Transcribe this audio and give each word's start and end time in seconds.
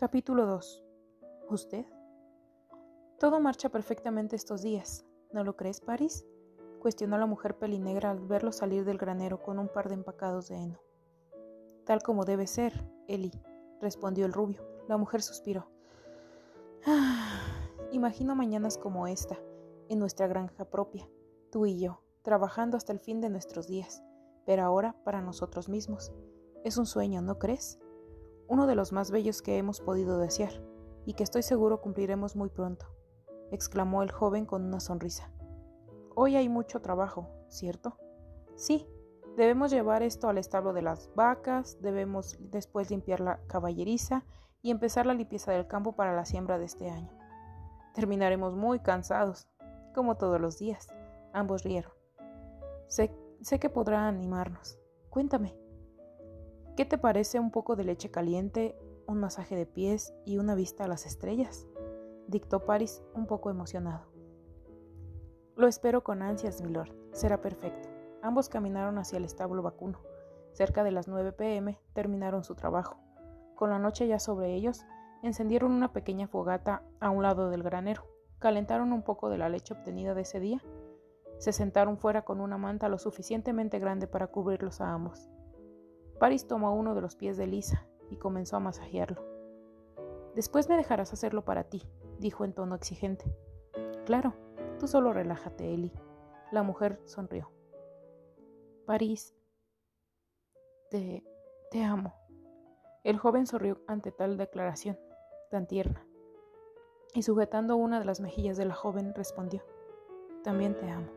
Capítulo 0.00 0.46
2. 0.46 0.84
¿Usted? 1.50 1.84
Todo 3.18 3.40
marcha 3.40 3.68
perfectamente 3.68 4.36
estos 4.36 4.62
días. 4.62 5.04
¿No 5.32 5.42
lo 5.42 5.56
crees, 5.56 5.80
Paris? 5.80 6.24
cuestionó 6.78 7.18
la 7.18 7.26
mujer 7.26 7.58
pelinegra 7.58 8.12
al 8.12 8.20
verlo 8.20 8.52
salir 8.52 8.84
del 8.84 8.96
granero 8.96 9.42
con 9.42 9.58
un 9.58 9.66
par 9.66 9.88
de 9.88 9.94
empacados 9.94 10.46
de 10.46 10.54
heno. 10.54 10.80
Tal 11.84 12.00
como 12.00 12.24
debe 12.24 12.46
ser, 12.46 12.88
Eli, 13.08 13.32
respondió 13.80 14.24
el 14.24 14.32
rubio. 14.32 14.64
La 14.86 14.98
mujer 14.98 15.20
suspiró. 15.20 15.68
Ah, 16.86 17.42
imagino 17.90 18.36
mañanas 18.36 18.78
como 18.78 19.08
esta, 19.08 19.36
en 19.88 19.98
nuestra 19.98 20.28
granja 20.28 20.64
propia, 20.64 21.10
tú 21.50 21.66
y 21.66 21.80
yo, 21.80 22.04
trabajando 22.22 22.76
hasta 22.76 22.92
el 22.92 23.00
fin 23.00 23.20
de 23.20 23.30
nuestros 23.30 23.66
días, 23.66 24.00
pero 24.46 24.62
ahora 24.62 24.94
para 25.02 25.22
nosotros 25.22 25.68
mismos. 25.68 26.12
Es 26.62 26.76
un 26.76 26.86
sueño, 26.86 27.20
¿no 27.20 27.40
crees? 27.40 27.80
Uno 28.48 28.66
de 28.66 28.74
los 28.74 28.92
más 28.92 29.10
bellos 29.10 29.42
que 29.42 29.58
hemos 29.58 29.80
podido 29.80 30.18
desear, 30.18 30.52
y 31.04 31.14
que 31.14 31.22
estoy 31.22 31.42
seguro 31.42 31.80
cumpliremos 31.80 32.34
muy 32.34 32.48
pronto, 32.48 32.86
exclamó 33.50 34.02
el 34.02 34.10
joven 34.10 34.46
con 34.46 34.64
una 34.64 34.80
sonrisa. 34.80 35.30
Hoy 36.14 36.36
hay 36.36 36.48
mucho 36.48 36.80
trabajo, 36.80 37.28
¿cierto? 37.48 37.96
Sí, 38.56 38.88
debemos 39.36 39.70
llevar 39.70 40.02
esto 40.02 40.28
al 40.28 40.38
establo 40.38 40.72
de 40.72 40.82
las 40.82 41.14
vacas, 41.14 41.80
debemos 41.80 42.36
después 42.40 42.90
limpiar 42.90 43.20
la 43.20 43.38
caballeriza 43.46 44.24
y 44.62 44.70
empezar 44.70 45.06
la 45.06 45.14
limpieza 45.14 45.52
del 45.52 45.68
campo 45.68 45.92
para 45.92 46.16
la 46.16 46.24
siembra 46.24 46.58
de 46.58 46.64
este 46.64 46.90
año. 46.90 47.12
Terminaremos 47.94 48.56
muy 48.56 48.80
cansados, 48.80 49.48
como 49.94 50.16
todos 50.16 50.40
los 50.40 50.58
días. 50.58 50.88
Ambos 51.32 51.62
rieron. 51.64 51.92
Sé, 52.86 53.12
sé 53.40 53.58
que 53.58 53.70
podrá 53.70 54.08
animarnos. 54.08 54.78
Cuéntame, 55.10 55.56
¿Qué 56.78 56.84
te 56.84 56.96
parece 56.96 57.40
un 57.40 57.50
poco 57.50 57.74
de 57.74 57.82
leche 57.82 58.08
caliente, 58.08 58.78
un 59.08 59.18
masaje 59.18 59.56
de 59.56 59.66
pies 59.66 60.14
y 60.24 60.38
una 60.38 60.54
vista 60.54 60.84
a 60.84 60.86
las 60.86 61.06
estrellas? 61.06 61.66
dictó 62.28 62.66
Paris 62.66 63.02
un 63.14 63.26
poco 63.26 63.50
emocionado. 63.50 64.06
Lo 65.56 65.66
espero 65.66 66.04
con 66.04 66.22
ansias, 66.22 66.62
milord. 66.62 66.94
Será 67.10 67.40
perfecto. 67.40 67.88
Ambos 68.22 68.48
caminaron 68.48 68.96
hacia 68.98 69.16
el 69.16 69.24
establo 69.24 69.60
vacuno. 69.60 69.98
Cerca 70.52 70.84
de 70.84 70.92
las 70.92 71.08
9 71.08 71.32
pm 71.32 71.80
terminaron 71.94 72.44
su 72.44 72.54
trabajo. 72.54 72.96
Con 73.56 73.70
la 73.70 73.80
noche 73.80 74.06
ya 74.06 74.20
sobre 74.20 74.54
ellos, 74.54 74.86
encendieron 75.24 75.72
una 75.72 75.92
pequeña 75.92 76.28
fogata 76.28 76.84
a 77.00 77.10
un 77.10 77.24
lado 77.24 77.50
del 77.50 77.64
granero, 77.64 78.06
calentaron 78.38 78.92
un 78.92 79.02
poco 79.02 79.30
de 79.30 79.38
la 79.38 79.48
leche 79.48 79.74
obtenida 79.74 80.14
de 80.14 80.20
ese 80.20 80.38
día, 80.38 80.62
se 81.38 81.52
sentaron 81.52 81.98
fuera 81.98 82.22
con 82.22 82.40
una 82.40 82.56
manta 82.56 82.88
lo 82.88 82.98
suficientemente 82.98 83.80
grande 83.80 84.06
para 84.06 84.28
cubrirlos 84.28 84.80
a 84.80 84.92
ambos. 84.92 85.28
Paris 86.18 86.46
tomó 86.46 86.74
uno 86.74 86.94
de 86.94 87.00
los 87.00 87.14
pies 87.14 87.36
de 87.36 87.46
Lisa 87.46 87.86
y 88.10 88.16
comenzó 88.16 88.56
a 88.56 88.60
masajearlo. 88.60 89.22
Después 90.34 90.68
me 90.68 90.76
dejarás 90.76 91.12
hacerlo 91.12 91.44
para 91.44 91.64
ti, 91.64 91.82
dijo 92.18 92.44
en 92.44 92.52
tono 92.52 92.74
exigente. 92.74 93.24
Claro, 94.04 94.34
tú 94.78 94.88
solo 94.88 95.12
relájate, 95.12 95.72
Eli. 95.72 95.92
La 96.50 96.62
mujer 96.62 97.00
sonrió. 97.04 97.50
París, 98.86 99.34
te, 100.90 101.22
te 101.70 101.84
amo. 101.84 102.14
El 103.04 103.18
joven 103.18 103.46
sonrió 103.46 103.80
ante 103.86 104.10
tal 104.10 104.36
declaración, 104.36 104.98
tan 105.50 105.66
tierna, 105.66 106.06
y 107.14 107.22
sujetando 107.22 107.76
una 107.76 107.98
de 107.98 108.04
las 108.04 108.20
mejillas 108.20 108.56
de 108.56 108.64
la 108.64 108.74
joven 108.74 109.14
respondió, 109.14 109.62
También 110.42 110.76
te 110.76 110.88
amo. 110.88 111.08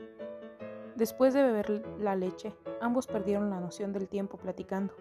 Después 0.95 1.33
de 1.33 1.43
beber 1.43 1.83
la 1.99 2.15
leche, 2.15 2.53
ambos 2.81 3.07
perdieron 3.07 3.49
la 3.49 3.59
noción 3.59 3.93
del 3.93 4.07
tiempo 4.07 4.37
platicando. 4.37 4.93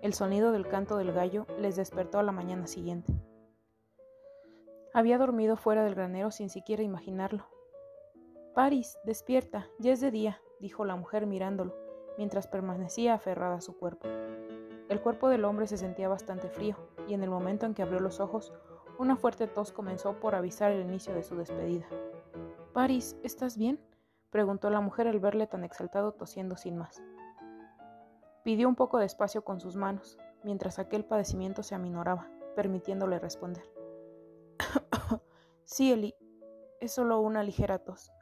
El 0.00 0.14
sonido 0.14 0.52
del 0.52 0.68
canto 0.68 0.96
del 0.96 1.12
gallo 1.12 1.46
les 1.58 1.76
despertó 1.76 2.18
a 2.18 2.22
la 2.22 2.32
mañana 2.32 2.66
siguiente. 2.66 3.12
Había 4.94 5.18
dormido 5.18 5.56
fuera 5.56 5.84
del 5.84 5.94
granero 5.94 6.30
sin 6.30 6.50
siquiera 6.50 6.82
imaginarlo. 6.82 7.46
Paris, 8.54 8.98
despierta, 9.04 9.68
ya 9.78 9.92
es 9.92 10.00
de 10.00 10.10
día, 10.10 10.40
dijo 10.60 10.84
la 10.84 10.96
mujer 10.96 11.26
mirándolo, 11.26 11.74
mientras 12.16 12.46
permanecía 12.46 13.14
aferrada 13.14 13.56
a 13.56 13.60
su 13.60 13.76
cuerpo. 13.76 14.08
El 14.88 15.00
cuerpo 15.00 15.28
del 15.28 15.44
hombre 15.44 15.66
se 15.66 15.76
sentía 15.76 16.08
bastante 16.08 16.48
frío, 16.48 16.76
y 17.06 17.14
en 17.14 17.22
el 17.22 17.30
momento 17.30 17.66
en 17.66 17.74
que 17.74 17.82
abrió 17.82 18.00
los 18.00 18.20
ojos, 18.20 18.52
una 18.98 19.16
fuerte 19.16 19.46
tos 19.46 19.72
comenzó 19.72 20.18
por 20.18 20.34
avisar 20.34 20.72
el 20.72 20.82
inicio 20.82 21.14
de 21.14 21.22
su 21.22 21.36
despedida. 21.36 21.86
Paris, 22.72 23.16
¿estás 23.22 23.56
bien? 23.56 23.78
Preguntó 24.30 24.70
la 24.70 24.80
mujer 24.80 25.08
al 25.08 25.20
verle 25.20 25.46
tan 25.46 25.64
exaltado 25.64 26.12
tosiendo 26.12 26.56
sin 26.56 26.76
más. 26.76 27.02
Pidió 28.44 28.68
un 28.68 28.76
poco 28.76 28.98
de 28.98 29.06
espacio 29.06 29.44
con 29.44 29.60
sus 29.60 29.76
manos, 29.76 30.18
mientras 30.42 30.78
aquel 30.78 31.04
padecimiento 31.04 31.62
se 31.62 31.74
aminoraba, 31.74 32.30
permitiéndole 32.56 33.18
responder. 33.18 33.64
sí, 35.64 35.92
Eli, 35.92 36.14
es 36.80 36.92
solo 36.92 37.20
una 37.20 37.42
ligera 37.42 37.78
tos. 37.78 38.12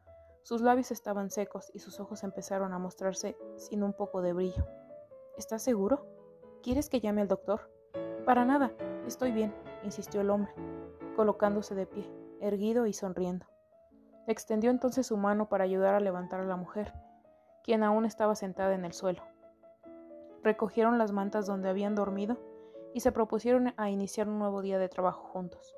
Sus 0.42 0.62
labios 0.62 0.90
estaban 0.90 1.30
secos 1.30 1.70
y 1.74 1.80
sus 1.80 1.98
ojos 2.00 2.22
empezaron 2.22 2.72
a 2.72 2.78
mostrarse 2.78 3.36
sin 3.56 3.82
un 3.82 3.92
poco 3.92 4.22
de 4.22 4.32
brillo. 4.32 4.66
¿Estás 5.36 5.62
seguro? 5.62 6.06
¿Quieres 6.62 6.88
que 6.88 7.00
llame 7.00 7.20
al 7.20 7.28
doctor? 7.28 7.70
Para 8.24 8.44
nada, 8.44 8.72
estoy 9.06 9.32
bien, 9.32 9.54
insistió 9.82 10.20
el 10.20 10.30
hombre, 10.30 10.52
colocándose 11.14 11.74
de 11.74 11.86
pie, 11.86 12.10
erguido 12.40 12.86
y 12.86 12.92
sonriendo. 12.92 13.46
Extendió 14.26 14.70
entonces 14.70 15.06
su 15.06 15.16
mano 15.16 15.48
para 15.48 15.64
ayudar 15.64 15.94
a 15.94 16.00
levantar 16.00 16.40
a 16.40 16.46
la 16.46 16.56
mujer, 16.56 16.92
quien 17.62 17.84
aún 17.84 18.04
estaba 18.04 18.34
sentada 18.34 18.74
en 18.74 18.84
el 18.84 18.92
suelo. 18.92 19.22
Recogieron 20.42 20.98
las 20.98 21.12
mantas 21.12 21.46
donde 21.46 21.68
habían 21.68 21.94
dormido 21.94 22.36
y 22.92 23.00
se 23.00 23.12
propusieron 23.12 23.72
a 23.76 23.90
iniciar 23.90 24.28
un 24.28 24.38
nuevo 24.38 24.62
día 24.62 24.78
de 24.78 24.88
trabajo 24.88 25.28
juntos. 25.28 25.76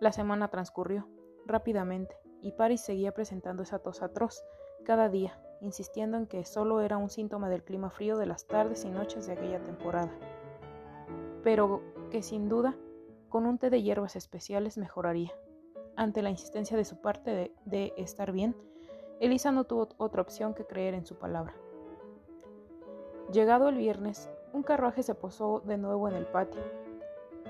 La 0.00 0.10
semana 0.10 0.48
transcurrió 0.48 1.08
rápidamente 1.46 2.16
y 2.40 2.52
Paris 2.52 2.80
seguía 2.80 3.12
presentando 3.12 3.62
esa 3.62 3.78
tos 3.78 4.02
atroz 4.02 4.42
cada 4.84 5.08
día, 5.08 5.40
insistiendo 5.60 6.16
en 6.16 6.26
que 6.26 6.44
solo 6.44 6.80
era 6.80 6.96
un 6.96 7.10
síntoma 7.10 7.48
del 7.48 7.62
clima 7.62 7.90
frío 7.90 8.16
de 8.16 8.26
las 8.26 8.46
tardes 8.46 8.84
y 8.84 8.90
noches 8.90 9.26
de 9.26 9.34
aquella 9.34 9.62
temporada, 9.62 10.12
pero 11.44 11.80
que 12.10 12.22
sin 12.22 12.48
duda 12.48 12.74
con 13.28 13.46
un 13.46 13.58
té 13.58 13.70
de 13.70 13.82
hierbas 13.82 14.16
especiales 14.16 14.76
mejoraría. 14.76 15.32
Ante 15.94 16.22
la 16.22 16.30
insistencia 16.30 16.76
de 16.76 16.86
su 16.86 16.96
parte 16.96 17.52
de, 17.66 17.92
estar 17.98 18.32
bien, 18.32 18.56
Elisa 19.20 19.52
no 19.52 19.64
tuvo 19.64 19.88
otra 19.98 20.22
opción 20.22 20.54
que 20.54 20.64
creer 20.64 20.94
en 20.94 21.04
su 21.04 21.16
palabra. 21.16 21.54
Llegado 23.30 23.68
el 23.68 23.76
viernes, 23.76 24.30
un 24.54 24.62
carruaje 24.62 25.02
se 25.02 25.14
posó 25.14 25.60
de 25.60 25.76
nuevo 25.76 26.08
en 26.08 26.14
el 26.14 26.26
patio. 26.26 26.62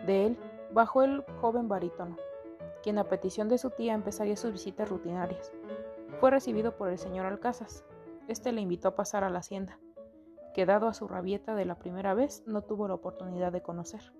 De 0.06 0.26
él 0.26 0.38
bajó 0.72 1.02
el 1.02 1.24
joven 1.40 1.68
barítono, 1.68 2.16
quien 2.82 2.98
a 2.98 3.04
petición 3.04 3.48
de 3.48 3.58
su 3.58 3.70
tía 3.70 3.94
empezaría 3.94 4.36
sus 4.36 4.52
visitas 4.52 4.88
rutinarias. 4.88 5.52
Fue 6.18 6.30
recibido 6.30 6.76
por 6.76 6.88
el 6.88 6.98
señor 6.98 7.26
Alcázar. 7.26 7.68
Este 8.26 8.50
le 8.50 8.60
invitó 8.60 8.88
a 8.88 8.96
pasar 8.96 9.22
a 9.22 9.30
la 9.30 9.38
hacienda, 9.38 9.78
que 10.52 10.66
dado 10.66 10.88
a 10.88 10.94
su 10.94 11.06
rabieta 11.06 11.54
de 11.54 11.64
la 11.64 11.78
primera 11.78 12.12
vez 12.12 12.42
no 12.46 12.62
tuvo 12.62 12.88
la 12.88 12.94
oportunidad 12.94 13.52
de 13.52 13.62
conocer. 13.62 14.12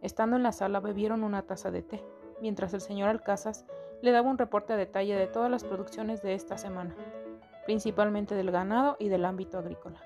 Estando 0.00 0.36
en 0.36 0.42
la 0.42 0.52
sala 0.52 0.80
bebieron 0.80 1.22
una 1.22 1.42
taza 1.42 1.70
de 1.70 1.82
té 1.82 2.04
mientras 2.40 2.74
el 2.74 2.80
señor 2.80 3.08
Alcázar 3.08 3.54
le 4.02 4.12
daba 4.12 4.30
un 4.30 4.38
reporte 4.38 4.72
a 4.72 4.76
detalle 4.76 5.16
de 5.16 5.26
todas 5.26 5.50
las 5.50 5.64
producciones 5.64 6.22
de 6.22 6.34
esta 6.34 6.58
semana, 6.58 6.94
principalmente 7.64 8.34
del 8.34 8.50
ganado 8.50 8.96
y 8.98 9.08
del 9.08 9.24
ámbito 9.24 9.58
agrícola. 9.58 10.00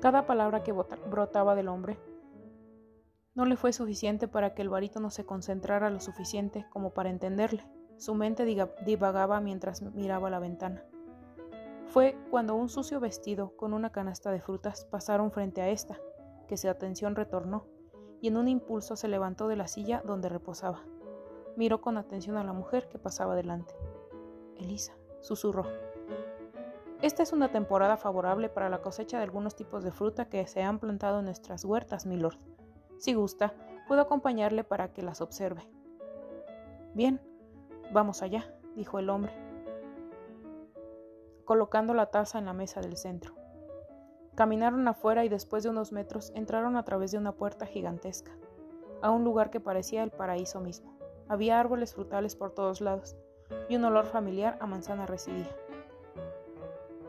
Cada 0.00 0.26
palabra 0.26 0.62
que 0.62 0.72
brotaba 0.72 1.54
del 1.54 1.68
hombre 1.68 1.98
no 3.34 3.44
le 3.44 3.56
fue 3.56 3.72
suficiente 3.72 4.28
para 4.28 4.54
que 4.54 4.62
el 4.62 4.68
barítono 4.68 5.10
se 5.10 5.26
concentrara 5.26 5.90
lo 5.90 6.00
suficiente 6.00 6.66
como 6.70 6.90
para 6.90 7.10
entenderle. 7.10 7.64
Su 7.96 8.14
mente 8.14 8.44
divagaba 8.86 9.40
mientras 9.40 9.82
miraba 9.82 10.30
la 10.30 10.38
ventana. 10.38 10.84
Fue 11.88 12.16
cuando 12.30 12.54
un 12.54 12.68
sucio 12.68 12.98
vestido 12.98 13.56
con 13.56 13.74
una 13.74 13.90
canasta 13.90 14.30
de 14.30 14.40
frutas 14.40 14.86
pasaron 14.86 15.32
frente 15.32 15.60
a 15.60 15.68
esta, 15.68 15.98
que 16.48 16.56
su 16.56 16.68
atención 16.68 17.14
retornó 17.14 17.66
y 18.20 18.28
en 18.28 18.36
un 18.36 18.48
impulso 18.48 18.96
se 18.96 19.08
levantó 19.08 19.48
de 19.48 19.56
la 19.56 19.66
silla 19.66 20.02
donde 20.04 20.28
reposaba. 20.28 20.82
Miró 21.56 21.80
con 21.80 21.96
atención 21.96 22.36
a 22.36 22.44
la 22.44 22.52
mujer 22.52 22.88
que 22.88 22.98
pasaba 22.98 23.34
delante. 23.34 23.74
Elisa, 24.56 24.94
susurró. 25.20 25.66
Esta 27.02 27.22
es 27.22 27.32
una 27.32 27.50
temporada 27.50 27.96
favorable 27.96 28.50
para 28.50 28.68
la 28.68 28.82
cosecha 28.82 29.16
de 29.16 29.24
algunos 29.24 29.56
tipos 29.56 29.82
de 29.82 29.90
fruta 29.90 30.28
que 30.28 30.46
se 30.46 30.62
han 30.62 30.78
plantado 30.78 31.20
en 31.20 31.24
nuestras 31.24 31.64
huertas, 31.64 32.04
milord. 32.04 32.36
Si 32.98 33.14
gusta, 33.14 33.54
puedo 33.88 34.02
acompañarle 34.02 34.64
para 34.64 34.92
que 34.92 35.02
las 35.02 35.22
observe. 35.22 35.66
Bien, 36.94 37.20
vamos 37.92 38.20
allá, 38.22 38.54
dijo 38.76 38.98
el 38.98 39.08
hombre, 39.08 39.32
colocando 41.44 41.94
la 41.94 42.06
taza 42.06 42.38
en 42.38 42.44
la 42.44 42.52
mesa 42.52 42.80
del 42.80 42.96
centro. 42.96 43.39
Caminaron 44.40 44.88
afuera 44.88 45.22
y 45.22 45.28
después 45.28 45.64
de 45.64 45.68
unos 45.68 45.92
metros 45.92 46.32
entraron 46.34 46.78
a 46.78 46.82
través 46.82 47.12
de 47.12 47.18
una 47.18 47.32
puerta 47.32 47.66
gigantesca, 47.66 48.32
a 49.02 49.10
un 49.10 49.22
lugar 49.22 49.50
que 49.50 49.60
parecía 49.60 50.02
el 50.02 50.12
paraíso 50.12 50.60
mismo. 50.60 50.96
Había 51.28 51.60
árboles 51.60 51.92
frutales 51.92 52.36
por 52.36 52.52
todos 52.52 52.80
lados, 52.80 53.18
y 53.68 53.76
un 53.76 53.84
olor 53.84 54.06
familiar 54.06 54.56
a 54.62 54.66
manzana 54.66 55.04
residía. 55.04 55.54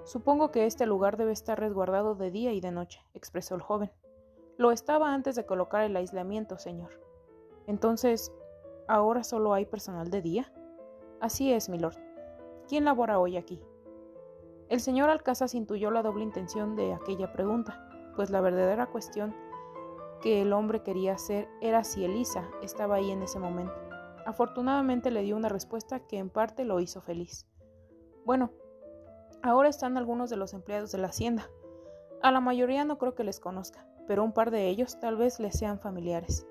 Supongo 0.03 0.51
que 0.51 0.65
este 0.65 0.85
lugar 0.85 1.15
debe 1.15 1.31
estar 1.31 1.57
resguardado 1.57 2.15
de 2.15 2.31
día 2.31 2.51
y 2.51 2.59
de 2.59 2.71
noche, 2.71 3.01
expresó 3.13 3.55
el 3.55 3.61
joven. 3.61 3.93
Lo 4.57 4.71
estaba 4.71 5.13
antes 5.13 5.37
de 5.37 5.45
colocar 5.45 5.83
el 5.83 5.95
aislamiento, 5.95 6.57
señor. 6.57 6.99
Entonces, 7.65 8.33
¿ahora 8.89 9.23
solo 9.23 9.53
hay 9.53 9.65
personal 9.65 10.09
de 10.09 10.21
día? 10.21 10.53
Así 11.21 11.53
es, 11.53 11.69
milord. 11.69 11.95
¿Quién 12.67 12.83
labora 12.83 13.19
hoy 13.19 13.37
aquí? 13.37 13.63
El 14.71 14.79
señor 14.79 15.09
Alcázar 15.09 15.50
intuyó 15.51 15.91
la 15.91 16.01
doble 16.01 16.23
intención 16.23 16.77
de 16.77 16.94
aquella 16.94 17.33
pregunta, 17.33 17.85
pues 18.15 18.29
la 18.29 18.39
verdadera 18.39 18.88
cuestión 18.88 19.35
que 20.21 20.41
el 20.41 20.53
hombre 20.53 20.81
quería 20.81 21.15
hacer 21.15 21.50
era 21.59 21.83
si 21.83 22.06
Elisa 22.06 22.50
estaba 22.62 22.95
ahí 22.95 23.12
en 23.12 23.21
ese 23.21 23.38
momento. 23.38 23.73
Afortunadamente 24.25 25.12
le 25.12 25.23
dio 25.23 25.35
una 25.35 25.50
respuesta 25.50 26.07
que 26.07 26.19
en 26.19 26.29
parte 26.29 26.63
lo 26.63 26.79
hizo 26.79 27.01
feliz. 27.01 27.45
Bueno, 28.23 28.53
ahora 29.44 29.68
están 29.68 29.97
algunos 29.97 30.29
de 30.29 30.38
los 30.38 30.53
empleados 30.53 30.94
de 30.94 31.00
la 31.00 31.07
hacienda. 31.07 31.50
A 32.21 32.31
la 32.31 32.39
mayoría 32.39 32.85
no 32.85 32.97
creo 32.97 33.13
que 33.13 33.25
les 33.25 33.41
conozca, 33.41 33.85
pero 34.07 34.24
un 34.24 34.31
par 34.31 34.51
de 34.51 34.69
ellos 34.69 35.01
tal 35.01 35.17
vez 35.17 35.41
les 35.41 35.59
sean 35.59 35.81
familiares. 35.81 36.47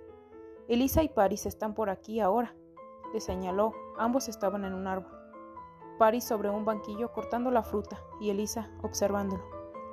Elisa 0.69 1.02
y 1.02 1.08
Paris 1.08 1.46
están 1.46 1.73
por 1.73 1.88
aquí 1.88 2.20
ahora, 2.20 2.55
le 3.14 3.20
señaló. 3.20 3.73
Ambos 3.96 4.28
estaban 4.28 4.66
en 4.66 4.75
un 4.75 4.88
árbol. 4.88 5.19
Paris 6.00 6.25
sobre 6.25 6.49
un 6.49 6.64
banquillo 6.64 7.12
cortando 7.12 7.50
la 7.50 7.62
fruta 7.62 8.02
y 8.23 8.31
Elisa 8.31 8.70
observándolo, 8.82 9.44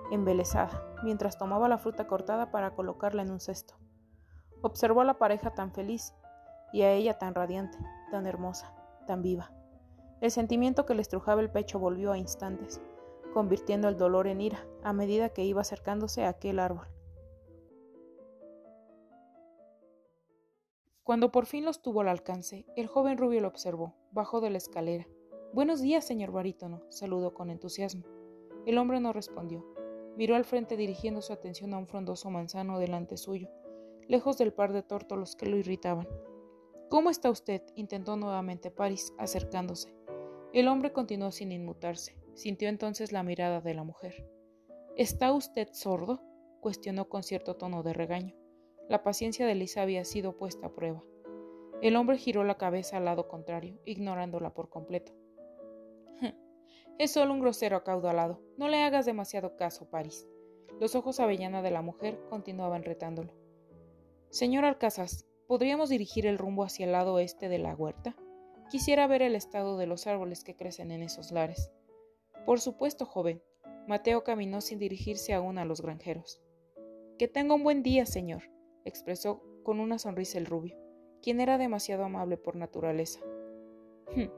embelesada, 0.09 0.95
mientras 1.03 1.37
tomaba 1.37 1.67
la 1.67 1.77
fruta 1.77 2.07
cortada 2.07 2.49
para 2.49 2.73
colocarla 2.75 3.23
en 3.23 3.29
un 3.29 3.41
cesto. 3.41 3.73
Observó 4.61 5.01
a 5.01 5.03
la 5.03 5.17
pareja 5.17 5.53
tan 5.53 5.73
feliz 5.73 6.15
y 6.71 6.83
a 6.83 6.93
ella 6.93 7.17
tan 7.17 7.35
radiante, 7.35 7.77
tan 8.09 8.25
hermosa, 8.25 8.73
tan 9.05 9.21
viva. 9.21 9.51
El 10.21 10.31
sentimiento 10.31 10.85
que 10.85 10.95
le 10.95 11.01
estrujaba 11.01 11.41
el 11.41 11.51
pecho 11.51 11.77
volvió 11.77 12.13
a 12.13 12.17
instantes, 12.17 12.79
convirtiendo 13.33 13.89
el 13.89 13.97
dolor 13.97 14.27
en 14.27 14.39
ira 14.39 14.65
a 14.85 14.93
medida 14.93 15.33
que 15.33 15.43
iba 15.43 15.59
acercándose 15.59 16.23
a 16.23 16.29
aquel 16.29 16.59
árbol. 16.59 16.87
Cuando 21.03 21.33
por 21.33 21.47
fin 21.47 21.65
los 21.65 21.81
tuvo 21.81 21.99
al 21.99 22.07
alcance, 22.07 22.65
el 22.77 22.87
joven 22.87 23.17
rubio 23.17 23.41
lo 23.41 23.49
observó, 23.49 23.93
bajó 24.13 24.39
de 24.39 24.51
la 24.51 24.57
escalera. 24.57 25.05
Buenos 25.57 25.81
días, 25.81 26.05
señor 26.05 26.31
barítono, 26.31 26.83
saludó 26.89 27.33
con 27.33 27.49
entusiasmo. 27.49 28.03
El 28.67 28.77
hombre 28.77 28.99
no 28.99 29.11
respondió. 29.11 29.65
Miró 30.15 30.35
al 30.35 30.45
frente 30.45 30.77
dirigiendo 30.77 31.19
su 31.23 31.33
atención 31.33 31.73
a 31.73 31.79
un 31.79 31.87
frondoso 31.87 32.29
manzano 32.29 32.77
delante 32.77 33.17
suyo, 33.17 33.49
lejos 34.07 34.37
del 34.37 34.53
par 34.53 34.71
de 34.71 34.83
tórtolos 34.83 35.35
que 35.35 35.47
lo 35.47 35.57
irritaban. 35.57 36.07
¿Cómo 36.89 37.09
está 37.09 37.31
usted? 37.31 37.63
intentó 37.73 38.17
nuevamente 38.17 38.69
Paris, 38.69 39.15
acercándose. 39.17 39.95
El 40.53 40.67
hombre 40.67 40.93
continuó 40.93 41.31
sin 41.31 41.51
inmutarse. 41.51 42.15
Sintió 42.35 42.69
entonces 42.69 43.11
la 43.11 43.23
mirada 43.23 43.59
de 43.59 43.73
la 43.73 43.83
mujer. 43.83 44.29
¿Está 44.95 45.33
usted 45.33 45.69
sordo? 45.71 46.21
cuestionó 46.61 47.09
con 47.09 47.23
cierto 47.23 47.55
tono 47.55 47.81
de 47.81 47.93
regaño. 47.93 48.35
La 48.89 49.01
paciencia 49.01 49.47
de 49.47 49.55
Lisa 49.55 49.81
había 49.81 50.05
sido 50.05 50.37
puesta 50.37 50.67
a 50.67 50.75
prueba. 50.75 51.03
El 51.81 51.95
hombre 51.95 52.19
giró 52.19 52.43
la 52.43 52.59
cabeza 52.59 52.97
al 52.97 53.05
lado 53.05 53.27
contrario, 53.27 53.79
ignorándola 53.85 54.53
por 54.53 54.69
completo. 54.69 55.13
Es 56.99 57.11
solo 57.11 57.33
un 57.33 57.39
grosero 57.39 57.77
acaudalado. 57.77 58.41
No 58.57 58.69
le 58.69 58.81
hagas 58.81 59.05
demasiado 59.05 59.55
caso, 59.55 59.89
Paris. 59.89 60.27
Los 60.79 60.95
ojos 60.95 61.19
avellana 61.19 61.61
de 61.61 61.71
la 61.71 61.81
mujer 61.81 62.19
continuaban 62.29 62.83
retándolo. 62.83 63.33
Señor 64.29 64.65
Alcazaz, 64.65 65.25
¿podríamos 65.47 65.89
dirigir 65.89 66.25
el 66.25 66.37
rumbo 66.37 66.63
hacia 66.63 66.85
el 66.85 66.91
lado 66.91 67.13
oeste 67.13 67.49
de 67.49 67.59
la 67.59 67.75
huerta? 67.75 68.15
Quisiera 68.69 69.07
ver 69.07 69.21
el 69.21 69.35
estado 69.35 69.77
de 69.77 69.87
los 69.87 70.07
árboles 70.07 70.43
que 70.43 70.55
crecen 70.55 70.91
en 70.91 71.03
esos 71.03 71.31
lares. 71.31 71.71
Por 72.45 72.59
supuesto, 72.59 73.05
joven. 73.05 73.41
Mateo 73.87 74.23
caminó 74.23 74.59
sin 74.61 74.79
dirigirse 74.79 75.33
aún 75.33 75.57
a 75.57 75.65
los 75.65 75.81
granjeros. 75.81 76.41
Que 77.17 77.27
tenga 77.27 77.55
un 77.55 77.63
buen 77.63 77.83
día, 77.83 78.05
señor, 78.05 78.43
expresó 78.85 79.41
con 79.63 79.79
una 79.79 79.97
sonrisa 79.99 80.37
el 80.37 80.45
rubio, 80.45 80.77
quien 81.21 81.39
era 81.39 81.57
demasiado 81.57 82.03
amable 82.03 82.37
por 82.37 82.55
naturaleza. 82.55 83.19
Hm, 84.15 84.29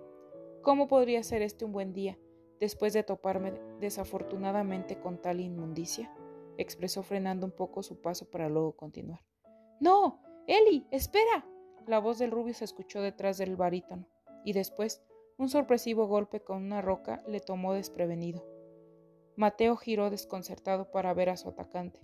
¿Cómo 0.62 0.88
podría 0.88 1.24
ser 1.24 1.42
este 1.42 1.66
un 1.66 1.72
buen 1.72 1.94
día, 1.94 2.18
después 2.60 2.94
de 2.94 3.04
toparme 3.04 3.54
desafortunadamente 3.80 5.00
con 5.00 5.22
tal 5.22 5.40
inmundicia? 5.40 6.14
expresó 6.58 7.04
frenando 7.04 7.46
un 7.46 7.54
poco 7.54 7.84
su 7.84 8.02
paso 8.02 8.30
para 8.30 8.50
luego 8.50 8.76
continuar. 8.76 9.22
No. 9.80 10.22
Eli. 10.46 10.86
espera. 10.92 11.46
La 11.88 12.00
voz 12.00 12.20
del 12.20 12.32
rubio 12.32 12.54
se 12.54 12.66
escuchó 12.66 13.02
detrás 13.02 13.38
del 13.38 13.56
barítono 13.56 14.08
y 14.44 14.54
después 14.54 15.02
un 15.38 15.48
sorpresivo 15.48 16.08
golpe 16.08 16.42
con 16.42 16.58
una 16.58 16.82
roca 16.82 17.24
le 17.28 17.40
tomó 17.40 17.74
desprevenido. 17.74 18.46
Mateo 19.38 19.78
giró 19.78 20.10
desconcertado 20.10 20.92
para 20.92 21.14
ver 21.14 21.30
a 21.30 21.38
su 21.38 21.48
atacante. 21.48 22.02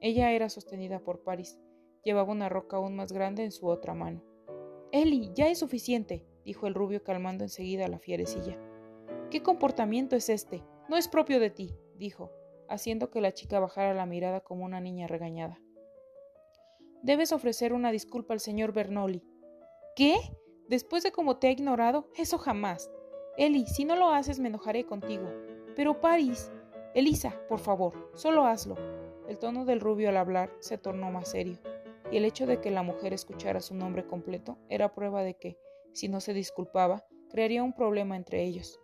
Ella 0.00 0.32
era 0.32 0.48
sostenida 0.48 0.98
por 0.98 1.22
Paris. 1.22 1.60
Llevaba 2.02 2.32
una 2.32 2.48
roca 2.48 2.78
aún 2.78 2.96
más 2.96 3.12
grande 3.12 3.44
en 3.44 3.52
su 3.52 3.68
otra 3.68 3.94
mano. 3.94 4.20
Eli, 4.90 5.30
ya 5.34 5.48
es 5.48 5.60
suficiente, 5.60 6.26
dijo 6.44 6.66
el 6.66 6.74
rubio 6.74 7.04
calmando 7.04 7.44
enseguida 7.44 7.86
a 7.86 7.88
la 7.88 8.00
fierecilla. 8.00 8.58
¿Qué 9.32 9.42
comportamiento 9.42 10.14
es 10.14 10.28
este? 10.28 10.62
No 10.90 10.98
es 10.98 11.08
propio 11.08 11.40
de 11.40 11.48
ti, 11.48 11.74
dijo, 11.96 12.30
haciendo 12.68 13.10
que 13.10 13.22
la 13.22 13.32
chica 13.32 13.60
bajara 13.60 13.94
la 13.94 14.04
mirada 14.04 14.40
como 14.40 14.62
una 14.62 14.78
niña 14.78 15.06
regañada. 15.06 15.58
Debes 17.02 17.32
ofrecer 17.32 17.72
una 17.72 17.90
disculpa 17.92 18.34
al 18.34 18.40
señor 18.40 18.74
Bernoli. 18.74 19.24
¿Qué? 19.96 20.16
Después 20.68 21.02
de 21.02 21.12
cómo 21.12 21.38
te 21.38 21.46
ha 21.46 21.50
ignorado, 21.50 22.10
eso 22.14 22.36
jamás. 22.36 22.90
Eli, 23.38 23.64
si 23.64 23.86
no 23.86 23.96
lo 23.96 24.10
haces 24.10 24.38
me 24.38 24.48
enojaré 24.48 24.84
contigo. 24.84 25.30
Pero 25.76 25.98
Paris. 25.98 26.52
Elisa, 26.92 27.34
por 27.48 27.58
favor, 27.58 28.10
solo 28.12 28.44
hazlo. 28.44 28.76
El 29.28 29.38
tono 29.38 29.64
del 29.64 29.80
rubio 29.80 30.10
al 30.10 30.18
hablar 30.18 30.52
se 30.60 30.76
tornó 30.76 31.10
más 31.10 31.30
serio, 31.30 31.58
y 32.10 32.18
el 32.18 32.26
hecho 32.26 32.44
de 32.44 32.60
que 32.60 32.70
la 32.70 32.82
mujer 32.82 33.14
escuchara 33.14 33.62
su 33.62 33.74
nombre 33.74 34.06
completo 34.06 34.58
era 34.68 34.92
prueba 34.92 35.22
de 35.22 35.38
que, 35.38 35.56
si 35.94 36.10
no 36.10 36.20
se 36.20 36.34
disculpaba, 36.34 37.06
crearía 37.30 37.62
un 37.62 37.72
problema 37.72 38.14
entre 38.14 38.42
ellos. 38.42 38.81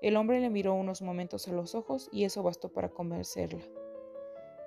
El 0.00 0.16
hombre 0.16 0.40
le 0.40 0.50
miró 0.50 0.74
unos 0.74 1.02
momentos 1.02 1.48
a 1.48 1.52
los 1.52 1.74
ojos 1.74 2.08
y 2.12 2.24
eso 2.24 2.42
bastó 2.42 2.72
para 2.72 2.88
convencerla. 2.88 3.64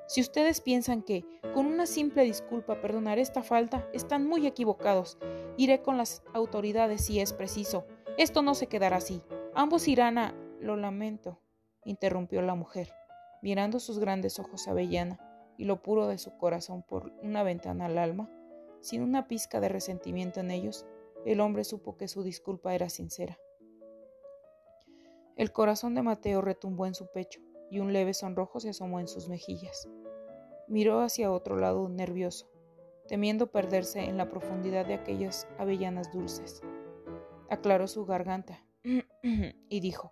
Si 0.07 0.19
ustedes 0.19 0.59
piensan 0.59 1.03
que, 1.03 1.25
con 1.53 1.65
una 1.65 1.85
simple 1.85 2.23
disculpa, 2.23 2.81
perdonaré 2.81 3.21
esta 3.21 3.43
falta, 3.43 3.87
están 3.93 4.27
muy 4.27 4.45
equivocados. 4.45 5.17
Iré 5.55 5.81
con 5.81 5.97
las 5.97 6.21
autoridades 6.33 7.05
si 7.05 7.21
es 7.21 7.31
preciso. 7.31 7.85
Esto 8.17 8.41
no 8.41 8.53
se 8.53 8.67
quedará 8.67 8.97
así. 8.97 9.21
Ambos 9.55 9.87
irán 9.87 10.17
a... 10.17 10.35
Lo 10.59 10.75
lamento, 10.75 11.39
interrumpió 11.85 12.43
la 12.43 12.53
mujer, 12.53 12.93
mirando 13.41 13.79
sus 13.79 13.97
grandes 13.97 14.37
ojos 14.37 14.67
avellana 14.67 15.19
y 15.57 15.63
lo 15.63 15.81
puro 15.81 16.07
de 16.07 16.19
su 16.19 16.37
corazón 16.37 16.83
por 16.83 17.11
una 17.23 17.41
ventana 17.41 17.87
al 17.87 17.97
alma, 17.97 18.29
sin 18.81 19.01
una 19.01 19.27
pizca 19.27 19.59
de 19.59 19.69
resentimiento 19.69 20.39
en 20.39 20.51
ellos, 20.51 20.85
el 21.25 21.39
hombre 21.39 21.63
supo 21.63 21.97
que 21.97 22.07
su 22.07 22.21
disculpa 22.21 22.75
era 22.75 22.89
sincera. 22.89 23.39
El 25.35 25.51
corazón 25.51 25.95
de 25.95 26.01
Mateo 26.01 26.41
retumbó 26.41 26.85
en 26.85 26.93
su 26.93 27.07
pecho 27.07 27.41
y 27.69 27.79
un 27.79 27.93
leve 27.93 28.13
sonrojo 28.13 28.59
se 28.59 28.69
asomó 28.69 28.99
en 28.99 29.07
sus 29.07 29.29
mejillas. 29.29 29.87
Miró 30.67 31.01
hacia 31.01 31.31
otro 31.31 31.55
lado 31.57 31.87
nervioso, 31.89 32.49
temiendo 33.07 33.51
perderse 33.51 33.99
en 34.01 34.17
la 34.17 34.29
profundidad 34.29 34.85
de 34.85 34.95
aquellas 34.95 35.47
avellanas 35.57 36.11
dulces. 36.11 36.61
Aclaró 37.49 37.87
su 37.87 38.05
garganta 38.05 38.63
y 39.23 39.79
dijo, 39.79 40.11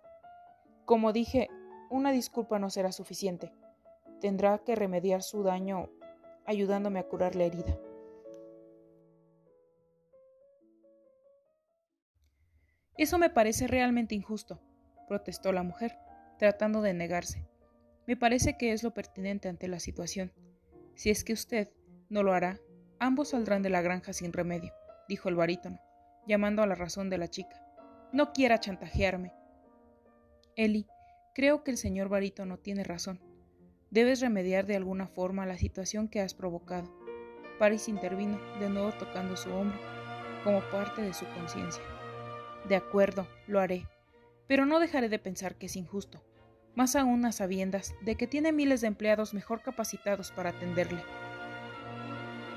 Como 0.84 1.12
dije, 1.12 1.48
una 1.90 2.12
disculpa 2.12 2.58
no 2.58 2.70
será 2.70 2.92
suficiente. 2.92 3.52
Tendrá 4.20 4.58
que 4.58 4.74
remediar 4.74 5.22
su 5.22 5.42
daño 5.42 5.90
ayudándome 6.46 6.98
a 6.98 7.08
curar 7.08 7.36
la 7.36 7.44
herida. 7.44 7.78
Eso 12.96 13.18
me 13.18 13.30
parece 13.30 13.66
realmente 13.66 14.14
injusto, 14.14 14.60
protestó 15.10 15.50
la 15.50 15.64
mujer, 15.64 15.98
tratando 16.38 16.82
de 16.82 16.94
negarse. 16.94 17.44
Me 18.06 18.16
parece 18.16 18.56
que 18.56 18.70
es 18.70 18.84
lo 18.84 18.94
pertinente 18.94 19.48
ante 19.48 19.66
la 19.66 19.80
situación. 19.80 20.32
Si 20.94 21.10
es 21.10 21.24
que 21.24 21.32
usted 21.32 21.68
no 22.08 22.22
lo 22.22 22.32
hará, 22.32 22.60
ambos 23.00 23.30
saldrán 23.30 23.60
de 23.60 23.70
la 23.70 23.82
granja 23.82 24.12
sin 24.12 24.32
remedio, 24.32 24.72
dijo 25.08 25.28
el 25.28 25.34
barítono, 25.34 25.80
llamando 26.28 26.62
a 26.62 26.66
la 26.68 26.76
razón 26.76 27.10
de 27.10 27.18
la 27.18 27.26
chica. 27.26 27.60
No 28.12 28.32
quiera 28.32 28.60
chantajearme. 28.60 29.32
Eli, 30.54 30.86
creo 31.34 31.64
que 31.64 31.72
el 31.72 31.76
señor 31.76 32.08
barítono 32.08 32.56
tiene 32.58 32.84
razón. 32.84 33.20
Debes 33.90 34.20
remediar 34.20 34.64
de 34.64 34.76
alguna 34.76 35.08
forma 35.08 35.44
la 35.44 35.58
situación 35.58 36.06
que 36.06 36.20
has 36.20 36.34
provocado. 36.34 36.88
Paris 37.58 37.88
intervino, 37.88 38.38
de 38.60 38.70
nuevo 38.70 38.92
tocando 38.92 39.36
su 39.36 39.52
hombro, 39.52 39.76
como 40.44 40.60
parte 40.70 41.02
de 41.02 41.14
su 41.14 41.26
conciencia. 41.34 41.82
De 42.68 42.76
acuerdo, 42.76 43.26
lo 43.48 43.58
haré, 43.58 43.88
pero 44.50 44.66
no 44.66 44.80
dejaré 44.80 45.08
de 45.08 45.20
pensar 45.20 45.54
que 45.54 45.66
es 45.66 45.76
injusto 45.76 46.24
más 46.74 46.96
aún 46.96 47.24
a 47.24 47.30
sabiendas 47.30 47.94
de 48.00 48.16
que 48.16 48.26
tiene 48.26 48.50
miles 48.50 48.80
de 48.80 48.88
empleados 48.88 49.32
mejor 49.32 49.62
capacitados 49.62 50.32
para 50.32 50.50
atenderle, 50.50 51.04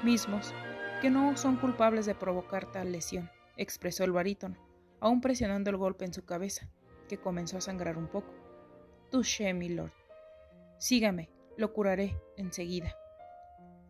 mismos 0.04 0.56
que 1.04 1.12
no 1.12 1.38
son 1.38 1.58
culpables 1.58 2.08
de 2.08 2.16
provocar 2.16 2.72
tal 2.72 2.92
lesión, 2.92 3.30
expresó 3.58 4.06
el 4.06 4.12
barítono, 4.12 4.58
aún 5.02 5.22
presionando 5.22 5.70
el 5.70 5.78
golpe 5.78 6.06
en 6.06 6.14
su 6.14 6.26
cabeza, 6.26 6.68
que 7.08 7.20
comenzó 7.20 7.58
a 7.58 7.62
sangrar 7.62 7.98
un 7.98 8.08
poco. 8.08 8.34
Touché, 9.12 9.54
mi 9.54 9.70
lord. 9.70 9.92
Sígame, 10.80 11.30
lo 11.58 11.74
curaré 11.74 12.18
enseguida. 12.38 12.96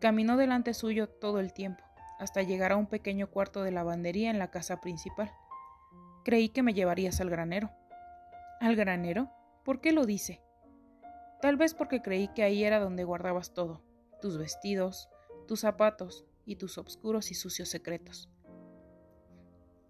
Caminó 0.00 0.36
delante 0.36 0.74
suyo 0.74 1.08
todo 1.08 1.40
el 1.40 1.54
tiempo, 1.54 1.82
hasta 2.18 2.42
llegar 2.42 2.72
a 2.72 2.76
un 2.76 2.86
pequeño 2.86 3.30
cuarto 3.30 3.62
de 3.62 3.70
lavandería 3.70 4.30
en 4.30 4.38
la 4.38 4.50
casa 4.50 4.82
principal. 4.82 5.32
Creí 6.24 6.48
que 6.50 6.62
me 6.62 6.74
llevarías 6.74 7.20
al 7.20 7.30
granero. 7.30 7.70
¿Al 8.60 8.76
granero? 8.76 9.30
¿Por 9.64 9.80
qué 9.80 9.92
lo 9.92 10.06
dice? 10.06 10.40
Tal 11.40 11.56
vez 11.56 11.74
porque 11.74 12.00
creí 12.00 12.28
que 12.28 12.42
ahí 12.42 12.64
era 12.64 12.80
donde 12.80 13.04
guardabas 13.04 13.52
todo, 13.52 13.82
tus 14.20 14.38
vestidos, 14.38 15.08
tus 15.46 15.60
zapatos 15.60 16.24
y 16.46 16.56
tus 16.56 16.78
obscuros 16.78 17.30
y 17.30 17.34
sucios 17.34 17.68
secretos. 17.68 18.28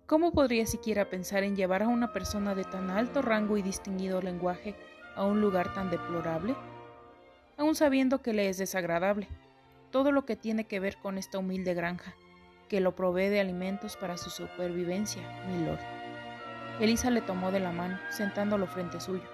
¿Cómo 0.06 0.32
podría 0.32 0.66
siquiera 0.66 1.08
pensar 1.08 1.44
en 1.44 1.56
llevar 1.56 1.82
a 1.82 1.88
una 1.88 2.12
persona 2.12 2.54
de 2.54 2.64
tan 2.64 2.90
alto 2.90 3.22
rango 3.22 3.56
y 3.56 3.62
distinguido 3.62 4.20
lenguaje 4.20 4.74
a 5.14 5.24
un 5.24 5.40
lugar 5.40 5.72
tan 5.72 5.90
deplorable? 5.90 6.56
Aun 7.56 7.74
sabiendo 7.74 8.20
que 8.20 8.32
le 8.32 8.48
es 8.48 8.58
desagradable, 8.58 9.28
todo 9.90 10.10
lo 10.10 10.26
que 10.26 10.36
tiene 10.36 10.64
que 10.64 10.80
ver 10.80 10.96
con 10.98 11.18
esta 11.18 11.38
humilde 11.38 11.72
granja, 11.74 12.14
que 12.68 12.80
lo 12.80 12.96
provee 12.96 13.28
de 13.28 13.40
alimentos 13.40 13.96
para 13.96 14.16
su 14.16 14.28
supervivencia, 14.30 15.22
mi 15.46 15.64
lord. 15.64 16.03
Elisa 16.80 17.10
le 17.10 17.20
tomó 17.20 17.50
de 17.50 17.60
la 17.60 17.72
mano, 17.72 17.98
sentándolo 18.10 18.66
frente 18.66 19.00
suyo. 19.00 19.28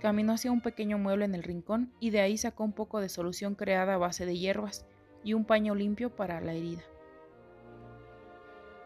Caminó 0.00 0.34
hacia 0.34 0.52
un 0.52 0.60
pequeño 0.60 0.98
mueble 0.98 1.24
en 1.24 1.34
el 1.34 1.42
rincón 1.42 1.92
y 1.98 2.10
de 2.10 2.20
ahí 2.20 2.36
sacó 2.36 2.64
un 2.64 2.72
poco 2.72 3.00
de 3.00 3.08
solución 3.08 3.54
creada 3.54 3.94
a 3.94 3.98
base 3.98 4.26
de 4.26 4.36
hierbas 4.36 4.86
y 5.22 5.32
un 5.32 5.44
paño 5.44 5.74
limpio 5.74 6.14
para 6.14 6.40
la 6.40 6.52
herida. 6.52 6.82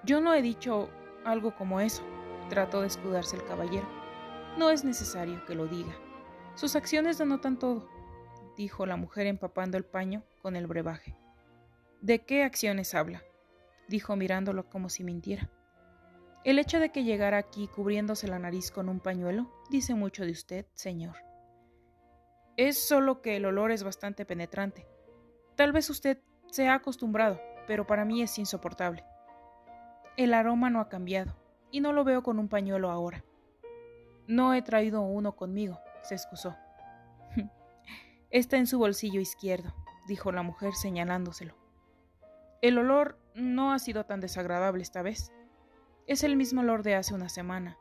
Yo 0.05 0.21
no 0.21 0.33
he 0.33 0.43
dicho 0.43 0.89
algo 1.25 1.55
como 1.57 1.81
eso, 1.81 2.03
trató 2.49 2.83
de 2.83 2.87
escudarse 2.87 3.37
el 3.37 3.45
caballero. 3.45 3.89
No 4.57 4.71
es 4.71 4.85
necesario 4.85 5.45
que 5.45 5.55
lo 5.55 5.67
diga. 5.67 5.97
Sus 6.55 6.77
acciones 6.77 7.19
denotan 7.19 7.59
todo 7.59 7.89
dijo 8.59 8.87
la 8.87 8.97
mujer 8.97 9.29
empapando 9.29 9.79
el 9.79 9.85
paño 9.85 10.25
con 10.43 10.57
el 10.57 10.67
brebaje. 10.67 11.17
¿De 12.03 12.25
qué 12.25 12.43
acciones 12.43 12.93
habla? 12.95 13.23
dijo 13.87 14.17
mirándolo 14.17 14.69
como 14.69 14.91
si 14.91 15.05
mintiera. 15.05 15.49
El 16.45 16.59
hecho 16.59 16.79
de 16.79 16.91
que 16.91 17.05
llegara 17.05 17.39
aquí 17.39 17.69
cubriéndose 17.69 18.29
la 18.29 18.39
nariz 18.39 18.71
con 18.71 18.89
un 18.89 19.01
pañuelo 19.01 19.51
dice 19.71 19.95
mucho 19.95 20.25
de 20.25 20.33
usted, 20.33 20.67
señor. 20.75 21.17
Es 22.57 22.79
solo 22.79 23.23
que 23.23 23.37
el 23.37 23.45
olor 23.45 23.71
es 23.71 23.83
bastante 23.83 24.25
penetrante. 24.25 24.87
Tal 25.57 25.73
vez 25.73 25.91
usted 25.91 26.19
se 26.51 26.69
ha 26.69 26.75
acostumbrado, 26.75 27.41
pero 27.67 27.87
para 27.87 28.05
mí 28.05 28.23
es 28.23 28.39
insoportable. 28.39 29.05
El 30.17 30.35
aroma 30.35 30.71
no 30.71 30.81
ha 30.81 30.89
cambiado, 30.89 31.37
y 31.71 31.81
no 31.81 31.93
lo 31.93 32.05
veo 32.05 32.23
con 32.23 32.39
un 32.39 32.49
pañuelo 32.49 32.91
ahora. 32.91 33.25
No 34.27 34.55
he 34.55 34.63
traído 34.63 35.03
uno 35.03 35.37
conmigo, 35.37 35.81
se 36.03 36.15
excusó. 36.15 36.57
Está 38.31 38.57
en 38.57 38.67
su 38.67 38.79
bolsillo 38.79 39.21
izquierdo, 39.21 39.75
dijo 40.07 40.33
la 40.33 40.43
mujer 40.43 40.75
señalándoselo. 40.75 41.55
El 42.61 42.79
olor 42.79 43.19
no 43.35 43.73
ha 43.73 43.79
sido 43.79 44.05
tan 44.05 44.21
desagradable 44.21 44.83
esta 44.83 45.03
vez. 45.03 45.33
Es 46.09 46.25
el 46.25 46.37
mismo 46.37 46.63
olor 46.63 46.83
de 46.83 46.95
hace 46.95 47.13
una 47.13 47.29
semana. 47.29 47.77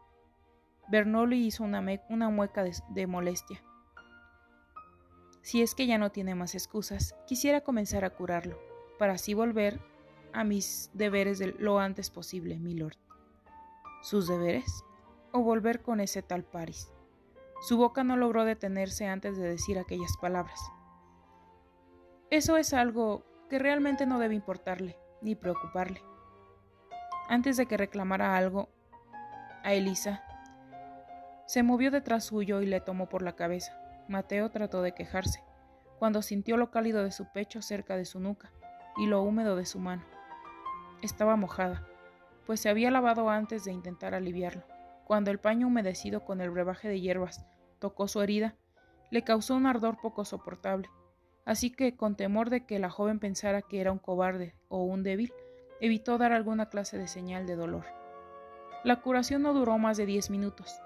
Bernoli 0.89 1.45
hizo 1.45 1.63
una, 1.63 1.81
mueca 2.29 2.65
de, 2.89 3.07
molestia. 3.07 3.63
Si 5.41 5.61
es 5.61 5.73
que 5.73 5.87
ya 5.87 5.97
no 5.97 6.11
tiene 6.11 6.35
más 6.35 6.53
excusas, 6.53 7.15
quisiera 7.25 7.61
comenzar 7.61 8.03
a 8.03 8.09
curarlo, 8.09 8.59
para 8.99 9.13
así 9.13 9.33
volver 9.33 9.79
a 10.33 10.43
mis 10.43 10.91
deberes 10.93 11.41
lo 11.57 11.79
antes 11.79 12.09
posible, 12.09 12.59
milord. 12.59 12.97
¿Sus 14.01 14.27
deberes? 14.27 14.83
¿O 15.31 15.39
volver 15.39 15.81
con 15.81 16.01
ese 16.01 16.21
tal 16.21 16.43
Paris? 16.43 16.91
Su 17.61 17.77
boca 17.77 18.03
no 18.03 18.17
logró 18.17 18.43
detenerse 18.43 19.07
antes 19.07 19.37
de 19.37 19.47
decir 19.47 19.79
aquellas 19.79 20.17
palabras. 20.17 20.59
Eso 22.29 22.57
es 22.57 22.73
algo 22.73 23.23
que 23.49 23.57
realmente 23.57 24.05
no 24.05 24.19
debe 24.19 24.35
importarle 24.35 24.97
ni 25.21 25.35
preocuparle. 25.35 26.01
Antes 27.29 27.57
de 27.57 27.65
que 27.65 27.75
reclamara 27.75 28.37
algo 28.37 28.69
a 29.63 29.73
Elisa, 29.73 30.23
se 31.45 31.61
movió 31.61 31.91
detrás 31.91 32.25
suyo 32.25 32.61
y 32.61 32.65
le 32.65 32.79
tomó 32.79 33.09
por 33.09 33.21
la 33.21 33.35
cabeza. 33.35 33.77
Mateo 34.07 34.49
trató 34.49 34.81
de 34.81 34.93
quejarse, 34.93 35.43
cuando 35.99 36.21
sintió 36.21 36.55
lo 36.55 36.71
cálido 36.71 37.03
de 37.03 37.11
su 37.11 37.25
pecho 37.31 37.61
cerca 37.61 37.97
de 37.97 38.05
su 38.05 38.19
nuca 38.19 38.51
y 38.95 39.07
lo 39.07 39.21
húmedo 39.21 39.55
de 39.55 39.65
su 39.65 39.79
mano. 39.79 40.03
Estaba 41.01 41.35
mojada, 41.35 41.85
pues 42.45 42.61
se 42.61 42.69
había 42.69 42.91
lavado 42.91 43.29
antes 43.29 43.65
de 43.65 43.73
intentar 43.73 44.13
aliviarlo. 44.13 44.63
Cuando 45.03 45.29
el 45.29 45.39
paño 45.39 45.67
humedecido 45.67 46.23
con 46.23 46.39
el 46.41 46.49
brebaje 46.49 46.87
de 46.87 47.01
hierbas 47.01 47.45
tocó 47.79 48.07
su 48.07 48.21
herida, 48.21 48.55
le 49.11 49.23
causó 49.23 49.55
un 49.55 49.65
ardor 49.65 49.97
poco 50.01 50.25
soportable, 50.25 50.89
así 51.45 51.71
que, 51.71 51.95
con 51.95 52.15
temor 52.15 52.49
de 52.49 52.65
que 52.65 52.79
la 52.79 52.89
joven 52.89 53.19
pensara 53.19 53.61
que 53.61 53.79
era 53.81 53.91
un 53.91 53.99
cobarde 53.99 54.55
o 54.69 54.83
un 54.83 55.03
débil, 55.03 55.33
evitó 55.79 56.17
dar 56.17 56.31
alguna 56.31 56.69
clase 56.69 56.97
de 56.97 57.07
señal 57.07 57.45
de 57.45 57.55
dolor. 57.55 57.85
La 58.83 59.01
curación 59.01 59.41
no 59.41 59.53
duró 59.53 59.77
más 59.77 59.97
de 59.97 60.05
diez 60.05 60.29
minutos. 60.29 60.81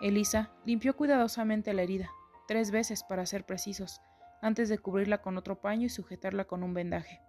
Elisa 0.00 0.50
limpió 0.64 0.96
cuidadosamente 0.96 1.72
la 1.72 1.82
herida, 1.82 2.10
tres 2.46 2.70
veces 2.70 3.02
para 3.02 3.26
ser 3.26 3.44
precisos, 3.44 4.00
antes 4.42 4.68
de 4.68 4.78
cubrirla 4.78 5.22
con 5.22 5.36
otro 5.36 5.60
paño 5.60 5.86
y 5.86 5.90
sujetarla 5.90 6.44
con 6.44 6.62
un 6.62 6.74
vendaje. 6.74 7.20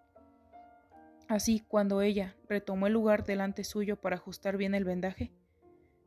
Así, 1.27 1.63
cuando 1.67 2.01
ella 2.01 2.35
retomó 2.47 2.87
el 2.87 2.93
lugar 2.93 3.23
delante 3.25 3.63
suyo 3.63 3.99
para 3.99 4.15
ajustar 4.15 4.57
bien 4.57 4.75
el 4.75 4.85
vendaje, 4.85 5.33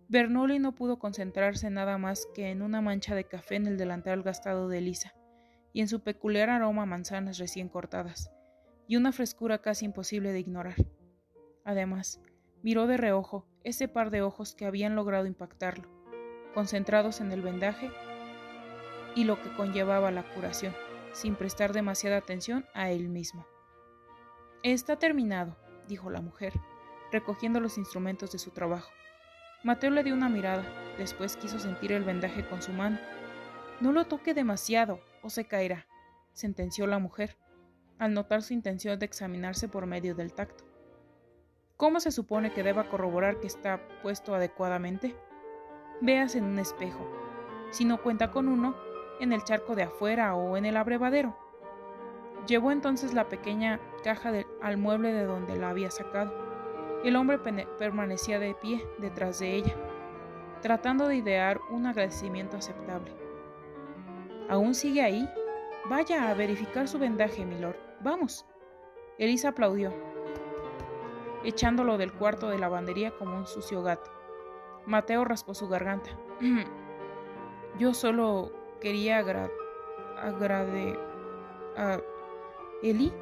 Bernoli 0.09 0.59
no 0.59 0.75
pudo 0.75 0.99
concentrarse 0.99 1.71
nada 1.71 1.99
más 1.99 2.27
que 2.35 2.51
en 2.51 2.63
una 2.63 2.81
mancha 2.81 3.15
de 3.15 3.25
café 3.25 3.57
en 3.57 3.67
el 3.67 3.77
delantal 3.77 4.23
gastado 4.23 4.69
de 4.69 4.79
Elisa, 4.79 5.15
y 5.73 5.83
en 5.83 5.89
su 5.89 6.01
peculiar 6.01 6.51
aroma 6.51 6.83
a 6.83 6.87
manzanas 6.87 7.39
recién 7.39 7.69
cortadas, 7.69 8.33
y 8.91 8.97
una 8.97 9.13
frescura 9.13 9.59
casi 9.59 9.85
imposible 9.85 10.33
de 10.33 10.41
ignorar. 10.41 10.75
Además, 11.65 12.21
miró 12.65 12.89
de 12.89 12.97
reojo 12.97 13.47
ese 13.63 13.87
par 13.87 14.11
de 14.11 14.21
ojos 14.21 14.57
que 14.57 14.67
habían 14.67 14.97
logrado 14.97 15.27
impactarlo, 15.27 15.89
concentrados 16.55 17.21
en 17.21 17.31
el 17.31 17.41
vendaje 17.41 17.89
y 19.15 19.23
lo 19.23 19.41
que 19.41 19.55
conllevaba 19.55 20.11
la 20.11 20.25
curación, 20.35 20.75
sin 21.13 21.37
prestar 21.37 21.73
demasiada 21.73 22.17
atención 22.17 22.67
a 22.75 22.91
él 22.91 23.09
mismo. 23.09 23.47
Está 24.65 24.99
terminado, 24.99 25.57
dijo 25.87 26.11
la 26.11 26.21
mujer, 26.21 26.55
recogiendo 27.13 27.61
los 27.61 27.79
instrumentos 27.79 28.33
de 28.33 28.41
su 28.41 28.51
trabajo. 28.51 28.91
Mateo 29.63 29.91
le 29.91 30.03
dio 30.03 30.15
una 30.15 30.29
mirada, 30.29 30.65
después 30.99 31.37
quiso 31.37 31.61
sentir 31.61 31.93
el 31.93 32.03
vendaje 32.03 32.45
con 32.45 32.61
su 32.61 32.73
mano. 32.73 32.99
No 33.81 33.93
lo 33.93 34.07
toque 34.07 34.35
demasiado, 34.35 34.99
o 35.23 35.31
se 35.31 35.45
caerá, 35.45 35.87
sentenció 36.33 36.89
la 36.89 36.99
mujer, 36.99 37.37
al 38.01 38.13
notar 38.13 38.43
su 38.43 38.53
intención 38.53 38.99
de 38.99 39.07
examinarse 39.07 39.69
por 39.69 39.87
medio 39.87 40.17
del 40.17 40.33
tacto. 40.33 40.65
¿Cómo 41.77 42.01
se 42.01 42.11
supone 42.11 42.53
que 42.53 42.65
deba 42.65 42.89
corroborar 42.89 43.39
que 43.39 43.47
está 43.47 43.81
puesto 44.03 44.35
adecuadamente? 44.35 45.15
Veas 46.01 46.35
en 46.35 46.43
un 46.43 46.59
espejo. 46.59 47.09
Si 47.71 47.85
no 47.85 48.03
cuenta 48.03 48.33
con 48.33 48.49
uno, 48.49 48.75
en 49.21 49.33
el 49.33 49.45
charco 49.45 49.77
de 49.77 49.85
afuera 49.85 50.35
o 50.35 50.57
en 50.57 50.65
el 50.65 50.77
abrevadero. 50.77 51.39
Llevó 52.49 52.73
entonces 52.73 53.15
la 53.15 53.29
pequeña 53.29 53.79
caja 54.03 54.33
al 54.61 54.77
mueble 54.77 55.13
de 55.13 55.25
donde 55.25 55.57
la 55.57 55.69
había 55.69 55.93
sacado 55.93 56.51
el 57.05 57.17
hombre 57.17 57.39
permanecía 57.79 58.39
de 58.39 58.55
pie 58.55 58.87
detrás 58.99 59.39
de 59.39 59.55
ella, 59.55 59.75
tratando 60.61 61.09
de 61.09 61.17
idear 61.17 61.59
un 61.71 61.87
agradecimiento 61.87 62.59
aceptable. 62.59 63.13
¿Aún 64.51 64.75
sigue 64.75 65.01
ahí? 65.01 65.27
Vaya 65.89 66.31
a 66.31 66.35
verificar 66.35 66.89
su 66.89 66.99
vendaje, 66.99 67.47
milord. 67.47 67.90
Vamos. 68.01 68.47
Elisa 69.19 69.51
aplaudió, 69.51 69.93
echándolo 71.45 71.99
del 71.99 72.13
cuarto 72.13 72.49
de 72.49 72.59
lavandería 72.59 73.11
como 73.19 73.37
un 73.37 73.47
sucio 73.47 73.83
gato. 73.83 74.11
Mateo 74.87 75.25
raspó 75.25 75.55
su 75.55 75.69
garganta. 75.69 76.11
Yo 77.79 77.93
solo 77.93 78.51
quería 78.81 79.19
agrade... 79.19 79.53
agrade... 80.17 80.99
a... 81.77 82.01
¿Eli? 82.83 83.13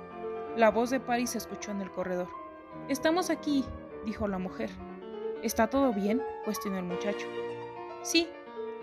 La 0.56 0.70
voz 0.70 0.90
de 0.90 1.00
Paris 1.00 1.30
se 1.30 1.38
escuchó 1.38 1.73
en 1.73 1.80
el 1.80 1.90
corredor. 1.90 2.28
Estamos 2.88 3.30
aquí, 3.30 3.64
dijo 4.04 4.28
la 4.28 4.38
mujer. 4.38 4.70
¿Está 5.42 5.68
todo 5.68 5.92
bien? 5.92 6.23
cuestionó 6.44 6.78
el 6.78 6.85
muchacho. 6.85 7.26
Sí, 8.02 8.28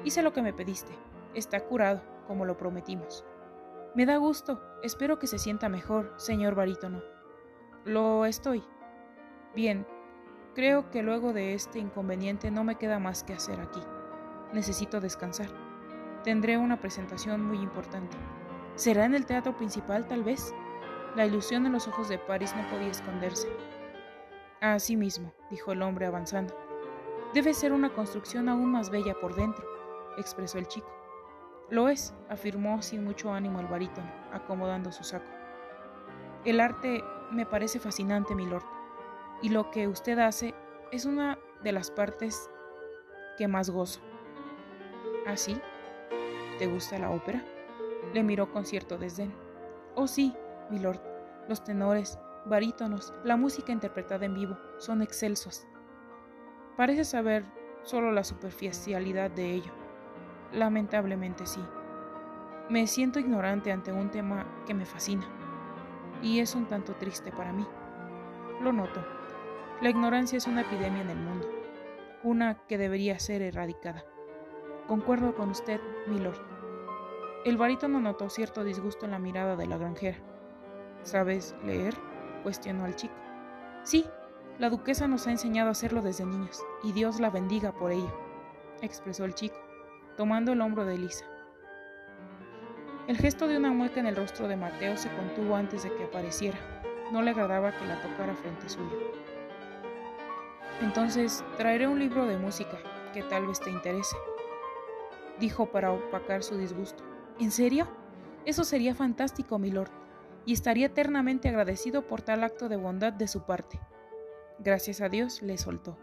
hice 0.03 0.21
lo 0.21 0.33
que 0.33 0.41
me 0.41 0.53
pediste. 0.53 0.91
Está 1.33 1.61
curado, 1.61 2.01
como 2.27 2.43
lo 2.45 2.57
prometimos. 2.57 3.25
Me 3.95 4.05
da 4.05 4.17
gusto. 4.17 4.61
Espero 4.83 5.19
que 5.19 5.27
se 5.27 5.39
sienta 5.39 5.69
mejor, 5.69 6.13
señor 6.17 6.53
barítono. 6.53 7.01
Lo 7.85 8.25
estoy. 8.25 8.61
Bien, 9.55 9.87
creo 10.53 10.91
que 10.91 11.01
luego 11.01 11.31
de 11.31 11.53
este 11.53 11.79
inconveniente 11.79 12.51
no 12.51 12.65
me 12.65 12.75
queda 12.75 12.99
más 12.99 13.23
que 13.23 13.31
hacer 13.31 13.57
aquí. 13.61 13.79
Necesito 14.51 14.99
descansar. 14.99 15.47
Tendré 16.25 16.57
una 16.57 16.81
presentación 16.81 17.41
muy 17.41 17.59
importante. 17.59 18.17
¿Será 18.75 19.05
en 19.05 19.15
el 19.15 19.25
teatro 19.25 19.55
principal, 19.55 20.05
tal 20.09 20.23
vez? 20.23 20.53
La 21.15 21.25
ilusión 21.25 21.65
en 21.65 21.71
los 21.71 21.87
ojos 21.87 22.09
de 22.09 22.17
Paris 22.17 22.53
no 22.53 22.69
podía 22.69 22.91
esconderse. 22.91 23.47
Así 24.59 24.97
mismo, 24.97 25.33
dijo 25.49 25.71
el 25.71 25.81
hombre 25.81 26.05
avanzando. 26.05 26.53
Debe 27.33 27.53
ser 27.53 27.71
una 27.71 27.93
construcción 27.93 28.49
aún 28.49 28.73
más 28.73 28.89
bella 28.89 29.13
por 29.21 29.35
dentro, 29.35 29.65
expresó 30.17 30.57
el 30.57 30.67
chico. 30.67 31.04
Lo 31.69 31.89
es, 31.89 32.13
afirmó 32.29 32.81
sin 32.81 33.03
mucho 33.03 33.33
ánimo 33.33 33.59
el 33.59 33.67
barítono, 33.67 34.11
acomodando 34.31 34.91
su 34.91 35.03
saco. 35.03 35.25
El 36.43 36.59
arte 36.59 37.03
me 37.31 37.45
parece 37.45 37.79
fascinante, 37.79 38.35
milord, 38.35 38.63
y 39.41 39.49
lo 39.49 39.71
que 39.71 39.87
usted 39.87 40.19
hace 40.19 40.53
es 40.91 41.05
una 41.05 41.39
de 41.63 41.71
las 41.71 41.89
partes 41.89 42.49
que 43.37 43.47
más 43.47 43.69
gozo. 43.69 43.99
¿Ah, 45.25 45.35
sí? 45.35 45.59
¿Te 46.59 46.67
gusta 46.67 46.99
la 46.99 47.09
ópera? 47.09 47.43
Le 48.13 48.23
miró 48.23 48.51
con 48.51 48.65
cierto 48.65 48.97
desdén. 48.97 49.33
Oh, 49.95 50.07
sí, 50.07 50.35
milord. 50.69 50.99
Los 51.49 51.63
tenores, 51.63 52.19
barítonos, 52.45 53.13
la 53.23 53.37
música 53.37 53.71
interpretada 53.71 54.25
en 54.25 54.35
vivo 54.35 54.57
son 54.77 55.01
excelsos. 55.01 55.65
Parece 56.77 57.03
saber 57.03 57.43
solo 57.83 58.11
la 58.11 58.23
superficialidad 58.23 59.31
de 59.31 59.53
ello. 59.53 59.84
Lamentablemente 60.55 61.45
sí. 61.45 61.61
Me 62.69 62.87
siento 62.87 63.19
ignorante 63.19 63.73
ante 63.73 63.91
un 63.91 64.09
tema 64.09 64.45
que 64.65 64.73
me 64.73 64.85
fascina, 64.85 65.25
y 66.21 66.39
es 66.39 66.55
un 66.55 66.65
tanto 66.65 66.93
triste 66.95 67.31
para 67.31 67.51
mí. 67.51 67.67
Lo 68.61 68.71
noto. 68.71 69.05
La 69.81 69.89
ignorancia 69.89 70.37
es 70.37 70.47
una 70.47 70.61
epidemia 70.61 71.01
en 71.01 71.09
el 71.09 71.17
mundo, 71.17 71.47
una 72.23 72.65
que 72.67 72.77
debería 72.77 73.19
ser 73.19 73.41
erradicada. 73.41 74.05
Concuerdo 74.87 75.35
con 75.35 75.49
usted, 75.49 75.81
milord. 76.07 76.39
El 77.43 77.57
barítono 77.57 77.99
notó 77.99 78.29
cierto 78.29 78.63
disgusto 78.63 79.05
en 79.05 79.11
la 79.11 79.19
mirada 79.19 79.57
de 79.57 79.67
la 79.67 79.77
granjera. 79.77 80.17
¿Sabes 81.03 81.53
leer? 81.65 81.95
cuestionó 82.43 82.85
al 82.85 82.95
chico. 82.95 83.15
Sí, 83.83 84.05
la 84.57 84.69
duquesa 84.69 85.07
nos 85.07 85.27
ha 85.27 85.31
enseñado 85.31 85.67
a 85.67 85.71
hacerlo 85.71 86.01
desde 86.01 86.25
niños, 86.25 86.63
y 86.81 86.93
Dios 86.93 87.19
la 87.19 87.29
bendiga 87.29 87.73
por 87.73 87.91
ello, 87.91 88.17
expresó 88.81 89.25
el 89.25 89.35
chico, 89.35 89.57
tomando 90.17 90.53
el 90.53 90.61
hombro 90.61 90.85
de 90.85 90.95
Elisa. 90.95 91.25
El 93.07 93.17
gesto 93.17 93.47
de 93.47 93.57
una 93.57 93.71
mueca 93.71 93.99
en 93.99 94.07
el 94.07 94.15
rostro 94.15 94.47
de 94.47 94.55
Mateo 94.55 94.97
se 94.97 95.09
contuvo 95.09 95.55
antes 95.55 95.83
de 95.83 95.93
que 95.93 96.05
apareciera. 96.05 96.57
No 97.11 97.21
le 97.21 97.31
agradaba 97.31 97.71
que 97.71 97.85
la 97.85 98.01
tocara 98.01 98.33
frente 98.35 98.67
suyo. 98.67 98.97
Entonces, 100.81 101.43
traeré 101.57 101.87
un 101.87 101.99
libro 101.99 102.25
de 102.25 102.37
música 102.37 102.77
que 103.13 103.23
tal 103.23 103.47
vez 103.47 103.59
te 103.59 103.69
interese, 103.69 104.17
dijo 105.39 105.67
para 105.67 105.91
opacar 105.91 106.43
su 106.43 106.57
disgusto. 106.57 107.03
¿En 107.39 107.51
serio? 107.51 107.87
Eso 108.45 108.63
sería 108.63 108.95
fantástico, 108.95 109.59
milord, 109.59 109.91
y 110.45 110.53
estaría 110.53 110.87
eternamente 110.87 111.47
agradecido 111.47 112.07
por 112.07 112.21
tal 112.21 112.43
acto 112.43 112.69
de 112.69 112.75
bondad 112.75 113.13
de 113.13 113.27
su 113.27 113.43
parte. 113.43 113.79
Gracias 114.59 115.01
a 115.01 115.09
Dios 115.09 115.41
le 115.41 115.57
soltó. 115.57 115.97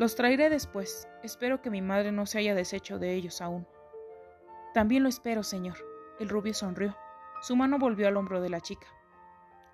Los 0.00 0.14
traeré 0.14 0.48
después. 0.48 1.06
Espero 1.22 1.60
que 1.60 1.68
mi 1.68 1.82
madre 1.82 2.10
no 2.10 2.24
se 2.24 2.38
haya 2.38 2.54
deshecho 2.54 2.98
de 2.98 3.12
ellos 3.12 3.42
aún. 3.42 3.66
También 4.72 5.02
lo 5.02 5.10
espero, 5.10 5.42
señor. 5.42 5.76
El 6.18 6.30
rubio 6.30 6.54
sonrió. 6.54 6.96
Su 7.42 7.54
mano 7.54 7.78
volvió 7.78 8.08
al 8.08 8.16
hombro 8.16 8.40
de 8.40 8.48
la 8.48 8.62
chica. 8.62 8.86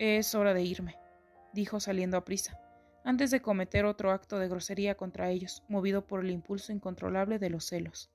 Es 0.01 0.35
hora 0.35 0.53
de 0.53 0.63
irme, 0.63 0.99
dijo 1.55 1.79
saliendo 1.79 2.17
a 2.17 2.25
prisa, 2.25 2.59
antes 3.05 3.31
de 3.31 3.41
cometer 3.41 3.85
otro 3.85 4.11
acto 4.11 4.41
de 4.41 4.49
grosería 4.49 4.97
contra 4.97 5.31
ellos, 5.31 5.63
movido 5.69 6.09
por 6.09 6.25
el 6.25 6.33
impulso 6.33 6.73
incontrolable 6.73 7.39
de 7.39 7.51
los 7.51 7.65
celos. 7.65 8.11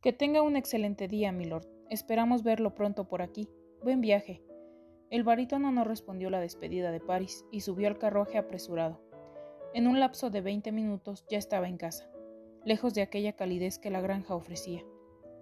Que 0.00 0.12
tenga 0.12 0.42
un 0.42 0.54
excelente 0.54 1.08
día, 1.08 1.32
milord. 1.32 1.66
Esperamos 1.90 2.44
verlo 2.44 2.76
pronto 2.76 3.08
por 3.08 3.22
aquí. 3.22 3.48
Buen 3.82 4.00
viaje. 4.00 4.40
El 5.10 5.22
barítono 5.22 5.70
no 5.72 5.84
respondió 5.84 6.30
la 6.30 6.40
despedida 6.40 6.90
de 6.90 7.00
París 7.00 7.44
y 7.50 7.60
subió 7.60 7.88
al 7.88 7.98
carruaje 7.98 8.38
apresurado. 8.38 9.00
En 9.74 9.86
un 9.86 10.00
lapso 10.00 10.30
de 10.30 10.40
veinte 10.40 10.72
minutos 10.72 11.24
ya 11.28 11.38
estaba 11.38 11.68
en 11.68 11.76
casa 11.76 12.10
lejos 12.66 12.94
de 12.94 13.02
aquella 13.02 13.34
calidez 13.34 13.78
que 13.78 13.90
la 13.90 14.00
granja 14.00 14.34
ofrecía. 14.34 14.84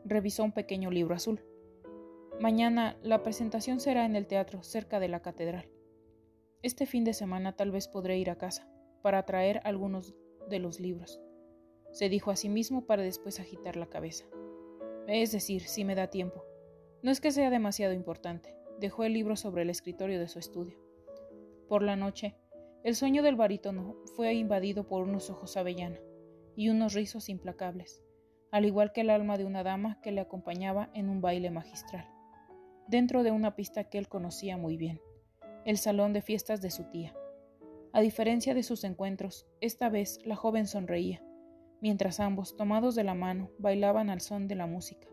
Revisó 0.05 0.45
un 0.45 0.53
pequeño 0.53 0.91
libro 0.91 1.15
azul. 1.15 1.43
Mañana 2.39 2.99
la 3.03 3.23
presentación 3.23 3.81
será 3.81 4.05
en 4.05 4.15
el 4.15 4.27
teatro, 4.27 4.63
cerca 4.63 5.01
de 5.01 5.09
la 5.09 5.23
catedral. 5.23 5.71
Este 6.61 6.85
fin 6.85 7.03
de 7.03 7.15
semana 7.15 7.57
tal 7.57 7.71
vez 7.71 7.89
podré 7.89 8.19
ir 8.19 8.29
a 8.29 8.37
casa, 8.37 8.69
para 9.01 9.25
traer 9.25 9.63
algunos 9.65 10.15
de 10.51 10.59
los 10.59 10.81
libros. 10.81 11.19
Se 11.93 12.11
dijo 12.11 12.31
a 12.31 12.37
sí 12.37 12.51
mismo 12.51 12.85
para 12.85 13.03
después 13.03 13.41
agitar 13.41 13.77
la 13.77 13.87
cabeza. 13.87 14.27
Es 15.07 15.33
decir, 15.33 15.63
si 15.63 15.85
me 15.85 15.95
da 15.95 16.09
tiempo. 16.09 16.45
No 17.03 17.11
es 17.11 17.23
que 17.23 17.33
sea 17.33 17.49
demasiado 17.49 17.95
importante. 17.95 18.55
Dejó 18.85 19.05
el 19.05 19.15
libro 19.15 19.35
sobre 19.35 19.63
el 19.63 19.71
escritorio 19.71 20.21
de 20.21 20.29
su 20.29 20.39
estudio. 20.39 20.77
Por 21.71 21.83
la 21.83 21.97
noche, 21.97 22.37
el 22.83 22.95
sueño 22.95 23.23
del 23.23 23.35
barítono 23.35 23.97
fue 24.15 24.35
invadido 24.35 24.87
por 24.87 25.05
unos 25.05 25.31
ojos 25.31 25.57
avellana 25.57 25.99
y 26.55 26.69
unos 26.69 26.93
rizos 26.93 27.31
implacables, 27.31 28.05
al 28.51 28.67
igual 28.67 28.93
que 28.93 29.01
el 29.01 29.09
alma 29.09 29.39
de 29.39 29.47
una 29.47 29.63
dama 29.63 30.03
que 30.03 30.13
le 30.13 30.21
acompañaba 30.21 30.91
en 30.93 31.09
un 31.09 31.23
baile 31.23 31.51
magistral, 31.51 32.07
dentro 32.87 33.23
de 33.23 33.31
una 33.31 33.57
pista 33.57 33.85
que 33.85 33.97
él 33.97 34.07
conocía 34.07 34.59
muy 34.59 34.77
bien, 34.77 35.01
el 35.65 35.79
salón 35.79 36.13
de 36.13 36.21
fiestas 36.21 36.61
de 36.61 36.71
su 36.71 36.85
tía. 36.91 37.17
A 37.95 38.03
diferencia 38.03 38.53
de 38.53 38.63
sus 38.63 38.85
encuentros, 38.85 39.47
esta 39.63 39.89
vez 39.89 40.19
la 40.27 40.37
joven 40.37 40.67
sonreía, 40.67 41.25
mientras 41.81 42.21
ambos, 42.21 42.55
tomados 42.55 42.95
de 42.95 43.05
la 43.05 43.15
mano, 43.15 43.51
bailaban 43.59 44.11
al 44.11 44.21
son 44.21 44.47
de 44.47 44.57
la 44.57 44.67
música, 44.67 45.09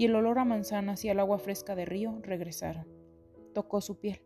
y 0.00 0.06
el 0.06 0.14
olor 0.14 0.38
a 0.38 0.46
manzanas 0.46 1.04
y 1.04 1.10
al 1.10 1.20
agua 1.20 1.38
fresca 1.38 1.74
de 1.74 1.84
río 1.84 2.20
regresaron. 2.22 2.86
Tocó 3.52 3.82
su 3.82 4.00
piel, 4.00 4.22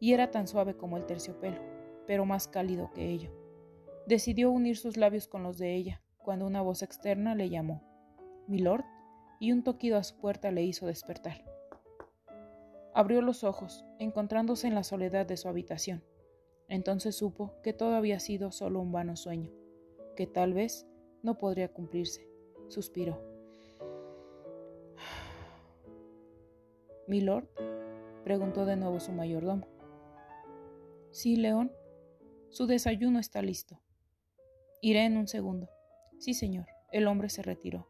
y 0.00 0.12
era 0.12 0.32
tan 0.32 0.48
suave 0.48 0.76
como 0.76 0.96
el 0.96 1.06
terciopelo, 1.06 1.60
pero 2.04 2.26
más 2.26 2.48
cálido 2.48 2.90
que 2.92 3.10
ello. 3.10 3.30
Decidió 4.08 4.50
unir 4.50 4.76
sus 4.76 4.96
labios 4.96 5.28
con 5.28 5.44
los 5.44 5.56
de 5.56 5.76
ella, 5.76 6.02
cuando 6.18 6.48
una 6.48 6.62
voz 6.62 6.82
externa 6.82 7.36
le 7.36 7.48
llamó, 7.48 7.84
Milord, 8.48 8.82
y 9.38 9.52
un 9.52 9.62
toquido 9.62 9.98
a 9.98 10.02
su 10.02 10.16
puerta 10.16 10.50
le 10.50 10.64
hizo 10.64 10.84
despertar. 10.86 11.44
Abrió 12.92 13.22
los 13.22 13.44
ojos, 13.44 13.84
encontrándose 14.00 14.66
en 14.66 14.74
la 14.74 14.82
soledad 14.82 15.26
de 15.26 15.36
su 15.36 15.48
habitación. 15.48 16.02
Entonces 16.66 17.14
supo 17.14 17.54
que 17.62 17.72
todo 17.72 17.94
había 17.94 18.18
sido 18.18 18.50
solo 18.50 18.80
un 18.80 18.90
vano 18.90 19.14
sueño, 19.14 19.52
que 20.16 20.26
tal 20.26 20.54
vez 20.54 20.88
no 21.22 21.38
podría 21.38 21.72
cumplirse. 21.72 22.28
Suspiró. 22.66 23.33
¿Milord? 27.06 27.48
preguntó 28.24 28.64
de 28.64 28.76
nuevo 28.76 29.00
su 29.00 29.12
mayordomo. 29.12 29.66
Sí, 31.10 31.36
León. 31.36 31.72
Su 32.48 32.66
desayuno 32.66 33.18
está 33.18 33.42
listo. 33.42 33.80
Iré 34.80 35.04
en 35.04 35.16
un 35.16 35.28
segundo. 35.28 35.68
Sí, 36.18 36.34
señor. 36.34 36.66
El 36.90 37.06
hombre 37.06 37.28
se 37.28 37.42
retiró. 37.42 37.88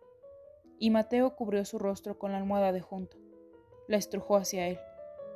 Y 0.79 0.91
Mateo 0.91 1.37
cubrió 1.37 1.65
su 1.65 1.79
rostro 1.79 2.19
con 2.19 2.33
la 2.33 2.39
almohada 2.39 2.73
de 2.73 2.81
junto. 2.81 3.17
La 3.87 3.97
estrujó 3.97 4.37
hacia 4.37 4.69
él. 4.69 4.79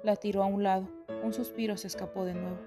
La 0.03 0.17
tiró 0.17 0.43
a 0.43 0.47
un 0.47 0.63
lado. 0.63 0.89
Un 1.23 1.33
suspiro 1.33 1.77
se 1.77 1.87
escapó 1.87 2.25
de 2.25 2.35
nuevo. 2.35 2.59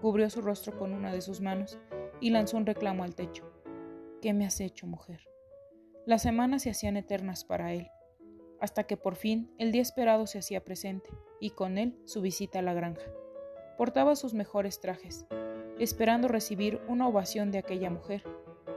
Cubrió 0.00 0.30
su 0.30 0.40
rostro 0.40 0.78
con 0.78 0.92
una 0.92 1.12
de 1.12 1.20
sus 1.20 1.40
manos 1.40 1.78
y 2.20 2.30
lanzó 2.30 2.56
un 2.56 2.66
reclamo 2.66 3.04
al 3.04 3.14
techo. 3.14 3.50
¿Qué 4.22 4.32
me 4.32 4.46
has 4.46 4.60
hecho, 4.60 4.86
mujer? 4.86 5.27
Las 6.08 6.22
semanas 6.22 6.62
se 6.62 6.70
hacían 6.70 6.96
eternas 6.96 7.44
para 7.44 7.74
él, 7.74 7.90
hasta 8.62 8.84
que 8.84 8.96
por 8.96 9.14
fin 9.14 9.52
el 9.58 9.72
día 9.72 9.82
esperado 9.82 10.26
se 10.26 10.38
hacía 10.38 10.64
presente, 10.64 11.10
y 11.38 11.50
con 11.50 11.76
él 11.76 12.00
su 12.06 12.22
visita 12.22 12.60
a 12.60 12.62
la 12.62 12.72
granja. 12.72 13.04
Portaba 13.76 14.16
sus 14.16 14.32
mejores 14.32 14.80
trajes, 14.80 15.26
esperando 15.78 16.26
recibir 16.26 16.80
una 16.88 17.06
ovación 17.06 17.50
de 17.50 17.58
aquella 17.58 17.90
mujer, 17.90 18.24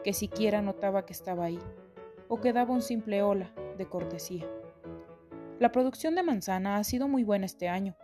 que 0.04 0.12
siquiera 0.12 0.62
notaba 0.62 1.06
que 1.06 1.14
estaba 1.14 1.46
ahí, 1.46 1.60
o 2.28 2.42
que 2.42 2.52
daba 2.52 2.74
un 2.74 2.82
simple 2.82 3.24
hola 3.24 3.54
de 3.78 3.86
cortesía. 3.86 4.46
La 5.58 5.72
producción 5.72 6.16
de 6.16 6.24
manzana 6.24 6.76
ha 6.76 6.84
sido 6.84 7.08
muy 7.08 7.24
buena 7.24 7.46
este 7.46 7.70
año, 7.70 7.96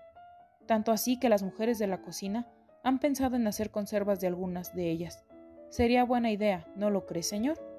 tanto 0.68 0.94
así 0.94 1.20
que 1.20 1.28
las 1.28 1.44
mujeres 1.44 1.80
de 1.80 1.88
la 1.88 2.02
cocina 2.02 2.48
han 2.82 3.00
pensado 3.00 3.36
en 3.36 3.46
hacer 3.46 3.72
conservas 3.72 4.22
de 4.22 4.28
algunas 4.28 4.74
de 4.74 4.90
ellas. 4.90 5.26
Sería 5.68 6.06
buena 6.06 6.32
idea, 6.32 6.66
¿no 6.78 6.90
lo 6.90 7.06
cree, 7.06 7.24
señor? 7.24 7.77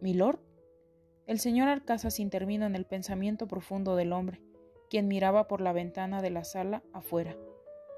¿Milord? 0.00 0.40
El 1.26 1.38
señor 1.38 1.68
Alcázar 1.68 2.12
intervino 2.18 2.66
en 2.66 2.76
el 2.76 2.84
pensamiento 2.84 3.46
profundo 3.46 3.96
del 3.96 4.12
hombre, 4.12 4.42
quien 4.90 5.08
miraba 5.08 5.48
por 5.48 5.60
la 5.60 5.72
ventana 5.72 6.20
de 6.20 6.30
la 6.30 6.44
sala 6.44 6.82
afuera. 6.92 7.36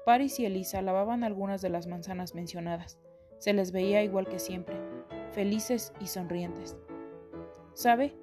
Paris 0.05 0.39
y 0.39 0.45
Elisa 0.45 0.81
lavaban 0.81 1.23
algunas 1.23 1.61
de 1.61 1.69
las 1.69 1.87
manzanas 1.87 2.33
mencionadas. 2.33 2.97
Se 3.39 3.53
les 3.53 3.71
veía 3.71 4.03
igual 4.03 4.27
que 4.27 4.39
siempre, 4.39 4.77
felices 5.31 5.91
y 5.99 6.07
sonrientes. 6.07 6.77
¿Sabe? 7.73 8.15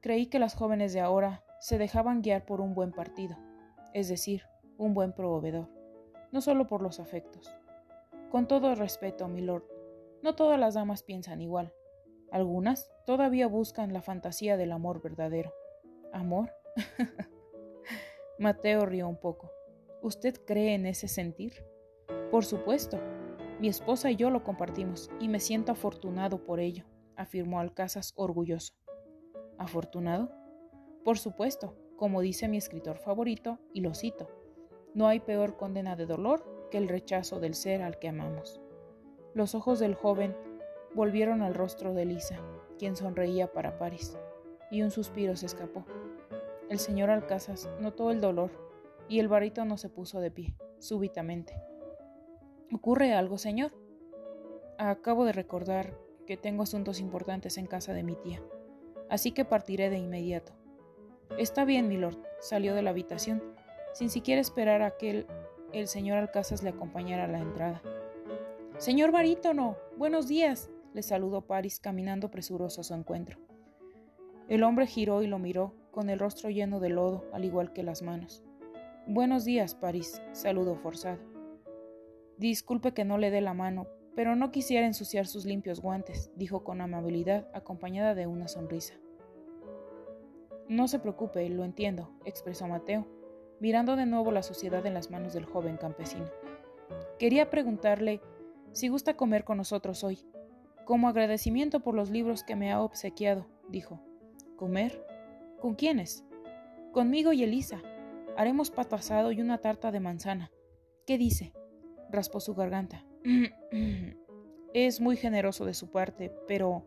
Creí 0.00 0.26
que 0.26 0.40
las 0.40 0.54
jóvenes 0.54 0.92
de 0.92 1.00
ahora 1.00 1.44
se 1.60 1.78
dejaban 1.78 2.20
guiar 2.20 2.44
por 2.44 2.60
un 2.60 2.74
buen 2.74 2.90
partido, 2.90 3.38
es 3.92 4.08
decir, 4.08 4.42
un 4.76 4.92
buen 4.92 5.12
proveedor, 5.12 5.70
no 6.32 6.40
solo 6.40 6.66
por 6.66 6.82
los 6.82 6.98
afectos. 6.98 7.54
Con 8.30 8.48
todo 8.48 8.74
respeto, 8.74 9.28
milord, 9.28 9.64
no 10.22 10.34
todas 10.34 10.58
las 10.58 10.74
damas 10.74 11.02
piensan 11.04 11.40
igual. 11.40 11.72
Algunas 12.34 12.90
todavía 13.06 13.46
buscan 13.46 13.92
la 13.92 14.02
fantasía 14.02 14.56
del 14.56 14.72
amor 14.72 15.00
verdadero. 15.00 15.54
¿Amor? 16.12 16.50
Mateo 18.40 18.86
rió 18.86 19.06
un 19.08 19.20
poco. 19.20 19.52
¿Usted 20.02 20.40
cree 20.44 20.74
en 20.74 20.84
ese 20.86 21.06
sentir? 21.06 21.64
Por 22.32 22.44
supuesto. 22.44 22.98
Mi 23.60 23.68
esposa 23.68 24.10
y 24.10 24.16
yo 24.16 24.30
lo 24.30 24.42
compartimos 24.42 25.12
y 25.20 25.28
me 25.28 25.38
siento 25.38 25.70
afortunado 25.70 26.42
por 26.42 26.58
ello, 26.58 26.86
afirmó 27.14 27.60
Alcázar 27.60 28.02
orgulloso. 28.16 28.74
¿Afortunado? 29.56 30.32
Por 31.04 31.18
supuesto, 31.18 31.76
como 31.94 32.20
dice 32.20 32.48
mi 32.48 32.56
escritor 32.56 32.98
favorito, 32.98 33.60
y 33.72 33.80
lo 33.80 33.94
cito, 33.94 34.28
no 34.92 35.06
hay 35.06 35.20
peor 35.20 35.56
condena 35.56 35.94
de 35.94 36.06
dolor 36.06 36.68
que 36.72 36.78
el 36.78 36.88
rechazo 36.88 37.38
del 37.38 37.54
ser 37.54 37.80
al 37.80 38.00
que 38.00 38.08
amamos. 38.08 38.60
Los 39.34 39.54
ojos 39.54 39.78
del 39.78 39.94
joven 39.94 40.34
volvieron 40.94 41.42
al 41.42 41.54
rostro 41.54 41.94
de 41.94 42.04
Lisa, 42.04 42.38
quien 42.78 42.96
sonreía 42.96 43.52
para 43.52 43.78
París, 43.78 44.16
y 44.70 44.82
un 44.82 44.90
suspiro 44.90 45.36
se 45.36 45.46
escapó. 45.46 45.84
El 46.68 46.78
señor 46.78 47.10
Alcázar 47.10 47.56
notó 47.80 48.10
el 48.10 48.20
dolor 48.20 48.50
y 49.08 49.18
el 49.20 49.28
no 49.66 49.76
se 49.76 49.88
puso 49.88 50.20
de 50.20 50.30
pie, 50.30 50.56
súbitamente. 50.78 51.60
¿Ocurre 52.72 53.12
algo, 53.12 53.38
señor? 53.38 53.72
Acabo 54.78 55.24
de 55.24 55.32
recordar 55.32 55.96
que 56.26 56.36
tengo 56.36 56.62
asuntos 56.62 57.00
importantes 57.00 57.58
en 57.58 57.66
casa 57.66 57.92
de 57.92 58.02
mi 58.02 58.16
tía, 58.16 58.42
así 59.10 59.32
que 59.32 59.44
partiré 59.44 59.90
de 59.90 59.98
inmediato. 59.98 60.52
Está 61.38 61.64
bien, 61.64 61.88
milord, 61.88 62.16
salió 62.40 62.74
de 62.74 62.82
la 62.82 62.90
habitación, 62.90 63.42
sin 63.92 64.10
siquiera 64.10 64.40
esperar 64.40 64.82
a 64.82 64.96
que 64.96 65.26
el, 65.72 65.88
señor 65.88 66.18
Alcázar 66.18 66.62
le 66.62 66.70
acompañara 66.70 67.24
a 67.24 67.28
la 67.28 67.38
entrada. 67.38 67.82
Señor 68.78 69.12
barítono, 69.12 69.76
buenos 69.96 70.26
días, 70.26 70.70
le 70.94 71.02
saludó 71.02 71.42
Paris 71.42 71.80
caminando 71.80 72.30
presuroso 72.30 72.80
a 72.80 72.84
su 72.84 72.94
encuentro. 72.94 73.38
El 74.48 74.62
hombre 74.62 74.86
giró 74.86 75.22
y 75.22 75.26
lo 75.26 75.38
miró, 75.38 75.74
con 75.90 76.08
el 76.08 76.18
rostro 76.18 76.50
lleno 76.50 76.80
de 76.80 76.88
lodo, 76.88 77.24
al 77.32 77.44
igual 77.44 77.72
que 77.72 77.82
las 77.82 78.02
manos. 78.02 78.42
Buenos 79.06 79.44
días, 79.44 79.74
París, 79.74 80.22
saludó 80.32 80.76
forzado. 80.76 81.18
Disculpe 82.38 82.94
que 82.94 83.04
no 83.04 83.18
le 83.18 83.30
dé 83.30 83.40
la 83.40 83.54
mano, 83.54 83.86
pero 84.14 84.36
no 84.36 84.50
quisiera 84.50 84.86
ensuciar 84.86 85.26
sus 85.26 85.44
limpios 85.44 85.80
guantes, 85.80 86.30
dijo 86.36 86.62
con 86.62 86.80
amabilidad, 86.80 87.48
acompañada 87.52 88.14
de 88.14 88.26
una 88.26 88.48
sonrisa. 88.48 88.94
No 90.68 90.88
se 90.88 91.00
preocupe, 91.00 91.48
lo 91.48 91.64
entiendo, 91.64 92.10
expresó 92.24 92.66
Mateo, 92.68 93.06
mirando 93.60 93.96
de 93.96 94.06
nuevo 94.06 94.30
la 94.30 94.42
sociedad 94.42 94.86
en 94.86 94.94
las 94.94 95.10
manos 95.10 95.34
del 95.34 95.44
joven 95.44 95.76
campesino. 95.76 96.30
Quería 97.18 97.50
preguntarle 97.50 98.20
si 98.72 98.88
gusta 98.88 99.16
comer 99.16 99.44
con 99.44 99.56
nosotros 99.56 100.02
hoy, 100.04 100.24
como 100.84 101.08
agradecimiento 101.08 101.80
por 101.80 101.94
los 101.94 102.10
libros 102.10 102.42
que 102.42 102.56
me 102.56 102.72
ha 102.72 102.80
obsequiado, 102.80 103.46
dijo. 103.68 104.00
¿Comer? 104.56 105.04
¿Con 105.60 105.74
quiénes? 105.74 106.24
Conmigo 106.92 107.32
y 107.32 107.42
Elisa. 107.42 107.82
Haremos 108.36 108.70
pato 108.70 108.96
asado 108.96 109.32
y 109.32 109.40
una 109.40 109.58
tarta 109.58 109.90
de 109.90 110.00
manzana. 110.00 110.50
¿Qué 111.06 111.18
dice? 111.18 111.52
raspó 112.10 112.40
su 112.40 112.54
garganta. 112.54 113.04
es 114.74 115.00
muy 115.00 115.16
generoso 115.16 115.64
de 115.64 115.74
su 115.74 115.90
parte, 115.90 116.32
pero 116.46 116.84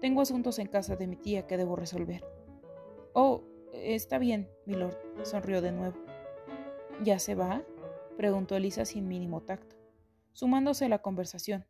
tengo 0.00 0.20
asuntos 0.20 0.58
en 0.58 0.68
casa 0.68 0.96
de 0.96 1.06
mi 1.06 1.16
tía 1.16 1.46
que 1.46 1.56
debo 1.56 1.76
resolver. 1.76 2.24
Oh, 3.12 3.42
está 3.72 4.18
bien, 4.18 4.48
milord, 4.66 4.96
sonrió 5.22 5.62
de 5.62 5.72
nuevo. 5.72 5.96
¿Ya 7.02 7.18
se 7.18 7.34
va? 7.34 7.62
preguntó 8.16 8.56
Elisa 8.56 8.84
sin 8.84 9.08
mínimo 9.08 9.42
tacto, 9.42 9.76
sumándose 10.32 10.84
a 10.84 10.88
la 10.88 11.02
conversación, 11.02 11.66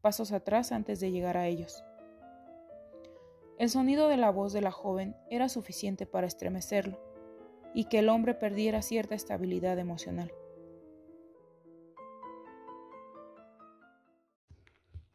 pasos 0.00 0.32
atrás 0.32 0.72
antes 0.72 1.00
de 1.00 1.10
llegar 1.10 1.36
a 1.36 1.46
ellos. 1.46 1.84
El 3.58 3.70
sonido 3.70 4.08
de 4.08 4.16
la 4.16 4.30
voz 4.30 4.52
de 4.52 4.60
la 4.60 4.70
joven 4.70 5.16
era 5.30 5.48
suficiente 5.48 6.06
para 6.06 6.26
estremecerlo 6.26 6.98
y 7.74 7.84
que 7.84 7.98
el 7.98 8.08
hombre 8.08 8.34
perdiera 8.34 8.82
cierta 8.82 9.14
estabilidad 9.14 9.78
emocional. 9.78 10.32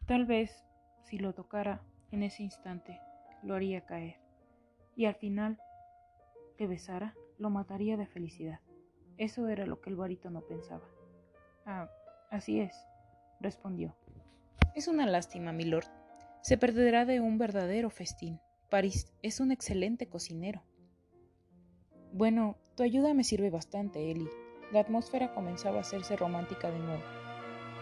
Tal 0.06 0.26
vez, 0.26 0.66
si 1.06 1.18
lo 1.18 1.34
tocara 1.34 1.82
en 2.12 2.24
ese 2.24 2.44
instante, 2.44 3.00
lo 3.42 3.56
haría 3.56 3.86
caer, 3.86 4.18
y 4.96 5.06
al 5.06 5.16
final, 5.16 5.60
que 6.58 6.68
besara, 6.68 7.16
lo 7.38 7.50
mataría 7.50 7.96
de 7.96 8.06
felicidad. 8.06 8.60
Eso 9.18 9.48
era 9.48 9.66
lo 9.66 9.80
que 9.80 9.90
el 9.90 9.98
no 9.98 10.42
pensaba. 10.42 10.86
Ah, 11.66 11.90
así 12.30 12.60
es, 12.60 12.76
respondió. 13.40 13.96
Es 14.76 14.88
una 14.88 15.06
lástima, 15.06 15.52
milord, 15.52 15.86
se 16.42 16.58
perderá 16.58 17.06
de 17.06 17.20
un 17.20 17.38
verdadero 17.38 17.92
festín. 17.92 18.40
París 18.70 19.14
es 19.22 19.40
un 19.40 19.52
excelente 19.52 20.08
cocinero. 20.08 20.64
Bueno, 22.12 22.58
tu 22.76 22.82
ayuda 22.82 23.14
me 23.14 23.24
sirve 23.24 23.52
bastante, 23.52 24.10
Eli. 24.10 24.28
La 24.72 24.80
atmósfera 24.80 25.32
comenzaba 25.36 25.78
a 25.78 25.82
hacerse 25.82 26.16
romántica 26.16 26.72
de 26.72 26.80
nuevo. 26.80 27.04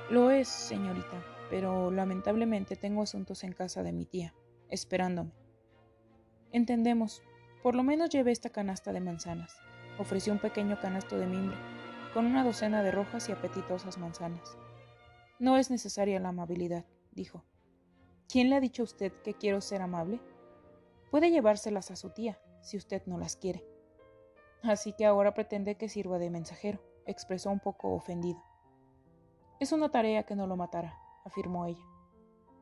Lo 0.10 0.32
es, 0.32 0.50
señorita, 0.50 1.24
pero 1.50 1.92
lamentablemente 1.92 2.76
tengo 2.76 3.04
asuntos 3.04 3.46
en 3.46 3.54
casa 3.54 3.84
de 3.84 3.94
mi 3.94 4.06
tía, 4.06 4.34
esperándome. 4.70 5.32
Entendemos. 6.52 7.22
Por 7.64 7.76
lo 7.76 7.84
menos 7.84 8.10
lleve 8.10 8.32
esta 8.32 8.50
canasta 8.50 8.92
de 8.92 9.00
manzanas. 9.00 9.56
Ofreció 9.98 10.34
un 10.34 10.40
pequeño 10.40 10.78
canasto 10.82 11.18
de 11.18 11.28
mimbre, 11.28 11.58
con 12.14 12.26
una 12.26 12.44
docena 12.44 12.84
de 12.84 12.92
rojas 12.92 13.30
y 13.30 13.32
apetitosas 13.32 13.98
manzanas. 13.98 14.58
No 15.42 15.58
es 15.58 15.72
necesaria 15.72 16.20
la 16.20 16.30
amabilidad, 16.30 16.86
dijo. 17.14 17.44
¿Quién 18.30 18.52
le 18.52 18.58
ha 18.58 18.60
dicho 18.60 18.84
a 18.84 18.86
usted 18.86 19.12
que 19.24 19.34
quiero 19.34 19.60
ser 19.60 19.82
amable? 19.82 20.22
Puede 21.10 21.32
llevárselas 21.32 21.90
a 21.90 21.96
su 21.96 22.12
tía, 22.12 22.40
si 22.62 22.78
usted 22.78 23.02
no 23.08 23.18
las 23.18 23.38
quiere. 23.38 23.66
Así 24.62 24.94
que 24.94 25.08
ahora 25.08 25.34
pretende 25.34 25.78
que 25.78 25.90
sirva 25.90 26.20
de 26.20 26.30
mensajero, 26.30 26.80
expresó 27.08 27.50
un 27.50 27.60
poco 27.60 27.96
ofendido. 27.96 28.40
Es 29.60 29.72
una 29.72 29.90
tarea 29.90 30.28
que 30.28 30.36
no 30.36 30.46
lo 30.46 30.58
matará, 30.58 30.96
afirmó 31.26 31.66
ella. 31.66 31.88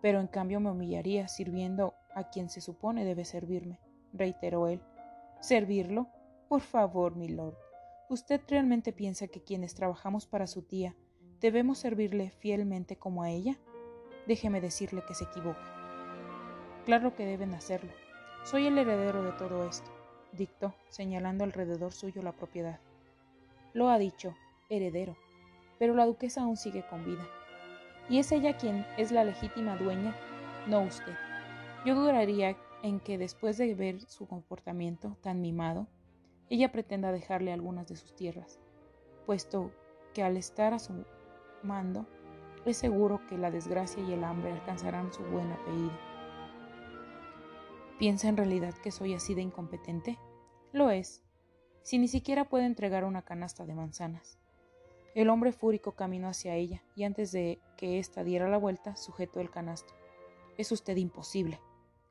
Pero 0.02 0.22
en 0.22 0.28
cambio 0.28 0.62
me 0.62 0.72
humillaría 0.72 1.28
sirviendo 1.28 1.96
a 2.15 2.30
quien 2.30 2.48
se 2.48 2.62
supone 2.62 3.04
debe 3.04 3.26
servirme, 3.26 3.82
reiteró 4.13 4.70
él. 4.70 4.82
¿Servirlo? 5.42 6.08
Por 6.48 6.62
favor, 6.62 7.18
milord. 7.18 7.58
¿Usted 8.10 8.39
realmente 8.48 8.94
piensa 8.94 9.28
que 9.28 9.44
quienes 9.44 9.76
trabajamos 9.76 10.28
para 10.28 10.48
su 10.48 10.62
tía 10.62 10.96
debemos 11.41 11.80
servirle 11.80 12.32
fielmente 12.32 12.95
como 12.97 13.23
a 13.23 13.30
ella? 13.30 13.58
déjeme 14.30 14.62
decirle 14.62 15.04
que 15.08 15.15
se 15.15 15.23
equivoca. 15.23 15.65
Claro 16.86 17.15
que 17.15 17.25
deben 17.25 17.56
hacerlo. 17.56 17.91
Soy 18.43 18.67
el 18.67 18.78
heredero 18.78 19.23
de 19.23 19.32
todo 19.32 19.67
esto, 19.67 19.89
dictó, 20.34 20.75
señalando 20.89 21.43
alrededor 21.43 21.93
suyo 21.93 22.21
la 22.21 22.32
propiedad. 22.32 22.80
Lo 23.73 23.89
ha 23.89 23.97
dicho, 23.97 24.36
heredero, 24.69 25.17
pero 25.80 25.95
la 25.95 26.06
duquesa 26.06 26.43
aún 26.43 26.58
sigue 26.58 26.86
con 26.88 27.04
vida. 27.06 27.28
Y 28.08 28.19
es 28.19 28.32
ella 28.32 28.56
quien 28.56 28.86
es 28.97 29.12
la 29.12 29.23
legítima 29.23 29.78
dueña, 29.78 30.15
no 30.67 30.82
usted. 30.82 31.15
Yo 31.84 31.95
dudaría 31.95 32.56
en 32.84 32.99
que 32.99 33.17
después 33.17 33.58
de 33.58 33.73
ver 33.73 33.99
su 34.02 34.28
comportamiento 34.28 35.17
tan 35.21 35.41
mimado, 35.41 35.88
ella 36.52 36.71
pretenda 36.71 37.12
dejarle 37.12 37.52
algunas 37.52 37.88
de 37.88 37.95
sus 37.95 38.15
tierras, 38.15 38.60
puesto 39.25 39.71
que 40.13 40.21
al 40.21 40.38
estar 40.38 40.75
a 40.75 40.80
su 40.80 41.04
mando 41.63 42.06
es 42.65 42.78
seguro 42.78 43.22
que 43.28 43.38
la 43.38 43.52
desgracia 43.52 44.04
y 44.04 44.13
el 44.13 44.24
hambre 44.24 44.52
alcanzarán 44.52 45.12
su 45.13 45.24
buen 45.24 45.52
apellido. 45.52 45.98
¿Piensa 47.98 48.30
en 48.30 48.38
realidad 48.38 48.74
que 48.76 48.91
soy 48.91 49.13
así 49.13 49.34
de 49.34 49.41
incompetente? 49.41 50.17
Lo 50.72 50.89
es, 50.89 51.24
si 51.84 51.98
ni 51.98 52.08
siquiera 52.08 52.45
puede 52.50 52.65
entregar 52.65 53.04
una 53.04 53.24
canasta 53.24 53.65
de 53.65 53.74
manzanas. 53.74 54.38
El 55.15 55.30
hombre 55.30 55.52
fúrico 55.52 55.93
caminó 55.93 56.30
hacia 56.30 56.56
ella 56.56 56.84
y 56.95 57.04
antes 57.04 57.32
de 57.32 57.60
que 57.78 58.00
ésta 58.00 58.24
diera 58.24 58.48
la 58.48 58.58
vuelta 58.58 58.95
sujetó 58.95 59.39
el 59.39 59.50
canasto. 59.50 59.93
Es 60.58 60.72
usted 60.72 60.95
imposible. 60.98 61.60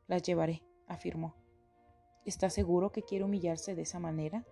Las 0.09 0.23
llevaré, 0.23 0.63
afirmó. 0.87 1.35
¿Está 2.25 2.51
seguro 2.51 2.91
que 2.91 3.03
quiere 3.03 3.25
humillarse 3.25 3.75
de 3.75 3.83
esa 3.83 3.99
manera? 3.99 4.45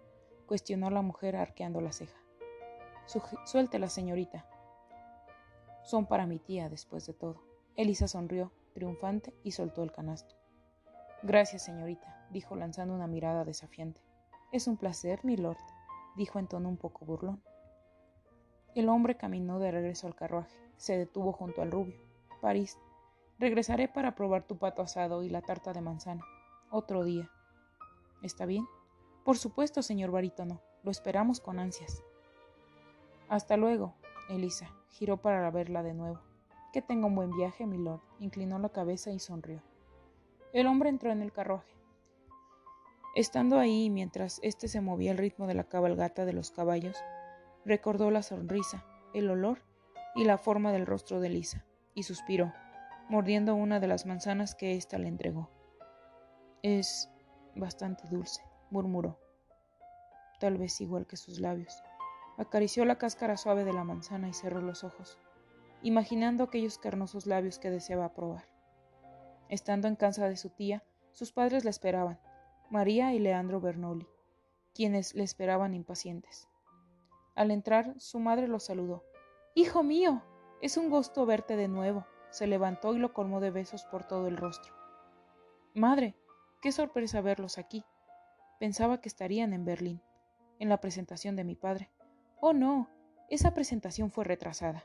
cuestionó 0.46 0.90
la 0.90 1.02
mujer 1.02 1.34
arqueando 1.34 1.80
la 1.80 1.92
ceja. 1.92 2.18
Suéltela, 3.44 3.88
señorita, 3.88 4.46
son 5.86 6.06
para 6.06 6.26
mi 6.26 6.40
tía 6.40 6.68
después 6.68 7.06
de 7.06 7.14
todo. 7.14 7.40
Elisa 7.76 8.08
sonrió, 8.08 8.50
triunfante, 8.74 9.32
y 9.44 9.52
soltó 9.52 9.84
el 9.84 9.92
canasto. 9.92 10.34
Gracias, 11.22 11.64
señorita, 11.64 12.26
dijo 12.30 12.56
lanzando 12.56 12.92
una 12.92 13.06
mirada 13.06 13.44
desafiante. 13.44 14.00
Es 14.52 14.66
un 14.66 14.76
placer, 14.76 15.24
mi 15.24 15.36
lord, 15.36 15.58
dijo 16.16 16.40
en 16.40 16.48
tono 16.48 16.68
un 16.68 16.76
poco 16.76 17.04
burlón. 17.04 17.40
El 18.74 18.88
hombre 18.88 19.16
caminó 19.16 19.60
de 19.60 19.70
regreso 19.70 20.08
al 20.08 20.16
carruaje, 20.16 20.58
se 20.76 20.98
detuvo 20.98 21.32
junto 21.32 21.62
al 21.62 21.70
rubio. 21.70 21.96
París, 22.40 22.78
regresaré 23.38 23.88
para 23.88 24.16
probar 24.16 24.42
tu 24.42 24.58
pato 24.58 24.82
asado 24.82 25.22
y 25.22 25.28
la 25.28 25.40
tarta 25.40 25.72
de 25.72 25.82
manzana. 25.82 26.24
Otro 26.70 27.04
día. 27.04 27.30
¿Está 28.22 28.44
bien? 28.44 28.66
Por 29.24 29.38
supuesto, 29.38 29.82
señor 29.82 30.10
barítono, 30.10 30.60
lo 30.82 30.90
esperamos 30.90 31.40
con 31.40 31.60
ansias. 31.60 32.02
Hasta 33.28 33.56
luego, 33.56 33.94
Elisa 34.28 34.70
giró 34.88 35.16
para 35.18 35.50
verla 35.50 35.82
de 35.82 35.94
nuevo. 35.94 36.20
Que 36.72 36.82
tenga 36.82 37.06
un 37.06 37.14
buen 37.14 37.30
viaje, 37.30 37.66
milord. 37.66 38.00
Inclinó 38.18 38.58
la 38.58 38.68
cabeza 38.68 39.10
y 39.10 39.18
sonrió. 39.18 39.62
El 40.52 40.66
hombre 40.66 40.88
entró 40.88 41.10
en 41.10 41.22
el 41.22 41.32
carruaje. 41.32 41.76
Estando 43.16 43.58
ahí 43.58 43.88
mientras 43.88 44.40
éste 44.42 44.68
se 44.68 44.82
movía 44.82 45.10
al 45.10 45.16
ritmo 45.16 45.46
de 45.46 45.54
la 45.54 45.64
cabalgata 45.64 46.26
de 46.26 46.34
los 46.34 46.50
caballos, 46.50 46.96
recordó 47.64 48.10
la 48.10 48.22
sonrisa, 48.22 48.84
el 49.14 49.30
olor 49.30 49.62
y 50.14 50.24
la 50.24 50.36
forma 50.36 50.70
del 50.70 50.84
rostro 50.84 51.18
de 51.20 51.28
Elisa, 51.28 51.64
y 51.94 52.02
suspiró, 52.02 52.52
mordiendo 53.08 53.54
una 53.54 53.80
de 53.80 53.86
las 53.86 54.04
manzanas 54.04 54.54
que 54.54 54.76
ésta 54.76 54.98
le 54.98 55.08
entregó. 55.08 55.50
Es 56.62 57.10
bastante 57.54 58.06
dulce, 58.08 58.42
murmuró, 58.70 59.18
tal 60.38 60.58
vez 60.58 60.78
igual 60.82 61.06
que 61.06 61.16
sus 61.16 61.40
labios. 61.40 61.82
Acarició 62.38 62.84
la 62.84 62.98
cáscara 62.98 63.36
suave 63.36 63.64
de 63.64 63.72
la 63.72 63.84
manzana 63.84 64.28
y 64.28 64.32
cerró 64.32 64.60
los 64.60 64.84
ojos, 64.84 65.18
imaginando 65.82 66.44
aquellos 66.44 66.78
carnosos 66.78 67.26
labios 67.26 67.58
que 67.58 67.70
deseaba 67.70 68.12
probar. 68.12 68.44
Estando 69.48 69.88
en 69.88 69.96
casa 69.96 70.28
de 70.28 70.36
su 70.36 70.50
tía, 70.50 70.82
sus 71.12 71.32
padres 71.32 71.64
la 71.64 71.70
esperaban, 71.70 72.20
María 72.68 73.14
y 73.14 73.18
Leandro 73.18 73.60
Bernoli, 73.60 74.06
quienes 74.74 75.14
le 75.14 75.24
esperaban 75.24 75.72
impacientes. 75.72 76.48
Al 77.34 77.50
entrar, 77.50 77.94
su 77.98 78.18
madre 78.18 78.48
lo 78.48 78.58
saludó. 78.58 79.04
Hijo 79.54 79.82
mío, 79.82 80.22
es 80.60 80.76
un 80.76 80.90
gusto 80.90 81.24
verte 81.26 81.56
de 81.56 81.68
nuevo. 81.68 82.06
Se 82.30 82.46
levantó 82.46 82.94
y 82.94 82.98
lo 82.98 83.12
colmó 83.12 83.40
de 83.40 83.50
besos 83.50 83.84
por 83.84 84.04
todo 84.04 84.26
el 84.26 84.36
rostro. 84.36 84.74
Madre, 85.74 86.16
qué 86.60 86.72
sorpresa 86.72 87.20
verlos 87.20 87.56
aquí. 87.56 87.84
Pensaba 88.58 89.00
que 89.00 89.08
estarían 89.08 89.52
en 89.52 89.64
Berlín, 89.64 90.02
en 90.58 90.68
la 90.68 90.80
presentación 90.80 91.36
de 91.36 91.44
mi 91.44 91.54
padre. 91.54 91.90
Oh, 92.38 92.52
no, 92.52 92.90
esa 93.30 93.54
presentación 93.54 94.10
fue 94.10 94.24
retrasada. 94.24 94.84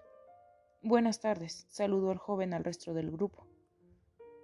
Buenas 0.81 1.19
tardes, 1.19 1.67
saludó 1.69 2.13
el 2.13 2.17
joven 2.17 2.53
al 2.53 2.63
resto 2.63 2.93
del 2.93 3.11
grupo. 3.11 3.45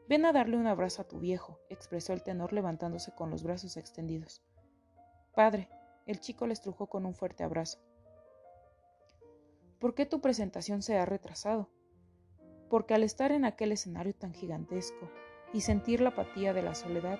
Ven 0.10 0.26
a 0.26 0.34
darle 0.34 0.58
un 0.58 0.68
abrazo 0.68 1.02
a 1.02 1.08
tu 1.08 1.18
viejo, 1.18 1.58
expresó 1.70 2.12
el 2.12 2.22
tenor 2.22 2.52
levantándose 2.52 3.14
con 3.16 3.30
los 3.30 3.44
brazos 3.44 3.78
extendidos. 3.78 4.44
Padre, 5.34 5.70
el 6.06 6.20
chico 6.20 6.48
le 6.48 6.54
estrujó 6.54 6.88
con 6.88 7.06
un 7.06 7.16
fuerte 7.16 7.46
abrazo. 7.46 7.80
¿Por 9.80 9.96
qué 9.96 10.06
tu 10.06 10.20
presentación 10.20 10.82
se 10.82 10.98
ha 10.98 11.06
retrasado? 11.06 11.70
Porque 12.70 12.94
al 12.94 13.04
estar 13.04 13.32
en 13.32 13.46
aquel 13.46 13.72
escenario 13.72 14.14
tan 14.14 14.34
gigantesco 14.34 15.10
y 15.54 15.62
sentir 15.62 16.02
la 16.02 16.10
apatía 16.10 16.54
de 16.54 16.62
la 16.62 16.76
soledad, 16.76 17.20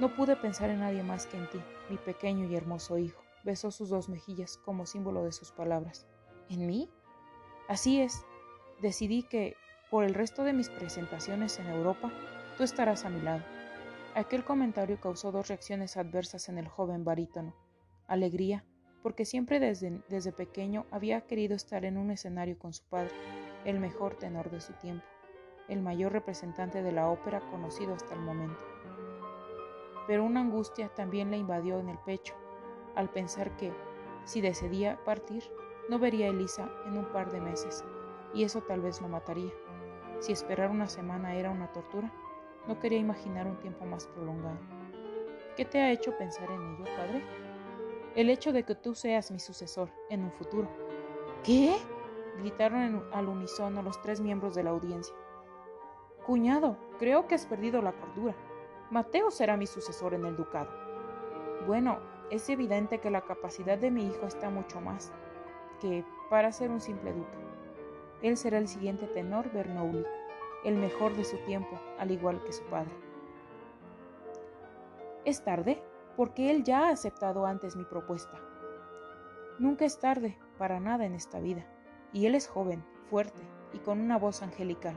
no 0.00 0.14
pude 0.14 0.36
pensar 0.36 0.68
en 0.68 0.80
nadie 0.80 1.02
más 1.02 1.26
que 1.26 1.38
en 1.38 1.48
ti, 1.48 1.60
mi 1.88 1.96
pequeño 1.96 2.44
y 2.44 2.54
hermoso 2.54 2.98
hijo. 2.98 3.27
Besó 3.48 3.70
sus 3.70 3.88
dos 3.88 4.10
mejillas 4.10 4.58
como 4.58 4.84
símbolo 4.84 5.24
de 5.24 5.32
sus 5.32 5.52
palabras. 5.52 6.06
¿En 6.50 6.66
mí? 6.66 6.90
Así 7.66 7.98
es. 7.98 8.26
Decidí 8.82 9.22
que, 9.22 9.56
por 9.90 10.04
el 10.04 10.12
resto 10.12 10.44
de 10.44 10.52
mis 10.52 10.68
presentaciones 10.68 11.58
en 11.58 11.68
Europa, 11.68 12.12
tú 12.58 12.62
estarás 12.62 13.06
a 13.06 13.08
mi 13.08 13.22
lado. 13.22 13.42
Aquel 14.14 14.44
comentario 14.44 15.00
causó 15.00 15.32
dos 15.32 15.48
reacciones 15.48 15.96
adversas 15.96 16.50
en 16.50 16.58
el 16.58 16.68
joven 16.68 17.04
barítono. 17.04 17.56
Alegría 18.06 18.66
porque 19.02 19.24
siempre 19.24 19.60
desde, 19.60 20.02
desde 20.10 20.32
pequeño 20.32 20.84
había 20.90 21.22
querido 21.22 21.56
estar 21.56 21.86
en 21.86 21.96
un 21.96 22.10
escenario 22.10 22.58
con 22.58 22.74
su 22.74 22.84
padre, 22.84 23.14
el 23.64 23.80
mejor 23.80 24.16
tenor 24.16 24.50
de 24.50 24.60
su 24.60 24.74
tiempo, 24.74 25.06
el 25.68 25.80
mayor 25.80 26.12
representante 26.12 26.82
de 26.82 26.92
la 26.92 27.08
ópera 27.08 27.40
conocido 27.50 27.94
hasta 27.94 28.12
el 28.12 28.20
momento. 28.20 28.60
Pero 30.06 30.24
una 30.24 30.40
angustia 30.40 30.90
también 30.94 31.30
le 31.30 31.38
invadió 31.38 31.78
en 31.78 31.88
el 31.88 31.98
pecho, 31.98 32.34
al 32.98 33.08
pensar 33.08 33.56
que, 33.56 33.72
si 34.24 34.42
decidía 34.42 35.02
partir, 35.04 35.44
no 35.88 35.98
vería 35.98 36.26
a 36.26 36.30
Elisa 36.30 36.70
en 36.84 36.98
un 36.98 37.06
par 37.06 37.32
de 37.32 37.40
meses, 37.40 37.84
y 38.34 38.42
eso 38.42 38.60
tal 38.60 38.82
vez 38.82 39.00
lo 39.00 39.08
mataría. 39.08 39.52
Si 40.18 40.32
esperar 40.32 40.70
una 40.70 40.88
semana 40.88 41.34
era 41.34 41.50
una 41.50 41.72
tortura, 41.72 42.12
no 42.66 42.78
quería 42.78 42.98
imaginar 42.98 43.46
un 43.46 43.58
tiempo 43.60 43.86
más 43.86 44.06
prolongado. 44.08 44.58
¿Qué 45.56 45.64
te 45.64 45.78
ha 45.80 45.92
hecho 45.92 46.18
pensar 46.18 46.50
en 46.50 46.74
ello, 46.74 46.84
padre? 46.96 47.22
el 48.18 48.30
hecho 48.30 48.52
de 48.52 48.64
que 48.64 48.74
tú 48.74 48.96
seas 48.96 49.30
mi 49.30 49.38
sucesor 49.38 49.90
en 50.10 50.24
un 50.24 50.32
futuro. 50.32 50.68
¿Qué? 51.44 51.76
gritaron 52.38 53.04
al 53.12 53.28
unísono 53.28 53.80
los 53.80 54.02
tres 54.02 54.20
miembros 54.20 54.56
de 54.56 54.64
la 54.64 54.70
audiencia. 54.70 55.14
Cuñado, 56.26 56.76
creo 56.98 57.28
que 57.28 57.36
has 57.36 57.46
perdido 57.46 57.80
la 57.80 57.92
cordura. 57.92 58.34
Mateo 58.90 59.30
será 59.30 59.56
mi 59.56 59.68
sucesor 59.68 60.14
en 60.14 60.24
el 60.24 60.36
ducado. 60.36 60.68
Bueno, 61.68 61.98
es 62.30 62.48
evidente 62.48 62.98
que 62.98 63.10
la 63.10 63.22
capacidad 63.22 63.78
de 63.78 63.90
mi 63.90 64.06
hijo 64.06 64.26
está 64.26 64.50
mucho 64.50 64.80
más 64.80 65.12
que 65.80 66.04
para 66.30 66.52
ser 66.52 66.70
un 66.70 66.80
simple 66.80 67.12
duque. 67.12 67.38
Él 68.22 68.36
será 68.36 68.58
el 68.58 68.68
siguiente 68.68 69.06
tenor 69.06 69.52
Bernoulli, 69.52 70.04
el 70.64 70.76
mejor 70.76 71.14
de 71.14 71.24
su 71.24 71.36
tiempo, 71.38 71.80
al 71.98 72.10
igual 72.10 72.42
que 72.42 72.52
su 72.52 72.64
padre. 72.64 72.92
¿Es 75.24 75.44
tarde? 75.44 75.80
porque 76.18 76.50
Él 76.50 76.64
ya 76.64 76.88
ha 76.88 76.90
aceptado 76.90 77.46
antes 77.46 77.76
mi 77.76 77.84
propuesta. 77.84 78.40
Nunca 79.60 79.84
es 79.84 80.00
tarde 80.00 80.36
para 80.58 80.80
nada 80.80 81.06
en 81.06 81.14
esta 81.14 81.38
vida, 81.38 81.64
y 82.12 82.26
Él 82.26 82.34
es 82.34 82.48
joven, 82.48 82.84
fuerte 83.08 83.40
y 83.72 83.78
con 83.78 84.00
una 84.00 84.18
voz 84.18 84.42
angelical, 84.42 84.96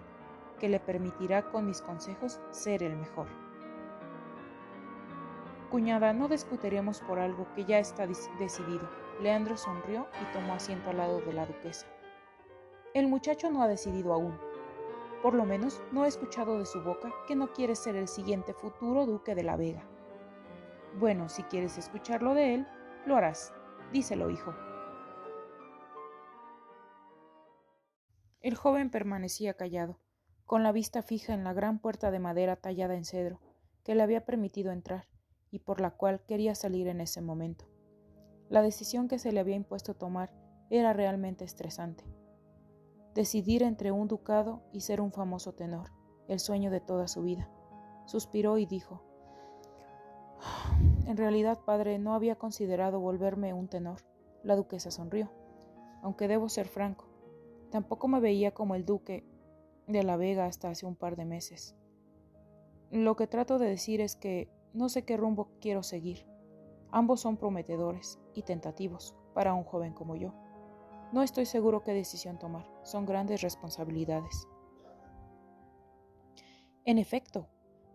que 0.60 0.68
le 0.68 0.80
permitirá 0.80 1.44
con 1.52 1.68
mis 1.68 1.84
consejos 1.84 2.42
ser 2.50 2.82
el 2.82 2.98
mejor. 2.98 3.28
Cuñada, 5.72 6.12
no 6.12 6.28
discutiremos 6.28 7.00
por 7.00 7.18
algo 7.18 7.48
que 7.56 7.64
ya 7.64 7.80
está 7.80 8.06
decidido. 8.06 8.90
Leandro 9.22 9.56
sonrió 9.56 10.06
y 10.22 10.34
tomó 10.34 10.54
asiento 10.54 10.90
al 10.90 10.98
lado 10.98 11.22
de 11.22 11.32
la 11.32 11.46
duquesa. 11.46 11.88
El 12.94 13.08
muchacho 13.08 13.50
no 13.50 13.64
ha 13.64 13.70
decidido 13.70 14.14
aún. 14.14 14.38
Por 15.24 15.34
lo 15.34 15.46
menos 15.46 15.82
no 15.94 16.04
he 16.04 16.10
escuchado 16.10 16.60
de 16.60 16.66
su 16.66 16.84
boca 16.84 17.14
que 17.26 17.38
no 17.38 17.54
quiere 17.54 17.78
ser 17.78 17.96
el 17.96 18.10
siguiente 18.10 18.54
futuro 18.54 19.06
duque 19.06 19.34
de 19.34 19.44
la 19.44 19.56
Vega. 19.56 19.88
Bueno, 21.00 21.30
si 21.30 21.44
quieres 21.44 21.78
escucharlo 21.78 22.34
de 22.34 22.56
él, 22.56 22.68
lo 23.06 23.16
harás. 23.16 23.54
Díselo, 23.94 24.30
hijo. 24.30 24.54
El 28.42 28.56
joven 28.56 28.90
permanecía 28.90 29.54
callado, 29.54 30.00
con 30.46 30.64
la 30.64 30.74
vista 30.74 31.02
fija 31.02 31.34
en 31.34 31.46
la 31.46 31.54
gran 31.54 31.80
puerta 31.80 32.12
de 32.12 32.20
madera 32.20 32.58
tallada 32.58 32.96
en 32.96 33.06
cedro, 33.06 33.40
que 33.86 33.96
le 33.96 34.04
había 34.04 34.26
permitido 34.26 34.74
entrar, 34.74 35.08
y 35.52 35.60
por 35.60 35.82
la 35.82 35.92
cual 35.92 36.24
quería 36.26 36.56
salir 36.56 36.88
en 36.88 37.02
ese 37.02 37.22
momento. 37.22 37.66
La 38.50 38.62
decisión 38.62 39.08
que 39.08 39.20
se 39.20 39.32
le 39.32 39.40
había 39.40 39.56
impuesto 39.56 39.94
tomar 39.94 40.34
era 40.70 40.94
realmente 40.94 41.46
estresante. 41.46 42.04
Decidir 43.14 43.62
entre 43.62 43.92
un 43.92 44.08
ducado 44.08 44.64
y 44.72 44.82
ser 44.82 45.02
un 45.02 45.12
famoso 45.12 45.54
tenor, 45.54 45.92
el 46.28 46.40
sueño 46.40 46.72
de 46.72 46.80
toda 46.80 47.08
su 47.08 47.22
vida. 47.22 47.50
Suspiró 48.06 48.58
y 48.58 48.66
dijo 48.66 49.04
en 51.06 51.18
realidad, 51.18 51.60
padre, 51.66 52.00
no 52.00 52.14
había 52.14 52.38
considerado 52.38 53.00
volverme 53.00 53.54
un 53.54 53.68
tenor. 53.68 54.00
La 54.44 54.56
duquesa 54.56 54.92
sonrió. 54.92 55.30
Aunque 56.02 56.28
debo 56.28 56.50
ser 56.50 56.68
franco, 56.68 57.06
tampoco 57.70 58.08
me 58.08 58.20
veía 58.20 58.54
como 58.54 58.76
el 58.76 58.86
duque 58.86 59.26
de 59.88 60.04
la 60.04 60.16
Vega 60.16 60.46
hasta 60.46 60.70
hace 60.70 60.86
un 60.86 60.96
par 60.96 61.16
de 61.16 61.26
meses. 61.26 61.76
Lo 62.92 63.16
que 63.16 63.28
trato 63.28 63.60
de 63.60 63.68
decir 63.68 64.02
es 64.02 64.16
que 64.16 64.50
no 64.74 64.90
sé 64.90 65.04
qué 65.04 65.18
rumbo 65.18 65.50
quiero 65.60 65.84
seguir. 65.84 66.26
Ambos 66.92 67.22
son 67.22 67.38
prometedores 67.38 68.20
y 68.34 68.44
tentativos 68.44 69.16
para 69.34 69.54
un 69.54 69.64
joven 69.64 69.94
como 69.94 70.16
yo. 70.16 70.34
No 71.12 71.24
estoy 71.24 71.46
seguro 71.46 71.84
qué 71.84 71.94
decisión 71.94 72.40
tomar. 72.40 72.70
Son 72.84 73.06
grandes 73.06 73.42
responsabilidades. 73.42 74.48
En 76.86 76.98
efecto, 76.98 77.48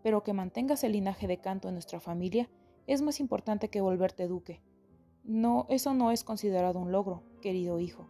pero 0.03 0.23
que 0.23 0.33
mantengas 0.33 0.85
el 0.85 0.93
linaje 0.93 1.27
de 1.27 1.39
canto 1.39 1.69
en 1.69 1.75
nuestra 1.75 1.99
familia 1.99 2.49
es 2.87 3.03
más 3.03 3.21
importante 3.21 3.69
que 3.69 3.81
volverte 3.81 4.29
duque. 4.29 4.63
No, 5.25 5.67
eso 5.69 5.95
no 5.95 6.13
es 6.13 6.23
considerado 6.23 6.79
un 6.79 6.93
logro, 6.93 7.25
querido 7.41 7.81
hijo. 7.81 8.09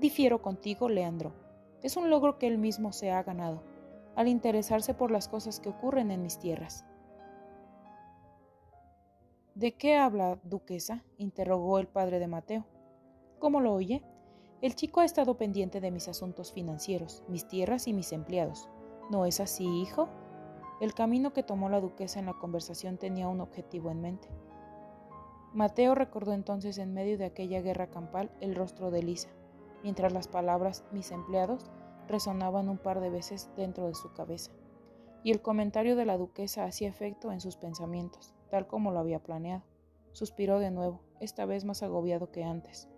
Difiero 0.00 0.40
contigo, 0.40 0.88
Leandro. 0.88 1.34
Es 1.82 1.96
un 1.96 2.08
logro 2.08 2.38
que 2.38 2.46
él 2.46 2.56
mismo 2.56 2.92
se 2.92 3.10
ha 3.10 3.22
ganado, 3.22 3.62
al 4.16 4.28
interesarse 4.28 4.94
por 4.94 5.10
las 5.10 5.28
cosas 5.28 5.60
que 5.60 5.68
ocurren 5.68 6.10
en 6.10 6.22
mis 6.22 6.38
tierras. 6.38 6.86
¿De 9.58 9.72
qué 9.72 9.96
habla, 9.96 10.38
duquesa? 10.44 11.02
interrogó 11.16 11.80
el 11.80 11.88
padre 11.88 12.20
de 12.20 12.28
Mateo. 12.28 12.64
¿Cómo 13.40 13.60
lo 13.60 13.74
oye? 13.74 14.04
El 14.62 14.76
chico 14.76 15.00
ha 15.00 15.04
estado 15.04 15.36
pendiente 15.36 15.80
de 15.80 15.90
mis 15.90 16.06
asuntos 16.06 16.52
financieros, 16.52 17.24
mis 17.26 17.48
tierras 17.48 17.88
y 17.88 17.92
mis 17.92 18.12
empleados. 18.12 18.68
¿No 19.10 19.26
es 19.26 19.40
así, 19.40 19.66
hijo? 19.66 20.08
El 20.80 20.94
camino 20.94 21.32
que 21.32 21.42
tomó 21.42 21.68
la 21.68 21.80
duquesa 21.80 22.20
en 22.20 22.26
la 22.26 22.34
conversación 22.34 22.98
tenía 22.98 23.26
un 23.26 23.40
objetivo 23.40 23.90
en 23.90 24.00
mente. 24.00 24.28
Mateo 25.52 25.96
recordó 25.96 26.34
entonces 26.34 26.78
en 26.78 26.94
medio 26.94 27.18
de 27.18 27.24
aquella 27.24 27.60
guerra 27.60 27.90
campal 27.90 28.30
el 28.40 28.54
rostro 28.54 28.92
de 28.92 29.00
Elisa, 29.00 29.30
mientras 29.82 30.12
las 30.12 30.28
palabras 30.28 30.84
mis 30.92 31.10
empleados 31.10 31.68
resonaban 32.06 32.68
un 32.68 32.78
par 32.78 33.00
de 33.00 33.10
veces 33.10 33.50
dentro 33.56 33.88
de 33.88 33.96
su 33.96 34.12
cabeza, 34.12 34.52
y 35.24 35.32
el 35.32 35.42
comentario 35.42 35.96
de 35.96 36.06
la 36.06 36.16
duquesa 36.16 36.62
hacía 36.62 36.88
efecto 36.88 37.32
en 37.32 37.40
sus 37.40 37.56
pensamientos, 37.56 38.36
tal 38.50 38.66
como 38.66 38.90
lo 38.90 38.98
había 38.98 39.22
planeado. 39.22 39.62
Suspiró 40.12 40.58
de 40.58 40.70
nuevo, 40.70 41.00
esta 41.20 41.44
vez 41.44 41.64
más 41.64 41.82
agobiado 41.82 42.30
que 42.30 42.44
antes. 42.44 42.88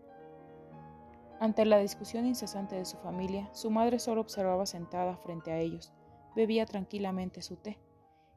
Ante 1.41 1.65
la 1.65 1.79
discusión 1.79 2.27
incesante 2.27 2.77
de 2.77 2.85
su 2.85 2.99
familia, 2.99 3.49
su 3.53 3.71
madre 3.71 3.99
solo 3.99 4.21
observaba 4.21 4.67
sentada 4.67 5.17
frente 5.17 5.53
a 5.53 5.59
ellos, 5.59 5.93
bebía 6.37 6.67
tranquilamente 6.67 7.41
su 7.41 7.57
té. 7.57 7.79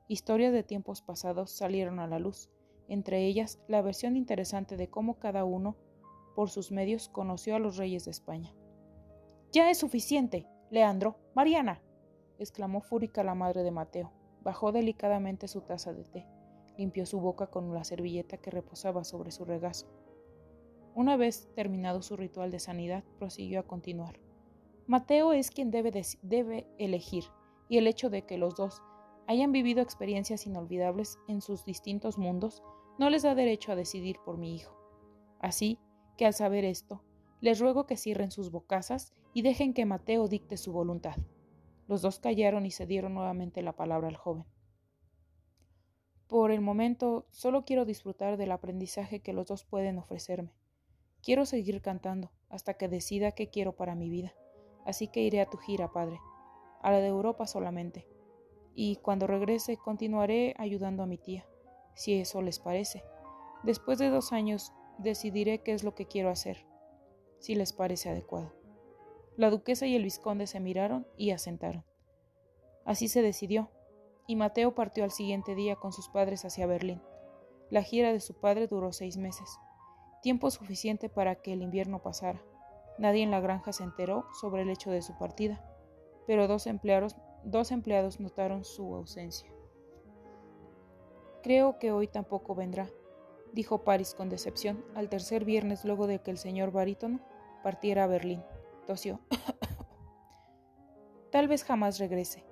Historias 0.07 0.53
de 0.53 0.63
tiempos 0.63 1.01
pasados 1.01 1.51
salieron 1.51 1.99
a 1.99 2.07
la 2.07 2.19
luz, 2.19 2.49
entre 2.87 3.25
ellas 3.25 3.59
la 3.67 3.81
versión 3.81 4.15
interesante 4.15 4.77
de 4.77 4.89
cómo 4.89 5.19
cada 5.19 5.43
uno, 5.43 5.75
por 6.35 6.49
sus 6.49 6.71
medios, 6.71 7.09
conoció 7.09 7.55
a 7.55 7.59
los 7.59 7.77
reyes 7.77 8.05
de 8.05 8.11
España. 8.11 8.53
Ya 9.51 9.69
es 9.69 9.77
suficiente, 9.77 10.47
Leandro, 10.69 11.17
Mariana, 11.35 11.81
exclamó 12.39 12.81
fúrica 12.81 13.23
la 13.23 13.35
madre 13.35 13.63
de 13.63 13.71
Mateo. 13.71 14.11
Bajó 14.41 14.71
delicadamente 14.71 15.47
su 15.47 15.61
taza 15.61 15.93
de 15.93 16.03
té, 16.03 16.27
Limpió 16.77 17.05
su 17.05 17.19
boca 17.19 17.47
con 17.47 17.73
la 17.73 17.83
servilleta 17.83 18.37
que 18.37 18.51
reposaba 18.51 19.03
sobre 19.03 19.31
su 19.31 19.45
regazo. 19.45 19.87
Una 20.95 21.17
vez 21.17 21.49
terminado 21.55 22.01
su 22.01 22.15
ritual 22.17 22.51
de 22.51 22.59
sanidad, 22.59 23.03
prosiguió 23.17 23.59
a 23.59 23.67
continuar. 23.67 24.19
Mateo 24.85 25.33
es 25.33 25.49
quien 25.49 25.71
debe, 25.71 25.91
debe 26.21 26.67
elegir, 26.77 27.23
y 27.69 27.77
el 27.77 27.87
hecho 27.87 28.09
de 28.09 28.25
que 28.25 28.37
los 28.37 28.55
dos 28.55 28.81
hayan 29.27 29.51
vivido 29.51 29.81
experiencias 29.81 30.45
inolvidables 30.45 31.17
en 31.27 31.41
sus 31.41 31.65
distintos 31.65 32.17
mundos 32.17 32.61
no 32.99 33.09
les 33.09 33.23
da 33.23 33.33
derecho 33.33 33.71
a 33.71 33.75
decidir 33.75 34.17
por 34.25 34.37
mi 34.37 34.55
hijo. 34.55 34.77
Así 35.39 35.79
que 36.17 36.25
al 36.25 36.33
saber 36.33 36.65
esto, 36.65 37.03
les 37.41 37.59
ruego 37.59 37.85
que 37.85 37.97
cierren 37.97 38.31
sus 38.31 38.51
bocazas 38.51 39.13
y 39.33 39.41
dejen 39.41 39.73
que 39.73 39.85
Mateo 39.85 40.27
dicte 40.27 40.57
su 40.57 40.71
voluntad. 40.71 41.15
Los 41.87 42.01
dos 42.01 42.19
callaron 42.19 42.65
y 42.65 42.71
se 42.71 42.85
dieron 42.85 43.13
nuevamente 43.13 43.61
la 43.61 43.75
palabra 43.75 44.07
al 44.07 44.15
joven. 44.15 44.45
Por 46.33 46.49
el 46.49 46.61
momento, 46.61 47.27
solo 47.29 47.63
quiero 47.63 47.85
disfrutar 47.85 48.37
del 48.37 48.51
aprendizaje 48.51 49.19
que 49.19 49.33
los 49.33 49.45
dos 49.45 49.65
pueden 49.65 49.99
ofrecerme. 49.99 50.51
Quiero 51.21 51.45
seguir 51.45 51.79
cantando 51.79 52.31
hasta 52.49 52.73
que 52.73 52.87
decida 52.87 53.33
qué 53.33 53.51
quiero 53.51 53.75
para 53.75 53.93
mi 53.93 54.09
vida. 54.09 54.33
Así 54.83 55.07
que 55.07 55.21
iré 55.21 55.41
a 55.41 55.49
tu 55.51 55.59
gira, 55.59 55.91
padre, 55.91 56.19
a 56.81 56.89
la 56.89 57.01
de 57.01 57.07
Europa 57.09 57.45
solamente. 57.45 58.07
Y 58.73 58.95
cuando 58.95 59.27
regrese 59.27 59.77
continuaré 59.77 60.55
ayudando 60.57 61.03
a 61.03 61.05
mi 61.05 61.19
tía, 61.19 61.45
si 61.93 62.15
eso 62.15 62.41
les 62.41 62.57
parece. 62.57 63.03
Después 63.61 63.99
de 63.99 64.09
dos 64.09 64.33
años 64.33 64.73
decidiré 64.97 65.59
qué 65.59 65.73
es 65.73 65.83
lo 65.83 65.93
que 65.93 66.07
quiero 66.07 66.31
hacer 66.31 66.65
si 67.37 67.53
les 67.53 67.73
parece 67.73 68.09
adecuado. 68.09 68.55
La 69.37 69.51
duquesa 69.51 69.85
y 69.85 69.95
el 69.95 70.03
vizconde 70.03 70.47
se 70.47 70.59
miraron 70.59 71.05
y 71.15 71.29
asentaron. 71.29 71.85
Así 72.85 73.07
se 73.07 73.21
decidió, 73.21 73.69
y 74.27 74.35
Mateo 74.35 74.75
partió 74.75 75.03
al 75.03 75.11
siguiente 75.11 75.55
día 75.55 75.75
con 75.75 75.91
sus 75.91 76.09
padres 76.09 76.45
hacia 76.45 76.65
Berlín. 76.65 77.01
La 77.69 77.83
gira 77.83 78.13
de 78.13 78.19
su 78.19 78.35
padre 78.35 78.67
duró 78.67 78.93
seis 78.93 79.17
meses, 79.17 79.59
tiempo 80.21 80.51
suficiente 80.51 81.09
para 81.09 81.35
que 81.35 81.53
el 81.53 81.61
invierno 81.61 82.01
pasara. 82.01 82.41
Nadie 82.97 83.23
en 83.23 83.31
la 83.31 83.41
granja 83.41 83.73
se 83.73 83.83
enteró 83.83 84.25
sobre 84.39 84.61
el 84.61 84.69
hecho 84.69 84.91
de 84.91 85.01
su 85.01 85.17
partida, 85.17 85.63
pero 86.27 86.47
dos 86.47 86.67
empleados, 86.67 87.15
dos 87.43 87.71
empleados 87.71 88.19
notaron 88.19 88.63
su 88.63 88.95
ausencia. 88.95 89.49
Creo 91.41 91.79
que 91.79 91.91
hoy 91.91 92.07
tampoco 92.07 92.55
vendrá, 92.55 92.89
dijo 93.51 93.83
Paris 93.83 94.13
con 94.13 94.29
decepción 94.29 94.85
al 94.95 95.09
tercer 95.09 95.43
viernes 95.43 95.83
luego 95.83 96.07
de 96.07 96.19
que 96.19 96.31
el 96.31 96.37
señor 96.37 96.71
barítono 96.71 97.19
partiera 97.63 98.05
a 98.05 98.07
Berlín. 98.07 98.43
Tosió. 98.87 99.19
Tal 101.31 101.47
vez 101.47 101.63
jamás 101.63 101.99
regrese. 101.99 102.45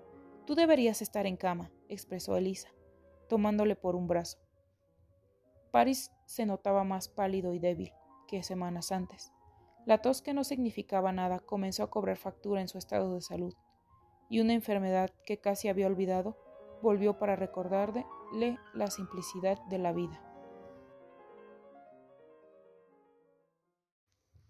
Tú 0.52 0.56
deberías 0.56 1.02
estar 1.02 1.28
en 1.28 1.38
cama, 1.38 1.72
expresó 1.88 2.36
Elisa, 2.36 2.68
tomándole 3.30 3.78
por 3.78 3.96
un 3.96 4.10
brazo. 4.10 4.38
Paris 5.72 6.12
se 6.26 6.46
notaba 6.46 6.84
más 6.84 7.08
pálido 7.08 7.54
y 7.54 7.60
débil 7.60 7.94
que 8.28 8.44
semanas 8.44 8.92
antes. 8.92 9.32
La 9.86 10.02
tos 10.02 10.22
que 10.22 10.34
no 10.34 10.44
significaba 10.44 11.14
nada 11.14 11.40
comenzó 11.40 11.84
a 11.84 11.90
cobrar 11.90 12.18
factura 12.18 12.60
en 12.60 12.68
su 12.68 12.78
estado 12.78 13.16
de 13.16 13.22
salud, 13.22 13.54
y 14.30 14.42
una 14.42 14.52
enfermedad 14.52 15.12
que 15.26 15.40
casi 15.40 15.70
había 15.70 15.88
olvidado 15.88 16.38
volvió 16.82 17.18
para 17.18 17.38
recordarle 17.38 18.58
la 18.74 18.88
simplicidad 18.88 19.58
de 19.70 19.78
la 19.78 19.94
vida. 19.94 20.22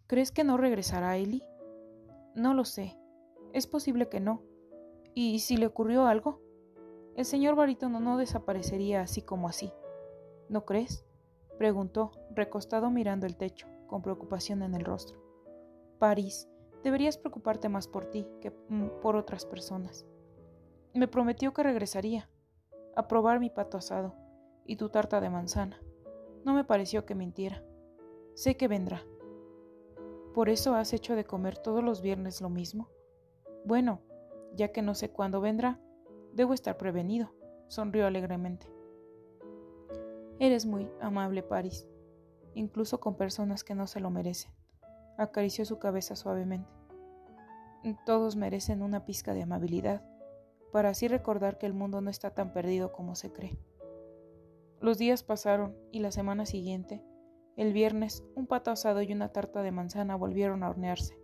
¿Crees 0.07 0.31
que 0.31 0.43
no 0.43 0.57
regresará 0.57 1.15
Eli? 1.17 1.43
No 2.33 2.55
lo 2.55 2.65
sé. 2.65 2.97
Es 3.53 3.67
posible 3.67 4.09
que 4.09 4.19
no. 4.19 4.50
¿Y 5.13 5.39
si 5.39 5.57
le 5.57 5.65
ocurrió 5.65 6.05
algo? 6.05 6.39
El 7.15 7.25
señor 7.25 7.55
barítono 7.55 7.99
no 7.99 8.17
desaparecería 8.17 9.01
así 9.01 9.21
como 9.21 9.47
así. 9.49 9.71
¿No 10.49 10.65
crees? 10.65 11.05
preguntó, 11.57 12.11
recostado 12.31 12.89
mirando 12.89 13.25
el 13.25 13.37
techo, 13.37 13.67
con 13.87 14.01
preocupación 14.01 14.63
en 14.63 14.73
el 14.73 14.85
rostro. 14.85 15.19
París, 15.99 16.49
deberías 16.83 17.17
preocuparte 17.17 17.69
más 17.69 17.87
por 17.87 18.05
ti 18.05 18.27
que 18.39 18.51
mm, 18.69 19.01
por 19.01 19.15
otras 19.15 19.45
personas. 19.45 20.05
Me 20.93 21.07
prometió 21.07 21.53
que 21.53 21.63
regresaría, 21.63 22.29
a 22.95 23.07
probar 23.07 23.39
mi 23.39 23.49
pato 23.49 23.77
asado 23.77 24.15
y 24.65 24.77
tu 24.77 24.89
tarta 24.89 25.21
de 25.21 25.29
manzana. 25.29 25.81
No 26.43 26.53
me 26.53 26.63
pareció 26.63 27.05
que 27.05 27.15
mintiera. 27.15 27.63
Sé 28.33 28.57
que 28.57 28.67
vendrá. 28.67 29.03
¿Por 30.33 30.49
eso 30.49 30.75
has 30.75 30.93
hecho 30.93 31.15
de 31.15 31.25
comer 31.25 31.57
todos 31.57 31.83
los 31.83 32.01
viernes 32.01 32.41
lo 32.41 32.49
mismo? 32.49 32.89
Bueno, 33.65 34.01
ya 34.55 34.71
que 34.71 34.81
no 34.81 34.95
sé 34.95 35.09
cuándo 35.09 35.41
vendrá, 35.41 35.79
debo 36.33 36.53
estar 36.53 36.77
prevenido, 36.77 37.33
sonrió 37.67 38.07
alegremente. 38.07 38.67
Eres 40.39 40.65
muy 40.65 40.89
amable, 40.99 41.43
Paris, 41.43 41.87
incluso 42.53 42.99
con 42.99 43.15
personas 43.15 43.63
que 43.63 43.75
no 43.75 43.87
se 43.87 43.99
lo 43.99 44.09
merecen. 44.09 44.51
Acarició 45.17 45.65
su 45.65 45.77
cabeza 45.77 46.15
suavemente. 46.15 46.69
Todos 48.05 48.35
merecen 48.35 48.81
una 48.81 49.05
pizca 49.05 49.33
de 49.33 49.43
amabilidad, 49.43 50.03
para 50.71 50.89
así 50.89 51.07
recordar 51.07 51.57
que 51.57 51.65
el 51.65 51.73
mundo 51.73 52.01
no 52.01 52.09
está 52.09 52.31
tan 52.33 52.53
perdido 52.53 52.91
como 52.91 53.15
se 53.15 53.31
cree. 53.31 53.59
Los 54.79 54.97
días 54.97 55.23
pasaron 55.23 55.75
y 55.91 55.99
la 55.99 56.11
semana 56.11 56.45
siguiente 56.45 57.03
el 57.57 57.73
viernes, 57.73 58.23
un 58.35 58.47
pato 58.47 58.71
asado 58.71 59.01
y 59.01 59.11
una 59.11 59.29
tarta 59.29 59.61
de 59.61 59.71
manzana 59.71 60.15
volvieron 60.15 60.63
a 60.63 60.69
hornearse, 60.69 61.19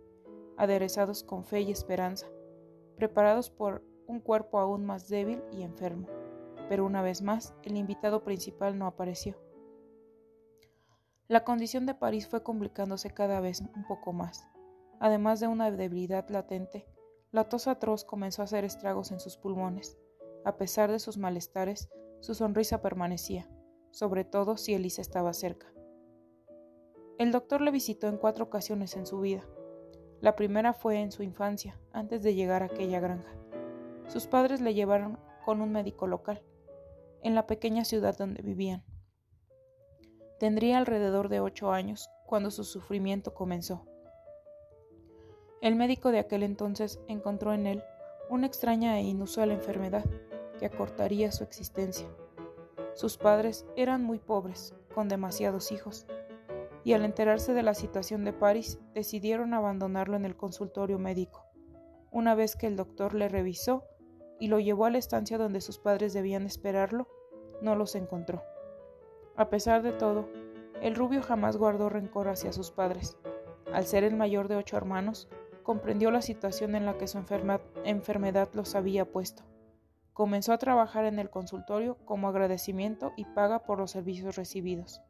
aderezados 0.58 1.24
con 1.24 1.44
fe 1.44 1.62
y 1.62 1.72
esperanza, 1.72 2.26
preparados 2.98 3.48
por 3.48 3.84
un 4.08 4.20
cuerpo 4.20 4.58
aún 4.58 4.84
más 4.84 5.08
débil 5.08 5.42
y 5.52 5.62
enfermo. 5.62 6.08
Pero 6.68 6.84
una 6.84 7.00
vez 7.00 7.22
más, 7.22 7.54
el 7.62 7.76
invitado 7.76 8.24
principal 8.24 8.78
no 8.78 8.86
apareció. 8.86 9.40
La 11.28 11.44
condición 11.44 11.86
de 11.86 11.94
París 11.94 12.26
fue 12.26 12.42
complicándose 12.42 13.10
cada 13.10 13.40
vez 13.40 13.60
un 13.60 13.84
poco 13.86 14.12
más. 14.12 14.46
Además 14.98 15.40
de 15.40 15.46
una 15.46 15.70
debilidad 15.70 16.28
latente, 16.28 16.86
la 17.30 17.48
tos 17.48 17.68
atroz 17.68 18.04
comenzó 18.04 18.42
a 18.42 18.46
hacer 18.46 18.64
estragos 18.64 19.12
en 19.12 19.20
sus 19.20 19.36
pulmones. 19.36 19.96
A 20.44 20.56
pesar 20.56 20.90
de 20.90 20.98
sus 20.98 21.18
malestares, 21.18 21.88
su 22.20 22.34
sonrisa 22.34 22.82
permanecía, 22.82 23.48
sobre 23.90 24.24
todo 24.24 24.56
si 24.56 24.74
Elisa 24.74 25.02
estaba 25.02 25.32
cerca. 25.32 25.72
El 27.18 27.32
doctor 27.32 27.60
le 27.60 27.70
visitó 27.70 28.08
en 28.08 28.16
cuatro 28.16 28.44
ocasiones 28.44 28.96
en 28.96 29.06
su 29.06 29.20
vida. 29.20 29.44
La 30.20 30.34
primera 30.34 30.72
fue 30.72 31.00
en 31.00 31.12
su 31.12 31.22
infancia, 31.22 31.78
antes 31.92 32.22
de 32.22 32.34
llegar 32.34 32.62
a 32.62 32.66
aquella 32.66 32.98
granja. 32.98 33.32
Sus 34.08 34.26
padres 34.26 34.60
le 34.60 34.74
llevaron 34.74 35.18
con 35.44 35.60
un 35.60 35.70
médico 35.70 36.06
local, 36.06 36.42
en 37.22 37.34
la 37.34 37.46
pequeña 37.46 37.84
ciudad 37.84 38.16
donde 38.18 38.42
vivían. 38.42 38.84
Tendría 40.40 40.78
alrededor 40.78 41.28
de 41.28 41.40
ocho 41.40 41.70
años 41.70 42.08
cuando 42.26 42.50
su 42.50 42.64
sufrimiento 42.64 43.32
comenzó. 43.32 43.86
El 45.60 45.76
médico 45.76 46.10
de 46.10 46.18
aquel 46.18 46.42
entonces 46.42 47.00
encontró 47.08 47.52
en 47.52 47.66
él 47.66 47.84
una 48.28 48.46
extraña 48.46 48.98
e 48.98 49.02
inusual 49.02 49.50
enfermedad 49.50 50.04
que 50.58 50.66
acortaría 50.66 51.32
su 51.32 51.44
existencia. 51.44 52.08
Sus 52.94 53.16
padres 53.16 53.66
eran 53.76 54.02
muy 54.02 54.18
pobres, 54.18 54.74
con 54.94 55.08
demasiados 55.08 55.70
hijos, 55.70 56.06
y 56.84 56.92
al 56.92 57.04
enterarse 57.04 57.54
de 57.54 57.62
la 57.62 57.74
situación 57.74 58.24
de 58.24 58.32
Paris 58.32 58.78
decidieron 58.94 59.54
abandonarlo 59.54 60.16
en 60.16 60.24
el 60.24 60.36
consultorio 60.36 60.98
médico. 60.98 61.44
Una 62.10 62.34
vez 62.34 62.56
que 62.56 62.66
el 62.66 62.76
doctor 62.76 63.14
le 63.14 63.28
revisó 63.28 63.84
y 64.40 64.48
lo 64.48 64.60
llevó 64.60 64.86
a 64.86 64.90
la 64.90 64.98
estancia 64.98 65.38
donde 65.38 65.60
sus 65.60 65.78
padres 65.78 66.12
debían 66.12 66.46
esperarlo, 66.46 67.08
no 67.60 67.76
los 67.76 67.94
encontró. 67.94 68.42
A 69.36 69.50
pesar 69.50 69.82
de 69.82 69.92
todo, 69.92 70.28
el 70.80 70.94
rubio 70.94 71.22
jamás 71.22 71.56
guardó 71.56 71.88
rencor 71.88 72.28
hacia 72.28 72.52
sus 72.52 72.70
padres. 72.70 73.16
Al 73.72 73.84
ser 73.84 74.04
el 74.04 74.16
mayor 74.16 74.48
de 74.48 74.56
ocho 74.56 74.76
hermanos, 74.76 75.28
comprendió 75.62 76.10
la 76.10 76.22
situación 76.22 76.74
en 76.74 76.86
la 76.86 76.96
que 76.96 77.06
su 77.06 77.18
enfermedad 77.84 78.48
los 78.54 78.74
había 78.74 79.04
puesto. 79.04 79.42
Comenzó 80.14 80.52
a 80.52 80.58
trabajar 80.58 81.04
en 81.04 81.18
el 81.18 81.30
consultorio 81.30 81.98
como 82.04 82.28
agradecimiento 82.28 83.12
y 83.16 83.24
paga 83.24 83.64
por 83.64 83.78
los 83.78 83.90
servicios 83.90 84.36
recibidos. 84.36 85.02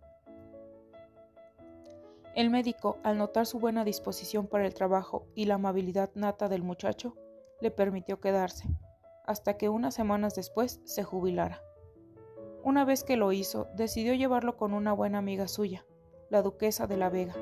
El 2.38 2.50
médico, 2.50 2.98
al 3.02 3.18
notar 3.18 3.46
su 3.46 3.58
buena 3.58 3.84
disposición 3.84 4.46
para 4.46 4.64
el 4.64 4.72
trabajo 4.72 5.26
y 5.34 5.46
la 5.46 5.54
amabilidad 5.54 6.10
nata 6.14 6.48
del 6.48 6.62
muchacho, 6.62 7.16
le 7.60 7.72
permitió 7.72 8.20
quedarse, 8.20 8.68
hasta 9.26 9.56
que 9.56 9.68
unas 9.68 9.94
semanas 9.94 10.36
después 10.36 10.80
se 10.84 11.02
jubilara. 11.02 11.60
Una 12.62 12.84
vez 12.84 13.02
que 13.02 13.16
lo 13.16 13.32
hizo, 13.32 13.66
decidió 13.74 14.14
llevarlo 14.14 14.56
con 14.56 14.72
una 14.72 14.92
buena 14.92 15.18
amiga 15.18 15.48
suya, 15.48 15.84
la 16.30 16.42
duquesa 16.42 16.86
de 16.86 16.96
la 16.96 17.10
Vega. 17.10 17.34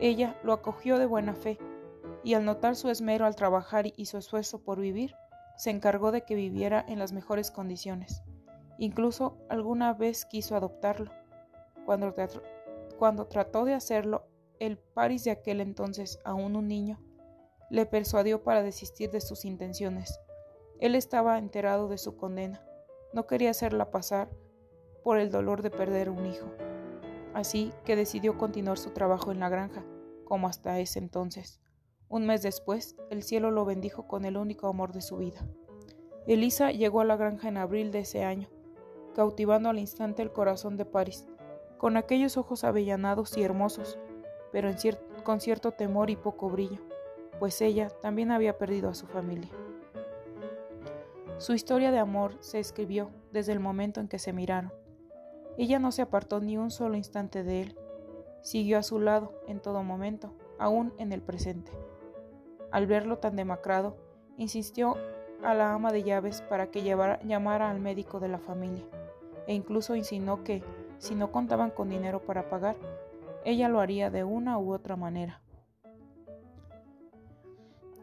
Ella 0.00 0.40
lo 0.42 0.54
acogió 0.54 0.98
de 0.98 1.04
buena 1.04 1.34
fe, 1.34 1.58
y 2.24 2.32
al 2.32 2.46
notar 2.46 2.76
su 2.76 2.88
esmero 2.88 3.26
al 3.26 3.36
trabajar 3.36 3.84
y 3.94 4.06
su 4.06 4.16
esfuerzo 4.16 4.64
por 4.64 4.80
vivir, 4.80 5.14
se 5.58 5.68
encargó 5.68 6.10
de 6.10 6.22
que 6.22 6.36
viviera 6.36 6.82
en 6.88 6.98
las 6.98 7.12
mejores 7.12 7.50
condiciones. 7.50 8.22
Incluso 8.78 9.36
alguna 9.50 9.92
vez 9.92 10.24
quiso 10.24 10.56
adoptarlo. 10.56 11.12
Cuando 11.84 12.06
cuando 13.00 13.28
trató 13.28 13.64
de 13.64 13.72
hacerlo, 13.72 14.26
el 14.58 14.76
Paris 14.76 15.24
de 15.24 15.30
aquel 15.30 15.62
entonces, 15.62 16.20
aún 16.22 16.54
un 16.54 16.68
niño, 16.68 17.00
le 17.70 17.86
persuadió 17.86 18.42
para 18.42 18.62
desistir 18.62 19.10
de 19.10 19.22
sus 19.22 19.46
intenciones. 19.46 20.20
Él 20.80 20.94
estaba 20.94 21.38
enterado 21.38 21.88
de 21.88 21.96
su 21.96 22.18
condena, 22.18 22.62
no 23.14 23.26
quería 23.26 23.52
hacerla 23.52 23.90
pasar 23.90 24.28
por 25.02 25.18
el 25.18 25.30
dolor 25.30 25.62
de 25.62 25.70
perder 25.70 26.10
un 26.10 26.26
hijo. 26.26 26.48
Así 27.32 27.72
que 27.86 27.96
decidió 27.96 28.36
continuar 28.36 28.76
su 28.76 28.90
trabajo 28.90 29.32
en 29.32 29.40
la 29.40 29.48
granja, 29.48 29.82
como 30.26 30.46
hasta 30.46 30.78
ese 30.78 30.98
entonces. 30.98 31.58
Un 32.10 32.26
mes 32.26 32.42
después, 32.42 32.96
el 33.08 33.22
cielo 33.22 33.50
lo 33.50 33.64
bendijo 33.64 34.06
con 34.08 34.26
el 34.26 34.36
único 34.36 34.68
amor 34.68 34.92
de 34.92 35.00
su 35.00 35.16
vida. 35.16 35.48
Elisa 36.26 36.70
llegó 36.70 37.00
a 37.00 37.06
la 37.06 37.16
granja 37.16 37.48
en 37.48 37.56
abril 37.56 37.92
de 37.92 38.00
ese 38.00 38.24
año, 38.24 38.50
cautivando 39.14 39.70
al 39.70 39.78
instante 39.78 40.20
el 40.20 40.32
corazón 40.32 40.76
de 40.76 40.84
París, 40.84 41.29
con 41.80 41.96
aquellos 41.96 42.36
ojos 42.36 42.62
avellanados 42.62 43.38
y 43.38 43.42
hermosos, 43.42 43.98
pero 44.52 44.68
con 45.22 45.40
cierto 45.40 45.72
temor 45.72 46.10
y 46.10 46.16
poco 46.16 46.50
brillo, 46.50 46.78
pues 47.38 47.62
ella 47.62 47.88
también 48.02 48.30
había 48.30 48.58
perdido 48.58 48.90
a 48.90 48.94
su 48.94 49.06
familia. 49.06 49.48
Su 51.38 51.54
historia 51.54 51.90
de 51.90 51.98
amor 51.98 52.36
se 52.40 52.58
escribió 52.58 53.10
desde 53.32 53.52
el 53.52 53.60
momento 53.60 53.98
en 53.98 54.08
que 54.08 54.18
se 54.18 54.34
miraron. 54.34 54.74
Ella 55.56 55.78
no 55.78 55.90
se 55.90 56.02
apartó 56.02 56.40
ni 56.40 56.58
un 56.58 56.70
solo 56.70 56.98
instante 56.98 57.44
de 57.44 57.62
él, 57.62 57.78
siguió 58.42 58.76
a 58.76 58.82
su 58.82 59.00
lado 59.00 59.32
en 59.48 59.58
todo 59.58 59.82
momento, 59.82 60.34
aún 60.58 60.92
en 60.98 61.12
el 61.12 61.22
presente. 61.22 61.72
Al 62.70 62.86
verlo 62.86 63.16
tan 63.16 63.36
demacrado, 63.36 63.96
insistió 64.36 64.98
a 65.42 65.54
la 65.54 65.72
ama 65.72 65.92
de 65.92 66.02
llaves 66.02 66.42
para 66.42 66.70
que 66.70 66.82
llamara 66.82 67.70
al 67.70 67.80
médico 67.80 68.20
de 68.20 68.28
la 68.28 68.38
familia, 68.38 68.84
e 69.46 69.54
incluso 69.54 69.96
insinuó 69.96 70.44
que, 70.44 70.62
si 71.00 71.14
no 71.14 71.32
contaban 71.32 71.70
con 71.70 71.88
dinero 71.88 72.20
para 72.20 72.50
pagar, 72.50 72.76
ella 73.44 73.70
lo 73.70 73.80
haría 73.80 74.10
de 74.10 74.22
una 74.22 74.58
u 74.58 74.72
otra 74.72 74.96
manera. 74.96 75.42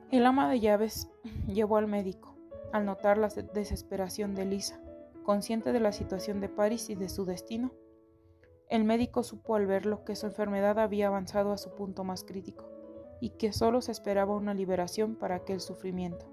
El 0.09 0.25
ama 0.25 0.49
de 0.49 0.59
llaves 0.59 1.07
llevó 1.47 1.77
al 1.77 1.87
médico, 1.87 2.35
al 2.73 2.85
notar 2.85 3.19
la 3.19 3.29
desesperación 3.53 4.33
de 4.33 4.45
Lisa, 4.45 4.81
consciente 5.23 5.71
de 5.73 5.79
la 5.79 5.91
situación 5.91 6.41
de 6.41 6.49
Paris 6.49 6.89
y 6.89 6.95
de 6.95 7.07
su 7.07 7.23
destino. 7.23 7.71
El 8.67 8.83
médico 8.83 9.21
supo 9.21 9.55
al 9.55 9.67
verlo 9.67 10.03
que 10.03 10.15
su 10.15 10.25
enfermedad 10.25 10.79
había 10.79 11.07
avanzado 11.07 11.51
a 11.51 11.57
su 11.57 11.75
punto 11.75 12.03
más 12.03 12.23
crítico 12.23 12.65
y 13.21 13.29
que 13.31 13.53
solo 13.53 13.81
se 13.81 13.91
esperaba 13.91 14.35
una 14.35 14.55
liberación 14.55 15.15
para 15.15 15.35
aquel 15.35 15.61
sufrimiento. 15.61 16.25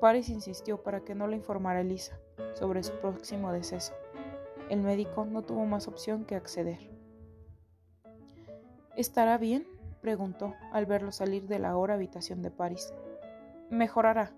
Paris 0.00 0.28
insistió 0.28 0.82
para 0.82 1.00
que 1.00 1.16
no 1.16 1.26
le 1.26 1.36
informara 1.36 1.80
Elisa 1.80 2.20
sobre 2.54 2.84
su 2.84 2.92
próximo 3.00 3.52
deceso. 3.52 3.94
El 4.70 4.82
médico 4.82 5.24
no 5.24 5.42
tuvo 5.42 5.66
más 5.66 5.88
opción 5.88 6.24
que 6.24 6.36
acceder. 6.36 6.78
¿Estará 8.94 9.36
bien? 9.36 9.66
preguntó 10.00 10.54
al 10.70 10.86
verlo 10.86 11.10
salir 11.10 11.48
de 11.48 11.58
la 11.58 11.70
ahora 11.70 11.94
habitación 11.94 12.40
de 12.40 12.52
Paris. 12.52 12.94
Mejorará, 13.68 14.32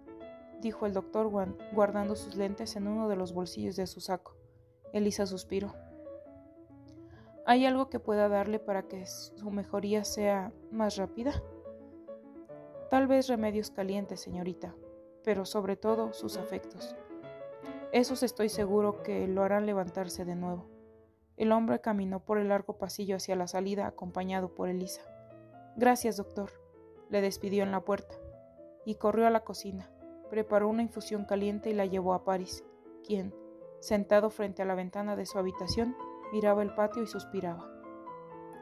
dijo 0.62 0.87
el 0.87 0.95
doctor 0.95 1.30
guardando 1.72 2.16
sus 2.16 2.35
lentes 2.35 2.76
en 2.76 2.89
uno 2.89 3.11
de 3.11 3.16
los 3.16 3.35
bolsillos 3.35 3.76
de 3.76 3.87
su 3.87 4.01
saco. 4.01 4.35
Elisa 4.95 5.26
suspiró. 5.26 5.74
¿Hay 7.45 7.66
algo 7.66 7.91
que 7.91 8.01
pueda 8.01 8.30
darle 8.30 8.59
para 8.59 8.85
que 8.89 9.05
su 9.05 9.51
mejoría 9.51 10.03
sea 10.03 10.51
más 10.70 10.97
rápida? 10.97 11.43
Tal 12.89 13.07
vez 13.07 13.28
remedios 13.28 13.70
calientes, 13.70 14.22
señorita, 14.22 14.74
pero 15.24 15.45
sobre 15.45 15.76
todo 15.76 16.14
sus 16.14 16.39
afectos. 16.39 16.97
Esos 17.93 18.22
estoy 18.22 18.49
seguro 18.49 19.03
que 19.03 19.28
lo 19.28 19.43
harán 19.43 19.66
levantarse 19.66 20.24
de 20.24 20.34
nuevo. 20.34 20.66
El 21.36 21.53
hombre 21.53 21.82
caminó 21.82 22.20
por 22.20 22.38
el 22.38 22.49
largo 22.49 22.78
pasillo 22.78 23.16
hacia 23.16 23.36
la 23.36 23.47
salida 23.47 23.86
acompañado 23.86 24.55
por 24.55 24.70
Elisa. 24.70 25.03
Gracias, 25.76 26.16
doctor, 26.16 26.51
le 27.11 27.20
despidió 27.20 27.62
en 27.64 27.70
la 27.70 27.84
puerta, 27.84 28.14
y 28.86 28.95
corrió 28.95 29.26
a 29.26 29.30
la 29.30 29.45
cocina, 29.45 29.90
preparó 30.30 30.68
una 30.68 30.80
infusión 30.80 31.26
caliente 31.26 31.68
y 31.68 31.74
la 31.74 31.84
llevó 31.84 32.14
a 32.14 32.24
París, 32.24 32.64
quien, 33.07 33.34
sentado 33.80 34.30
frente 34.30 34.62
a 34.62 34.64
la 34.64 34.74
ventana 34.74 35.14
de 35.14 35.26
su 35.26 35.38
habitación, 35.38 35.95
miraba 36.32 36.62
el 36.62 36.74
patio 36.74 37.03
y 37.03 37.07
suspiraba. 37.07 37.70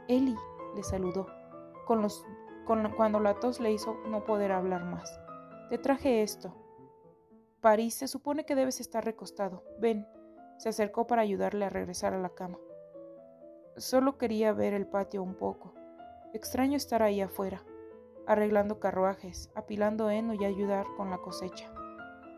Eli, 0.09 0.35
le 0.74 0.83
saludó, 0.83 1.28
con 1.87 2.03
los, 2.03 2.24
cuando 2.66 3.20
la 3.20 3.35
tos 3.35 3.61
le 3.61 3.70
hizo 3.70 3.95
no 4.09 4.24
poder 4.24 4.51
hablar 4.51 4.85
más. 4.85 5.20
Te 5.68 5.78
traje 5.78 6.22
esto. 6.22 6.53
París, 7.61 7.95
se 7.95 8.09
supone 8.09 8.47
que 8.47 8.55
debes 8.55 8.81
estar 8.81 9.05
recostado. 9.05 9.63
Ven. 9.79 10.07
Se 10.57 10.71
acercó 10.71 11.07
para 11.07 11.23
ayudarle 11.23 11.67
a 11.67 11.71
regresar 11.71 12.15
a 12.15 12.19
la 12.19 12.31
cama. 12.31 12.59
Solo 13.77 14.19
quería 14.19 14.53
ver 14.53 14.73
el 14.73 14.87
patio 14.87 15.23
un 15.23 15.35
poco. 15.35 15.75
Extraño 16.33 16.77
estar 16.77 17.03
ahí 17.03 17.21
afuera, 17.21 17.63
arreglando 18.27 18.79
carruajes, 18.79 19.51
apilando 19.55 20.11
heno 20.11 20.35
y 20.35 20.45
ayudar 20.45 20.87
con 20.97 21.11
la 21.11 21.19
cosecha. 21.19 21.73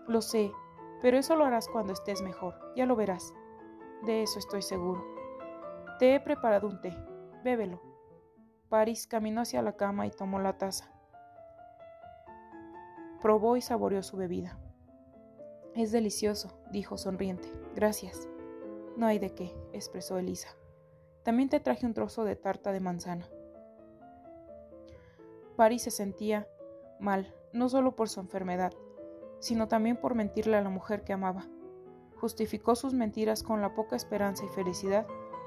Lo 0.09 0.23
sé, 0.23 0.51
pero 1.03 1.19
eso 1.19 1.37
lo 1.37 1.45
harás 1.45 1.69
cuando 1.69 1.93
estés 1.93 2.23
mejor, 2.23 2.55
ya 2.77 2.87
lo 2.87 2.97
verás. 2.97 3.33
De 4.05 4.23
eso 4.23 4.39
estoy 4.39 4.63
seguro. 4.63 5.05
Te 5.99 6.15
he 6.15 6.21
preparado 6.21 6.69
un 6.69 6.81
té. 6.81 6.97
Bébelo. 7.45 7.81
Paris 8.69 9.07
caminó 9.07 9.43
hacia 9.43 9.63
la 9.63 9.77
cama 9.77 10.07
y 10.07 10.11
tomó 10.11 10.39
la 10.41 10.59
taza. 10.59 10.93
Probó 13.21 13.57
y 13.57 13.61
saboreó 13.61 14.03
su 14.03 14.17
bebida. 14.17 14.59
Es 15.75 15.91
delicioso, 15.91 16.51
dijo 16.71 16.99
sonriente. 16.99 17.51
Gracias. 17.75 18.29
No 18.99 19.07
hay 19.07 19.19
de 19.19 19.35
qué, 19.35 19.57
expresó 19.73 20.19
Elisa. 20.19 20.55
También 21.23 21.49
te 21.49 21.61
traje 21.61 21.87
un 21.87 21.95
trozo 21.95 22.25
de 22.25 22.37
tarta 22.37 22.73
de 22.73 22.81
manzana. 22.81 23.27
Paris 25.57 25.83
se 25.83 25.91
sentía 25.91 26.47
mal, 27.01 27.35
no 27.55 27.71
solo 27.71 27.97
por 27.97 28.11
su 28.11 28.21
enfermedad, 28.21 28.75
sino 29.39 29.67
también 29.67 29.97
por 29.97 30.15
mentirle 30.15 30.59
a 30.59 30.63
la 30.63 30.69
mujer 30.69 31.05
que 31.05 31.15
amaba. 31.15 31.49
Justificó 32.21 32.75
sus 32.75 32.93
mentiras 32.93 33.43
con 33.43 33.63
la 33.63 33.75
poca 33.75 33.97
esperanza 33.97 34.45
y 34.45 34.49
felicidad 34.49 35.07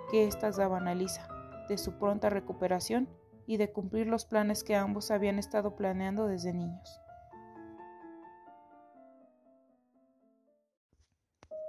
que 0.09 0.25
éstas 0.25 0.57
daban 0.57 0.87
a 0.87 0.93
Elisa, 0.93 1.27
de 1.69 1.77
su 1.77 1.99
pronta 1.99 2.31
recuperación 2.31 3.09
y 3.45 3.57
de 3.57 3.71
cumplir 3.71 4.07
los 4.07 4.25
planes 4.25 4.63
que 4.63 4.75
ambos 4.75 5.11
habían 5.11 5.37
estado 5.37 5.75
planeando 5.75 6.25
desde 6.25 6.51
niños. 6.51 6.99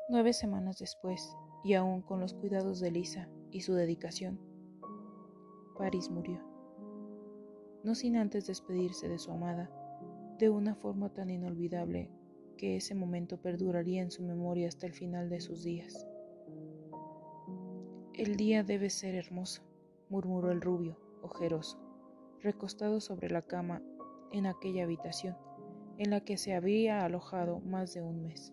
Nueve 0.09 0.33
semanas 0.33 0.79
después, 0.79 1.37
y 1.65 1.75
aún 1.75 2.01
con 2.01 2.21
los 2.21 2.33
cuidados 2.33 2.79
de 2.79 2.89
Elisa 2.89 3.29
y 3.51 3.63
su 3.63 3.75
dedicación, 3.75 4.39
Paris 5.77 6.11
murió. 6.11 6.41
No 7.83 7.97
sin 7.97 8.17
antes 8.17 8.47
despedirse 8.47 9.09
de 9.09 9.19
su 9.19 9.33
amada, 9.33 9.69
de 10.39 10.49
una 10.49 10.77
forma 10.77 11.13
tan 11.13 11.29
inolvidable 11.29 12.09
que 12.57 12.77
ese 12.77 12.95
momento 12.95 13.39
perduraría 13.39 14.01
en 14.01 14.13
su 14.13 14.23
memoria 14.23 14.69
hasta 14.69 14.87
el 14.87 14.93
final 14.93 15.29
de 15.29 15.41
sus 15.41 15.65
días. 15.65 16.07
El 18.15 18.37
día 18.37 18.63
debe 18.63 18.91
ser 18.91 19.17
hermoso, 19.17 19.63
murmuró 20.09 20.53
el 20.53 20.61
rubio, 20.61 21.01
ojeroso, 21.23 21.81
recostado 22.43 23.01
sobre 23.01 23.29
la 23.29 23.43
cama 23.43 23.83
en 24.31 24.47
aquella 24.47 24.85
habitación 24.85 25.37
en 25.99 26.11
la 26.11 26.21
que 26.21 26.37
se 26.37 26.55
había 26.55 27.05
alojado 27.05 27.59
más 27.59 27.93
de 27.93 28.03
un 28.03 28.23
mes. 28.23 28.53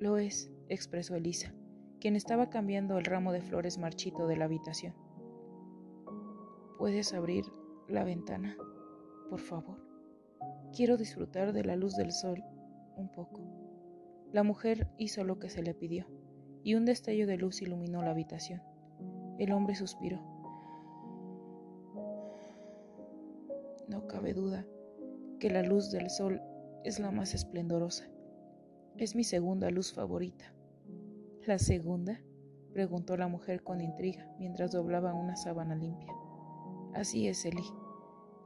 Lo 0.00 0.16
es, 0.16 0.52
expresó 0.68 1.16
Elisa, 1.16 1.52
quien 1.98 2.14
estaba 2.14 2.50
cambiando 2.50 2.98
el 2.98 3.04
ramo 3.04 3.32
de 3.32 3.40
flores 3.40 3.78
marchito 3.78 4.28
de 4.28 4.36
la 4.36 4.44
habitación. 4.44 4.94
¿Puedes 6.78 7.12
abrir 7.12 7.44
la 7.88 8.04
ventana, 8.04 8.56
por 9.28 9.40
favor? 9.40 9.82
Quiero 10.72 10.96
disfrutar 10.96 11.52
de 11.52 11.64
la 11.64 11.74
luz 11.74 11.96
del 11.96 12.12
sol 12.12 12.44
un 12.96 13.10
poco. 13.10 13.42
La 14.30 14.44
mujer 14.44 14.88
hizo 14.98 15.24
lo 15.24 15.40
que 15.40 15.48
se 15.48 15.64
le 15.64 15.74
pidió 15.74 16.06
y 16.62 16.76
un 16.76 16.84
destello 16.84 17.26
de 17.26 17.36
luz 17.36 17.60
iluminó 17.60 18.00
la 18.02 18.12
habitación. 18.12 18.62
El 19.38 19.50
hombre 19.50 19.74
suspiró. 19.74 20.20
No 23.88 24.06
cabe 24.06 24.32
duda 24.32 24.64
que 25.40 25.50
la 25.50 25.62
luz 25.64 25.90
del 25.90 26.08
sol 26.08 26.40
es 26.84 27.00
la 27.00 27.10
más 27.10 27.34
esplendorosa. 27.34 28.08
Es 28.98 29.14
mi 29.14 29.24
segunda 29.24 29.70
luz 29.70 29.92
favorita. 29.92 30.52
¿La 31.46 31.58
segunda? 31.58 32.20
preguntó 32.72 33.16
la 33.16 33.28
mujer 33.28 33.62
con 33.62 33.80
intriga 33.80 34.28
mientras 34.38 34.72
doblaba 34.72 35.14
una 35.14 35.36
sábana 35.36 35.74
limpia. 35.74 36.12
Así 36.94 37.28
es, 37.28 37.44
Eli. 37.44 37.64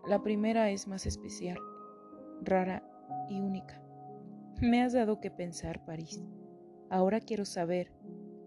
La 0.06 0.22
primera 0.22 0.70
es 0.70 0.86
más 0.86 1.06
especial, 1.06 1.58
rara 2.42 2.82
y 3.28 3.40
única. 3.40 3.82
Me 4.60 4.82
has 4.82 4.92
dado 4.92 5.20
que 5.20 5.30
pensar, 5.30 5.84
París. 5.84 6.22
Ahora 6.90 7.20
quiero 7.20 7.44
saber 7.44 7.90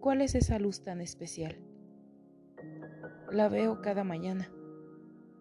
¿Cuál 0.06 0.22
es 0.22 0.36
esa 0.36 0.60
luz 0.60 0.84
tan 0.84 1.02
especial? 1.02 1.58
La 3.32 3.50
veo 3.50 3.82
cada 3.82 4.04
mañana, 4.04 4.52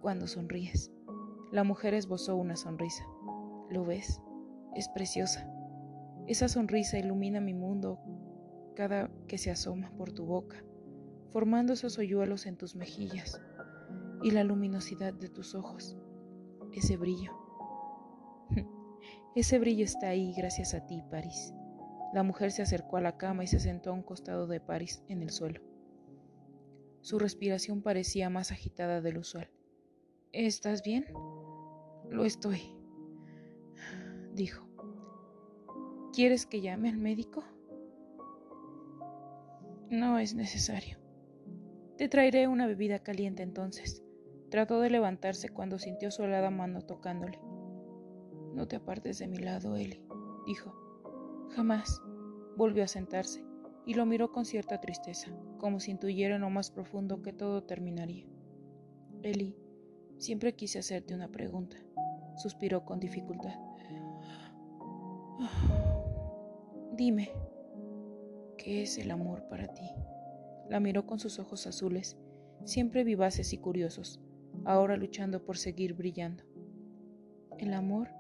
cuando 0.00 0.26
sonríes. 0.26 0.90
La 1.52 1.64
mujer 1.64 1.92
esbozó 1.92 2.34
una 2.36 2.56
sonrisa. 2.56 3.04
¿Lo 3.68 3.84
ves? 3.84 4.22
Es 4.74 4.88
preciosa. 4.88 5.46
Esa 6.26 6.48
sonrisa 6.48 6.98
ilumina 6.98 7.40
mi 7.40 7.52
mundo 7.52 7.98
cada 8.74 9.10
que 9.28 9.38
se 9.38 9.50
asoma 9.50 9.90
por 9.96 10.12
tu 10.12 10.24
boca, 10.24 10.64
formando 11.30 11.74
esos 11.74 11.98
hoyuelos 11.98 12.46
en 12.46 12.56
tus 12.56 12.74
mejillas 12.74 13.40
y 14.22 14.30
la 14.30 14.42
luminosidad 14.42 15.12
de 15.12 15.28
tus 15.28 15.54
ojos, 15.54 15.96
ese 16.72 16.96
brillo. 16.96 17.32
Ese 19.36 19.58
brillo 19.58 19.84
está 19.84 20.08
ahí 20.08 20.32
gracias 20.36 20.74
a 20.74 20.86
ti, 20.86 21.02
París. 21.10 21.52
La 22.14 22.22
mujer 22.22 22.52
se 22.52 22.62
acercó 22.62 22.98
a 22.98 23.00
la 23.00 23.16
cama 23.16 23.42
y 23.42 23.48
se 23.48 23.58
sentó 23.58 23.90
a 23.90 23.92
un 23.92 24.02
costado 24.04 24.46
de 24.46 24.60
Paris 24.60 25.02
en 25.08 25.22
el 25.22 25.30
suelo. 25.30 25.60
Su 27.00 27.18
respiración 27.18 27.82
parecía 27.82 28.30
más 28.30 28.52
agitada 28.52 29.00
del 29.00 29.18
usual. 29.18 29.50
¿Estás 30.32 30.82
bien? 30.84 31.06
Lo 32.08 32.24
estoy, 32.24 32.62
dijo. 34.34 34.63
¿Quieres 36.14 36.46
que 36.46 36.60
llame 36.60 36.90
al 36.90 36.96
médico? 36.96 37.42
No 39.90 40.20
es 40.20 40.36
necesario. 40.36 40.96
Te 41.98 42.08
traeré 42.08 42.46
una 42.46 42.68
bebida 42.68 43.00
caliente 43.00 43.42
entonces. 43.42 44.04
Trató 44.48 44.78
de 44.78 44.90
levantarse 44.90 45.48
cuando 45.48 45.80
sintió 45.80 46.12
su 46.12 46.22
helada 46.22 46.50
mano 46.50 46.82
tocándole. 46.82 47.40
No 48.54 48.68
te 48.68 48.76
apartes 48.76 49.18
de 49.18 49.26
mi 49.26 49.38
lado, 49.38 49.74
Eli, 49.74 50.06
dijo. 50.46 50.72
Jamás. 51.56 52.00
Volvió 52.56 52.84
a 52.84 52.88
sentarse 52.88 53.44
y 53.84 53.94
lo 53.94 54.06
miró 54.06 54.30
con 54.30 54.44
cierta 54.44 54.80
tristeza, 54.80 55.36
como 55.58 55.80
si 55.80 55.90
intuyera 55.90 56.36
en 56.36 56.42
lo 56.42 56.50
más 56.50 56.70
profundo 56.70 57.22
que 57.22 57.32
todo 57.32 57.64
terminaría. 57.64 58.28
Eli, 59.24 59.56
siempre 60.18 60.54
quise 60.54 60.78
hacerte 60.78 61.12
una 61.12 61.26
pregunta, 61.26 61.76
suspiró 62.36 62.84
con 62.84 63.00
dificultad. 63.00 63.58
Dime, 66.96 67.32
¿qué 68.56 68.82
es 68.82 68.98
el 68.98 69.10
amor 69.10 69.48
para 69.48 69.66
ti? 69.66 69.90
La 70.68 70.78
miró 70.78 71.06
con 71.06 71.18
sus 71.18 71.40
ojos 71.40 71.66
azules, 71.66 72.16
siempre 72.64 73.02
vivaces 73.02 73.52
y 73.52 73.58
curiosos, 73.58 74.20
ahora 74.64 74.96
luchando 74.96 75.44
por 75.44 75.56
seguir 75.56 75.94
brillando. 75.94 76.44
El 77.58 77.74
amor 77.74 78.10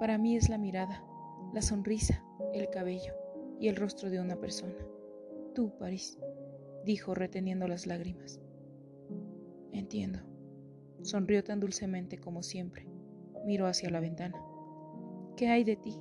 para 0.00 0.18
mí 0.18 0.36
es 0.36 0.48
la 0.48 0.58
mirada, 0.58 1.04
la 1.54 1.62
sonrisa, 1.62 2.24
el 2.52 2.70
cabello 2.70 3.14
y 3.60 3.68
el 3.68 3.76
rostro 3.76 4.10
de 4.10 4.18
una 4.18 4.34
persona. 4.34 4.84
Tú, 5.54 5.70
París, 5.78 6.18
dijo 6.84 7.14
reteniendo 7.14 7.68
las 7.68 7.86
lágrimas. 7.86 8.40
Entiendo. 9.70 10.18
Sonrió 11.02 11.44
tan 11.44 11.60
dulcemente 11.60 12.18
como 12.18 12.42
siempre. 12.42 12.88
Miró 13.46 13.68
hacia 13.68 13.90
la 13.90 14.00
ventana. 14.00 14.42
¿Qué 15.36 15.46
hay 15.46 15.62
de 15.62 15.76
ti? 15.76 15.96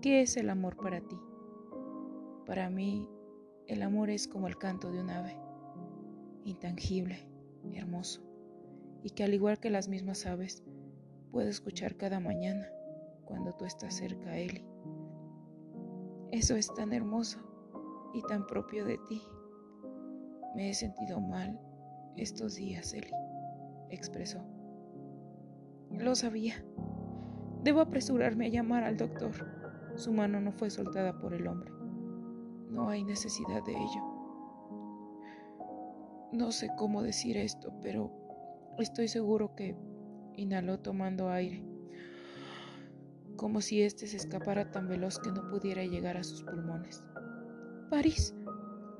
¿Qué 0.00 0.22
es 0.22 0.38
el 0.38 0.48
amor 0.48 0.78
para 0.78 1.02
ti? 1.02 1.18
Para 2.46 2.70
mí, 2.70 3.06
el 3.66 3.82
amor 3.82 4.08
es 4.08 4.26
como 4.28 4.48
el 4.48 4.56
canto 4.56 4.90
de 4.90 4.98
un 4.98 5.10
ave, 5.10 5.36
intangible, 6.42 7.28
hermoso, 7.74 8.22
y 9.02 9.10
que 9.10 9.24
al 9.24 9.34
igual 9.34 9.60
que 9.60 9.68
las 9.68 9.88
mismas 9.88 10.24
aves, 10.24 10.64
puedo 11.30 11.50
escuchar 11.50 11.96
cada 11.98 12.18
mañana 12.18 12.66
cuando 13.26 13.52
tú 13.52 13.66
estás 13.66 13.92
cerca 13.94 14.38
él. 14.38 14.64
Eso 16.30 16.56
es 16.56 16.72
tan 16.72 16.94
hermoso 16.94 17.38
y 18.14 18.22
tan 18.22 18.46
propio 18.46 18.86
de 18.86 18.98
ti. 19.06 19.20
Me 20.56 20.70
he 20.70 20.74
sentido 20.74 21.20
mal 21.20 21.60
estos 22.16 22.54
días, 22.54 22.94
Eli, 22.94 23.12
expresó. 23.90 24.40
Lo 25.90 26.14
sabía. 26.14 26.64
Debo 27.62 27.82
apresurarme 27.82 28.46
a 28.46 28.48
llamar 28.48 28.84
al 28.84 28.96
doctor. 28.96 29.59
Su 30.00 30.14
mano 30.14 30.40
no 30.40 30.50
fue 30.50 30.70
soltada 30.70 31.18
por 31.18 31.34
el 31.34 31.46
hombre. 31.46 31.70
No 32.70 32.88
hay 32.88 33.04
necesidad 33.04 33.62
de 33.62 33.72
ello. 33.72 34.02
No 36.32 36.52
sé 36.52 36.70
cómo 36.78 37.02
decir 37.02 37.36
esto, 37.36 37.70
pero 37.82 38.10
estoy 38.78 39.08
seguro 39.08 39.54
que 39.54 39.76
inhaló 40.38 40.78
tomando 40.78 41.28
aire, 41.28 41.62
como 43.36 43.60
si 43.60 43.82
éste 43.82 44.06
se 44.06 44.16
escapara 44.16 44.70
tan 44.70 44.88
veloz 44.88 45.18
que 45.18 45.32
no 45.32 45.46
pudiera 45.50 45.84
llegar 45.84 46.16
a 46.16 46.24
sus 46.24 46.44
pulmones. 46.44 47.04
París. 47.90 48.34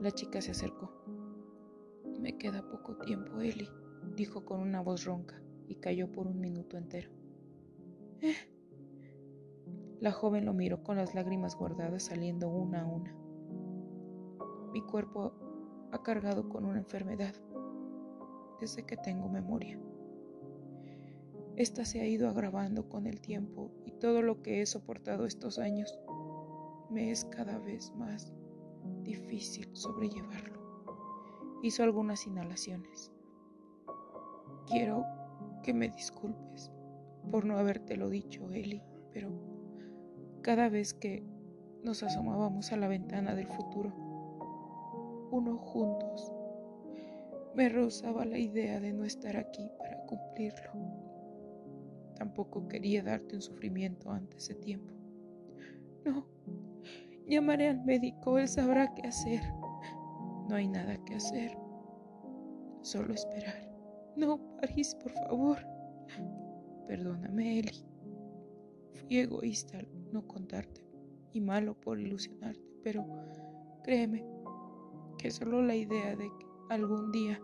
La 0.01 0.11
chica 0.11 0.43
se 0.43 0.51
acercó. 0.51 0.93
Me 2.21 2.37
queda 2.37 2.69
poco 2.69 2.99
tiempo, 2.99 3.41
Eli, 3.41 3.71
dijo 4.17 4.45
con 4.45 4.61
una 4.61 4.83
voz 4.83 5.07
ronca 5.07 5.41
y 5.67 5.77
cayó 5.77 6.13
por 6.13 6.27
un 6.27 6.41
minuto 6.41 6.77
entero. 6.77 7.11
¿Eh? 8.21 8.35
La 10.01 10.13
joven 10.13 10.47
lo 10.47 10.55
miró 10.55 10.83
con 10.83 10.97
las 10.97 11.15
lágrimas 11.15 11.57
guardadas 11.57 12.05
saliendo 12.05 12.49
una 12.49 12.83
a 12.83 12.87
una. 12.87 13.15
Mi 14.73 14.81
cuerpo 14.81 15.35
ha 15.93 16.03
cargado 16.03 16.49
con 16.49 16.65
una 16.65 16.79
enfermedad 16.79 17.35
desde 18.61 18.87
que 18.87 18.97
tengo 18.97 19.29
memoria. 19.29 19.79
Esta 21.57 21.85
se 21.85 22.01
ha 22.01 22.07
ido 22.07 22.31
agravando 22.31 22.89
con 22.89 23.07
el 23.07 23.21
tiempo 23.21 23.71
y 23.85 23.93
todo 23.93 24.23
lo 24.23 24.41
que 24.41 24.63
he 24.63 24.67
soportado 24.67 25.27
estos 25.27 25.59
años 25.59 25.99
me 26.89 27.11
es 27.11 27.27
cada 27.27 27.59
vez 27.59 27.93
más 27.95 28.33
difícil 29.03 29.69
sobrellevarlo. 29.75 30.61
Hizo 31.63 31.83
algunas 31.83 32.27
inhalaciones. 32.27 33.13
Quiero 34.67 35.05
que 35.63 35.75
me 35.75 35.91
disculpes 35.91 36.73
por 37.31 37.45
no 37.45 37.59
habértelo 37.59 38.09
dicho, 38.09 38.51
Eli, 38.51 38.83
pero 39.13 39.50
cada 40.43 40.69
vez 40.69 40.95
que 40.95 41.23
nos 41.83 42.03
asomábamos 42.03 42.73
a 42.73 42.77
la 42.77 42.89
ventana 42.89 43.35
del 43.35 43.49
futuro, 43.49 43.93
uno 45.31 45.57
juntos, 45.57 46.33
me 47.55 47.69
rozaba 47.69 48.25
la 48.25 48.39
idea 48.39 48.81
de 48.81 48.93
no 48.93 49.05
estar 49.05 49.37
aquí 49.37 49.71
para 49.79 50.05
cumplirlo. 50.07 50.71
Tampoco 52.15 52.69
quería 52.69 53.03
darte 53.03 53.37
un 53.37 53.43
sufrimiento 53.43 54.11
antes 54.11 54.49
de 54.49 54.55
tiempo. 54.57 54.95
No, 56.05 56.27
llamaré 57.27 57.69
al 57.69 57.85
médico, 57.85 58.39
él 58.39 58.49
sabrá 58.49 58.95
qué 58.95 59.07
hacer. 59.07 59.41
No 60.49 60.57
hay 60.57 60.69
nada 60.69 60.97
que 61.05 61.15
hacer, 61.15 61.57
solo 62.83 63.15
esperar. 63.15 63.71
No, 64.17 64.57
París, 64.61 64.97
por 65.01 65.13
favor. 65.13 65.59
Perdóname, 66.87 67.61
Eli. 67.61 67.85
Fui 68.95 69.19
egoísta 69.19 69.79
al 69.79 69.87
no 70.13 70.27
contarte 70.27 70.85
y 71.33 71.41
malo 71.41 71.75
por 71.75 72.01
ilusionarte, 72.01 72.61
pero 72.83 73.07
créeme 73.83 74.25
que 75.19 75.31
solo 75.31 75.63
la 75.63 75.77
idea 75.77 76.17
de 76.17 76.29
que 76.29 76.47
algún 76.71 77.13
día 77.13 77.41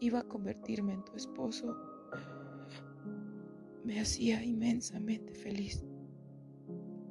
iba 0.00 0.20
a 0.20 0.28
convertirme 0.28 0.94
en 0.94 1.04
tu 1.04 1.14
esposo 1.16 1.76
me 3.84 4.00
hacía 4.00 4.44
inmensamente 4.44 5.34
feliz. 5.34 5.84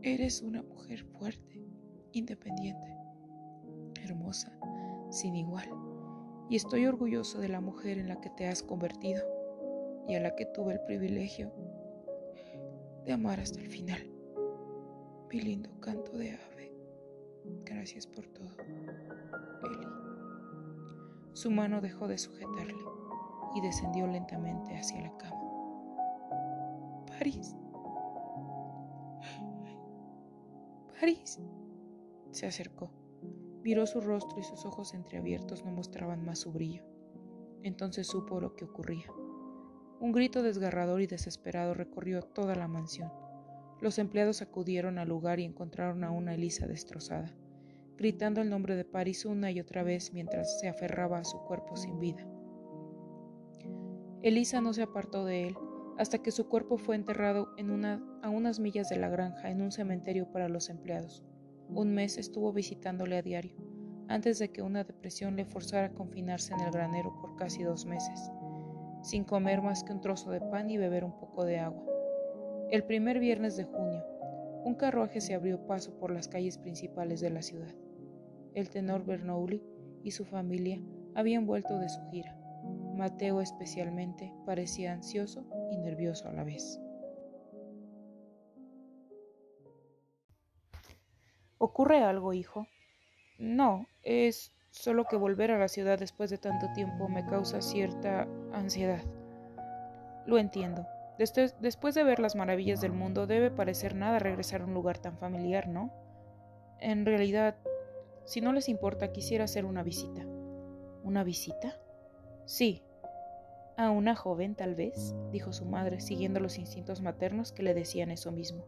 Eres 0.01 0.41
una 0.41 0.61
mujer 0.61 1.03
fuerte, 1.03 1.59
independiente, 2.13 2.95
hermosa, 4.03 4.57
sin 5.09 5.35
igual, 5.35 5.69
y 6.49 6.55
estoy 6.55 6.85
orgulloso 6.85 7.39
de 7.39 7.49
la 7.49 7.61
mujer 7.61 7.97
en 7.97 8.07
la 8.07 8.21
que 8.21 8.29
te 8.29 8.47
has 8.47 8.63
convertido 8.63 9.23
y 10.07 10.15
a 10.15 10.21
la 10.21 10.35
que 10.35 10.45
tuve 10.45 10.73
el 10.73 10.81
privilegio 10.81 11.51
de 13.07 13.13
amar 13.13 13.39
hasta 13.39 13.61
el 13.61 13.69
final. 13.69 14.05
Mi 15.31 15.39
lindo 15.39 15.69
canto 15.79 16.11
de 16.17 16.31
ave. 16.31 16.73
Gracias 17.63 18.05
por 18.05 18.27
todo, 18.27 18.49
Eli. 19.63 19.87
Su 21.31 21.49
mano 21.49 21.79
dejó 21.79 22.09
de 22.09 22.17
sujetarle 22.17 22.75
y 23.55 23.61
descendió 23.61 24.07
lentamente 24.07 24.77
hacia 24.77 25.01
la 25.01 25.17
cama. 25.17 25.41
París. 27.07 27.55
París. 30.99 31.39
Se 32.31 32.45
acercó. 32.45 32.91
Miró 33.63 33.87
su 33.87 34.01
rostro 34.01 34.37
y 34.37 34.43
sus 34.43 34.65
ojos 34.65 34.93
entreabiertos 34.93 35.63
no 35.63 35.71
mostraban 35.71 36.25
más 36.25 36.39
su 36.39 36.51
brillo. 36.51 36.83
Entonces 37.63 38.07
supo 38.07 38.41
lo 38.41 38.53
que 38.53 38.65
ocurría. 38.65 39.07
Un 39.99 40.11
grito 40.11 40.43
desgarrador 40.43 41.01
y 41.01 41.07
desesperado 41.07 41.73
recorrió 41.73 42.21
toda 42.21 42.53
la 42.53 42.67
mansión. 42.67 43.11
Los 43.81 43.97
empleados 43.97 44.43
acudieron 44.43 44.99
al 44.99 45.09
lugar 45.09 45.39
y 45.39 45.43
encontraron 45.43 46.03
a 46.03 46.11
una 46.11 46.35
Elisa 46.35 46.67
destrozada, 46.67 47.33
gritando 47.97 48.41
el 48.41 48.49
nombre 48.49 48.75
de 48.75 48.85
París 48.85 49.25
una 49.25 49.49
y 49.49 49.59
otra 49.59 49.81
vez 49.81 50.13
mientras 50.13 50.59
se 50.59 50.67
aferraba 50.67 51.17
a 51.17 51.25
su 51.25 51.39
cuerpo 51.39 51.75
sin 51.75 51.99
vida. 51.99 52.27
Elisa 54.21 54.61
no 54.61 54.73
se 54.73 54.83
apartó 54.83 55.25
de 55.25 55.47
él 55.47 55.57
hasta 55.97 56.19
que 56.19 56.31
su 56.31 56.47
cuerpo 56.47 56.77
fue 56.77 56.95
enterrado 56.95 57.49
en 57.57 57.71
una, 57.71 57.99
a 58.21 58.29
unas 58.29 58.59
millas 58.59 58.89
de 58.89 58.97
la 58.97 59.09
granja 59.09 59.49
en 59.49 59.63
un 59.63 59.71
cementerio 59.71 60.31
para 60.31 60.47
los 60.47 60.69
empleados. 60.69 61.23
Un 61.69 61.95
mes 61.95 62.19
estuvo 62.19 62.53
visitándole 62.53 63.17
a 63.17 63.23
diario, 63.23 63.55
antes 64.07 64.37
de 64.37 64.51
que 64.51 64.61
una 64.61 64.83
depresión 64.83 65.35
le 65.35 65.45
forzara 65.45 65.87
a 65.87 65.93
confinarse 65.93 66.53
en 66.53 66.61
el 66.61 66.71
granero 66.71 67.15
por 67.19 67.35
casi 67.35 67.63
dos 67.63 67.85
meses, 67.85 68.31
sin 69.07 69.23
comer 69.23 69.61
más 69.61 69.85
que 69.85 69.93
un 69.93 70.01
trozo 70.01 70.31
de 70.31 70.41
pan 70.41 70.69
y 70.69 70.77
beber 70.77 71.05
un 71.05 71.17
poco 71.17 71.45
de 71.45 71.59
agua. 71.59 71.85
El 72.69 72.83
primer 72.83 73.19
viernes 73.19 73.55
de 73.55 73.63
junio, 73.63 74.03
un 74.65 74.75
carruaje 74.75 75.21
se 75.21 75.33
abrió 75.33 75.65
paso 75.65 75.97
por 75.97 76.11
las 76.11 76.27
calles 76.27 76.57
principales 76.57 77.21
de 77.21 77.29
la 77.29 77.41
ciudad. 77.41 77.73
El 78.53 78.69
tenor 78.69 79.05
Bernoulli 79.05 79.63
y 80.03 80.11
su 80.11 80.25
familia 80.25 80.81
habían 81.15 81.47
vuelto 81.47 81.79
de 81.79 81.87
su 81.87 82.01
gira. 82.11 82.37
Mateo 82.95 83.39
especialmente 83.39 84.33
parecía 84.45 84.91
ansioso 84.91 85.45
y 85.71 85.77
nervioso 85.77 86.27
a 86.27 86.33
la 86.33 86.43
vez. 86.43 86.81
¿Ocurre 91.59 92.03
algo, 92.03 92.33
hijo? 92.33 92.67
No, 93.39 93.87
es 94.03 94.51
solo 94.77 95.05
que 95.05 95.15
volver 95.15 95.51
a 95.51 95.59
la 95.59 95.67
ciudad 95.67 95.99
después 95.99 96.29
de 96.29 96.37
tanto 96.37 96.71
tiempo 96.73 97.07
me 97.07 97.25
causa 97.25 97.61
cierta 97.61 98.27
ansiedad. 98.53 99.03
Lo 100.25 100.37
entiendo. 100.37 100.85
Después, 101.17 101.95
de 101.95 102.03
ver 102.03 102.19
las 102.19 102.35
maravillas 102.35 102.79
del 102.79 102.91
mundo 102.91 103.25
debe 103.25 103.49
parecer 103.49 103.95
nada 103.95 104.19
regresar 104.19 104.61
a 104.61 104.65
un 104.65 104.73
lugar 104.73 104.99
tan 104.99 105.17
familiar, 105.17 105.67
¿no? 105.67 105.91
En 106.79 107.05
realidad, 107.07 107.55
si 108.25 108.39
no 108.39 108.53
les 108.53 108.69
importa, 108.69 109.11
quisiera 109.11 109.45
hacer 109.45 109.65
una 109.65 109.81
visita. 109.81 110.25
¿Una 111.03 111.23
visita? 111.23 111.79
Sí. 112.45 112.83
A 113.77 113.89
una 113.89 114.15
joven, 114.15 114.53
tal 114.53 114.75
vez, 114.75 115.15
dijo 115.31 115.53
su 115.53 115.65
madre, 115.65 116.01
siguiendo 116.01 116.39
los 116.39 116.59
instintos 116.59 117.01
maternos 117.01 117.51
que 117.51 117.63
le 117.63 117.73
decían 117.73 118.11
eso 118.11 118.31
mismo. 118.31 118.65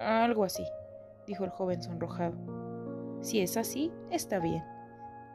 Algo 0.00 0.44
así, 0.44 0.64
dijo 1.26 1.44
el 1.44 1.50
joven 1.50 1.82
sonrojado. 1.82 2.36
Si 3.20 3.40
es 3.40 3.56
así, 3.56 3.92
está 4.10 4.38
bien. 4.38 4.62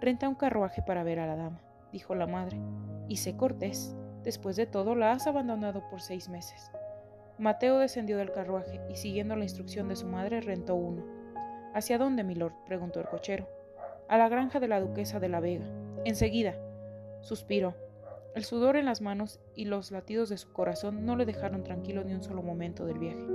Renta 0.02 0.28
un 0.28 0.34
carruaje 0.34 0.82
para 0.82 1.04
ver 1.04 1.20
a 1.20 1.28
la 1.28 1.36
dama, 1.36 1.62
dijo 1.92 2.16
la 2.16 2.26
madre, 2.26 2.58
y 3.08 3.18
sé 3.18 3.38
cortés. 3.38 3.96
Después 4.24 4.56
de 4.56 4.66
todo, 4.66 4.96
la 4.96 5.12
has 5.12 5.28
abandonado 5.28 5.88
por 5.92 6.02
seis 6.02 6.28
meses. 6.28 6.72
Mateo 7.38 7.78
descendió 7.78 8.18
del 8.18 8.32
carruaje 8.32 8.82
y, 8.90 8.96
siguiendo 8.96 9.36
la 9.36 9.44
instrucción 9.44 9.88
de 9.90 9.96
su 9.96 10.08
madre, 10.08 10.42
rentó 10.42 10.74
uno. 10.74 11.04
¿Hacia 11.76 12.00
dónde, 12.00 12.24
milord? 12.24 12.54
preguntó 12.66 13.00
el 13.00 13.10
cochero. 13.10 13.48
A 14.10 14.18
la 14.18 14.28
granja 14.28 14.60
de 14.60 14.68
la 14.68 14.80
duquesa 14.80 15.20
de 15.20 15.30
la 15.30 15.40
Vega. 15.40 15.66
Enseguida. 16.04 16.56
Suspiró. 17.22 17.76
El 18.34 18.44
sudor 18.44 18.78
en 18.78 18.86
las 18.86 19.02
manos 19.02 19.40
y 19.54 19.66
los 19.66 19.92
latidos 19.92 20.30
de 20.30 20.38
su 20.40 20.52
corazón 20.52 21.06
no 21.06 21.16
le 21.16 21.28
dejaron 21.28 21.64
tranquilo 21.64 22.04
ni 22.04 22.16
un 22.16 22.24
solo 22.24 22.42
momento 22.42 22.88
del 22.88 22.98
viaje. 22.98 23.28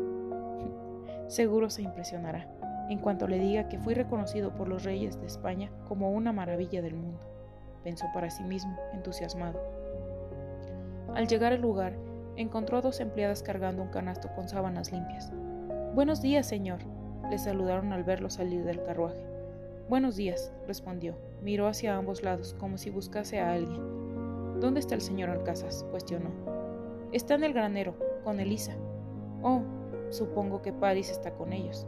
Seguro 1.28 1.70
se 1.70 1.82
impresionará 1.82 2.55
en 2.88 2.98
cuanto 2.98 3.26
le 3.26 3.38
diga 3.38 3.68
que 3.68 3.78
fui 3.78 3.94
reconocido 3.94 4.54
por 4.54 4.68
los 4.68 4.84
reyes 4.84 5.20
de 5.20 5.26
España 5.26 5.70
como 5.88 6.12
una 6.12 6.32
maravilla 6.32 6.82
del 6.82 6.94
mundo, 6.94 7.20
pensó 7.82 8.06
para 8.14 8.30
sí 8.30 8.42
mismo, 8.44 8.76
entusiasmado. 8.92 9.60
Al 11.14 11.26
llegar 11.26 11.52
al 11.52 11.60
lugar, 11.60 11.94
encontró 12.36 12.78
a 12.78 12.82
dos 12.82 13.00
empleadas 13.00 13.42
cargando 13.42 13.82
un 13.82 13.88
canasto 13.88 14.28
con 14.34 14.48
sábanas 14.48 14.92
limpias. 14.92 15.32
Buenos 15.94 16.20
días, 16.20 16.46
señor, 16.46 16.80
le 17.30 17.38
saludaron 17.38 17.92
al 17.92 18.04
verlo 18.04 18.30
salir 18.30 18.64
del 18.64 18.82
carruaje. 18.82 19.24
Buenos 19.88 20.16
días, 20.16 20.52
respondió. 20.66 21.16
Miró 21.42 21.68
hacia 21.68 21.96
ambos 21.96 22.22
lados 22.22 22.54
como 22.58 22.76
si 22.76 22.90
buscase 22.90 23.40
a 23.40 23.52
alguien. 23.52 24.60
¿Dónde 24.60 24.80
está 24.80 24.94
el 24.94 25.00
señor 25.00 25.30
Alcázar? 25.30 25.70
cuestionó. 25.90 26.30
Está 27.12 27.34
en 27.34 27.44
el 27.44 27.52
granero, 27.52 27.94
con 28.24 28.40
Elisa. 28.40 28.74
Oh, 29.42 29.62
supongo 30.10 30.62
que 30.62 30.72
Paris 30.72 31.10
está 31.10 31.32
con 31.32 31.52
ellos. 31.52 31.86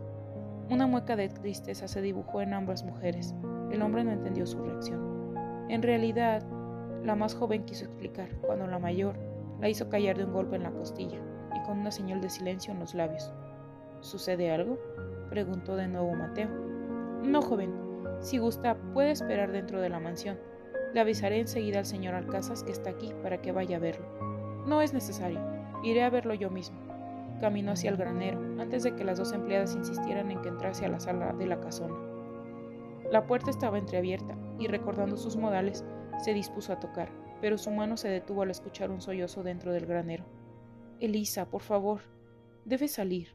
Una 0.71 0.87
mueca 0.87 1.17
de 1.17 1.31
tristeza 1.31 1.89
se 1.89 2.03
dibujó 2.03 2.43
en 2.43 2.53
ambas 2.53 2.85
mujeres. 2.85 3.35
El 3.71 3.81
hombre 3.81 4.05
no 4.05 4.13
entendió 4.13 4.47
su 4.47 4.63
reacción. 4.63 5.35
En 5.71 5.83
realidad, 5.83 6.43
la 7.03 7.15
más 7.15 7.35
joven 7.35 7.65
quiso 7.65 7.87
explicar, 7.87 8.29
cuando 8.43 8.67
la 8.67 8.79
mayor 8.79 9.19
la 9.61 9.71
hizo 9.71 9.89
callar 9.89 10.19
de 10.19 10.25
un 10.25 10.35
golpe 10.35 10.57
en 10.57 10.65
la 10.65 10.71
costilla 10.71 11.19
y 11.57 11.63
con 11.63 11.79
una 11.79 11.91
señal 11.91 12.21
de 12.21 12.29
silencio 12.29 12.75
en 12.75 12.81
los 12.81 12.95
labios. 12.95 13.33
¿Sucede 14.01 14.51
algo? 14.51 14.79
preguntó 15.31 15.75
de 15.75 15.89
nuevo 15.89 16.15
Mateo. 16.15 16.51
No, 17.23 17.41
joven. 17.41 17.73
Si 18.21 18.37
gusta, 18.37 18.77
puede 18.93 19.13
esperar 19.13 19.53
dentro 19.53 19.81
de 19.81 19.89
la 19.89 20.01
mansión. 20.01 20.39
Le 20.93 21.01
avisaré 21.01 21.41
enseguida 21.41 21.79
al 21.79 21.87
señor 21.87 22.15
Alcázar 22.15 22.63
que 22.65 22.73
está 22.73 22.91
aquí 22.91 23.15
para 23.23 23.41
que 23.41 23.53
vaya 23.53 23.79
a 23.79 23.81
verlo. 23.81 24.07
No 24.67 24.83
es 24.83 24.93
necesario. 24.93 25.41
Iré 25.83 26.03
a 26.03 26.11
verlo 26.11 26.35
yo 26.35 26.51
mismo. 26.51 26.88
Caminó 27.41 27.73
hacia 27.73 27.91
el 27.91 27.97
granero, 27.97 28.41
antes 28.61 28.83
de 28.83 28.97
que 28.97 29.05
las 29.05 29.19
dos 29.19 29.33
empleadas 29.33 29.75
insistieran 29.77 30.31
en 30.31 30.43
que 30.43 30.49
entrase 30.49 30.85
a 30.85 30.89
la 30.89 30.99
sala 30.99 31.33
de 31.33 31.47
la 31.47 31.61
casona. 31.61 31.97
La 33.13 33.27
puerta 33.27 33.51
estaba 33.51 33.79
entreabierta, 33.79 34.37
y 34.59 34.67
recordando 34.67 35.17
sus 35.17 35.37
modales, 35.37 35.85
se 36.19 36.35
dispuso 36.35 36.73
a 36.73 36.81
tocar, 36.81 37.11
pero 37.41 37.57
su 37.57 37.71
mano 37.71 37.97
se 37.97 38.09
detuvo 38.09 38.43
al 38.43 38.51
escuchar 38.51 38.91
un 38.91 39.01
sollozo 39.01 39.45
dentro 39.45 39.73
del 39.73 39.87
granero. 39.87 40.25
Elisa, 40.99 41.49
por 41.49 41.63
favor, 41.63 42.01
debes 42.65 42.93
salir. 42.93 43.29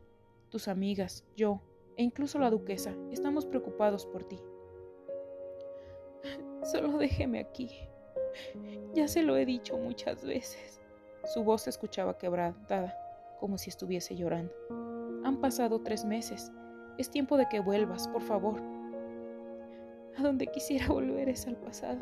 Tus 0.49 0.67
amigas, 0.67 1.23
yo, 1.35 1.61
e 1.95 2.03
incluso 2.03 2.37
la 2.39 2.49
duquesa, 2.49 2.93
estamos 3.09 3.45
preocupados 3.45 4.05
por 4.05 4.25
ti. 4.25 4.39
Solo 6.63 6.97
déjeme 6.97 7.39
aquí. 7.39 7.69
Ya 8.93 9.07
se 9.07 9.23
lo 9.23 9.37
he 9.37 9.45
dicho 9.45 9.77
muchas 9.77 10.23
veces. 10.25 10.81
Su 11.33 11.43
voz 11.43 11.63
se 11.63 11.69
escuchaba 11.69 12.17
quebrantada 12.17 13.02
como 13.43 13.57
si 13.57 13.69
estuviese 13.69 14.15
llorando. 14.15 14.53
Han 15.25 15.41
pasado 15.41 15.81
tres 15.81 16.05
meses. 16.05 16.53
Es 16.97 17.09
tiempo 17.11 17.35
de 17.35 17.49
que 17.49 17.59
vuelvas, 17.59 18.07
por 18.07 18.21
favor. 18.21 18.61
A 20.17 20.23
donde 20.23 20.47
quisiera 20.47 20.87
volver 20.87 21.27
es 21.27 21.45
al 21.45 21.57
pasado, 21.57 22.01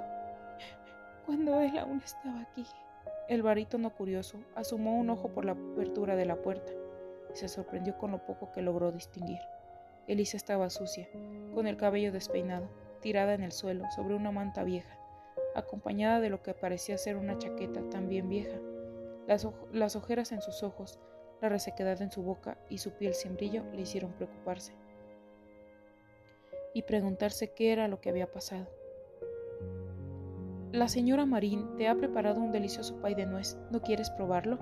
cuando 1.26 1.60
él 1.60 1.76
aún 1.80 2.00
estaba 2.06 2.42
aquí. 2.42 2.64
El 3.28 3.42
barítono 3.42 3.90
curioso 3.90 4.38
asomó 4.54 5.00
un 5.00 5.10
ojo 5.10 5.30
por 5.30 5.44
la 5.46 5.54
apertura 5.54 6.16
de 6.16 6.28
la 6.28 6.36
puerta 6.36 6.74
y 7.34 7.36
se 7.36 7.48
sorprendió 7.48 7.98
con 7.98 8.12
lo 8.12 8.24
poco 8.24 8.52
que 8.52 8.62
logró 8.62 8.92
distinguir. 8.92 9.40
Elisa 10.06 10.38
estaba 10.38 10.70
sucia, 10.70 11.10
con 11.56 11.66
el 11.66 11.76
cabello 11.76 12.12
despeinado, 12.12 12.70
tirada 13.02 13.34
en 13.34 13.42
el 13.42 13.52
suelo 13.52 13.90
sobre 13.96 14.14
una 14.14 14.32
manta 14.32 14.64
vieja, 14.64 14.96
acompañada 15.56 16.20
de 16.20 16.30
lo 16.30 16.44
que 16.44 16.54
parecía 16.54 17.00
ser 17.00 17.18
una 17.18 17.40
chaqueta 17.40 17.82
también 17.90 18.30
vieja. 18.30 18.60
Las, 19.26 19.48
las 19.74 19.96
ojeras 19.96 20.32
en 20.34 20.44
sus 20.44 20.62
ojos 20.62 21.00
la 21.42 21.50
resequedad 21.50 22.02
en 22.02 22.12
su 22.12 22.22
boca 22.22 22.58
y 22.70 22.78
su 22.78 22.92
piel 22.92 23.16
sin 23.16 23.36
brillo 23.36 23.64
le 23.74 23.82
hicieron 23.82 24.14
preocuparse 24.14 24.74
y 26.74 26.84
preguntarse 26.84 27.52
qué 27.54 27.74
era 27.74 27.88
lo 27.88 28.00
que 28.00 28.10
había 28.10 28.32
pasado. 28.32 28.68
La 30.72 30.88
señora 30.88 31.26
Marín 31.26 31.76
te 31.76 31.90
ha 31.90 31.96
preparado 31.96 32.40
un 32.40 32.52
delicioso 32.52 33.02
pay 33.02 33.14
de 33.14 33.26
nuez. 33.26 33.58
¿No 33.72 33.82
quieres 33.82 34.10
probarlo? 34.10 34.58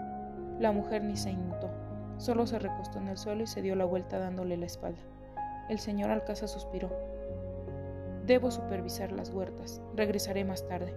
La 0.58 0.72
mujer 0.72 1.04
ni 1.04 1.16
se 1.16 1.30
inmutó, 1.30 1.70
solo 2.18 2.48
se 2.48 2.58
recostó 2.58 2.98
en 2.98 3.10
el 3.10 3.18
suelo 3.18 3.44
y 3.44 3.48
se 3.48 3.62
dio 3.62 3.76
la 3.76 3.86
vuelta 3.86 4.18
dándole 4.18 4.58
la 4.58 4.66
espalda. 4.66 5.02
El 5.70 5.78
señor 5.78 6.10
Alcázar 6.10 6.50
suspiró. 6.50 6.90
Debo 8.26 8.50
supervisar 8.50 9.12
las 9.12 9.30
huertas. 9.30 9.82
Regresaré 9.96 10.46
más 10.46 10.68
tarde. 10.68 10.96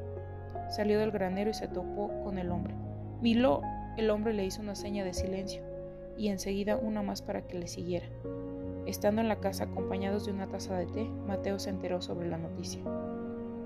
Salió 0.71 0.99
del 0.99 1.11
granero 1.11 1.51
y 1.51 1.55
se 1.55 1.69
topó 1.69 2.09
con 2.25 2.39
el 2.39 2.51
hombre. 2.51 2.75
Miló. 3.21 3.61
El 3.99 4.09
hombre 4.09 4.33
le 4.33 4.47
hizo 4.47 4.63
una 4.63 4.75
seña 4.75 5.05
de 5.05 5.13
silencio 5.13 5.72
y 6.23 6.29
enseguida 6.29 6.77
una 6.77 7.03
más 7.03 7.21
para 7.21 7.49
que 7.49 7.59
le 7.59 7.67
siguiera. 7.67 8.07
Estando 8.87 9.21
en 9.21 9.27
la 9.29 9.41
casa 9.41 9.65
acompañados 9.65 10.25
de 10.25 10.31
una 10.31 10.47
taza 10.47 10.79
de 10.79 10.87
té, 10.87 11.05
Mateo 11.27 11.59
se 11.59 11.71
enteró 11.71 12.01
sobre 12.01 12.29
la 12.29 12.39
noticia. 12.39 12.81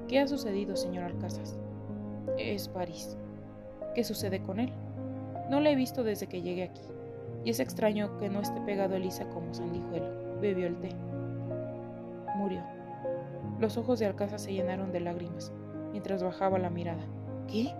¿Qué 0.08 0.20
ha 0.20 0.26
sucedido, 0.26 0.74
señor 0.74 1.04
Alcázar? 1.04 1.44
Es 2.38 2.68
París. 2.68 3.14
¿Qué 3.94 4.04
sucede 4.04 4.40
con 4.40 4.58
él? 4.58 4.72
No 5.50 5.60
le 5.60 5.72
he 5.72 5.76
visto 5.76 6.02
desde 6.02 6.28
que 6.28 6.40
llegué 6.40 6.62
aquí, 6.62 6.80
y 7.44 7.50
es 7.50 7.60
extraño 7.60 8.16
que 8.16 8.30
no 8.30 8.40
esté 8.40 8.58
pegado 8.62 8.94
a 8.94 8.96
Elisa 8.96 9.28
como 9.28 9.52
sanguijuelo. 9.52 10.40
Bebió 10.40 10.66
el 10.66 10.80
té. 10.80 10.88
Murió. 12.36 12.62
Los 13.60 13.76
ojos 13.76 13.98
de 13.98 14.06
Alcázar 14.06 14.40
se 14.40 14.54
llenaron 14.54 14.92
de 14.92 15.00
lágrimas, 15.00 15.52
mientras 15.90 16.22
bajaba 16.22 16.58
la 16.58 16.70
mirada. 16.70 17.04
¿Qué? 17.48 17.74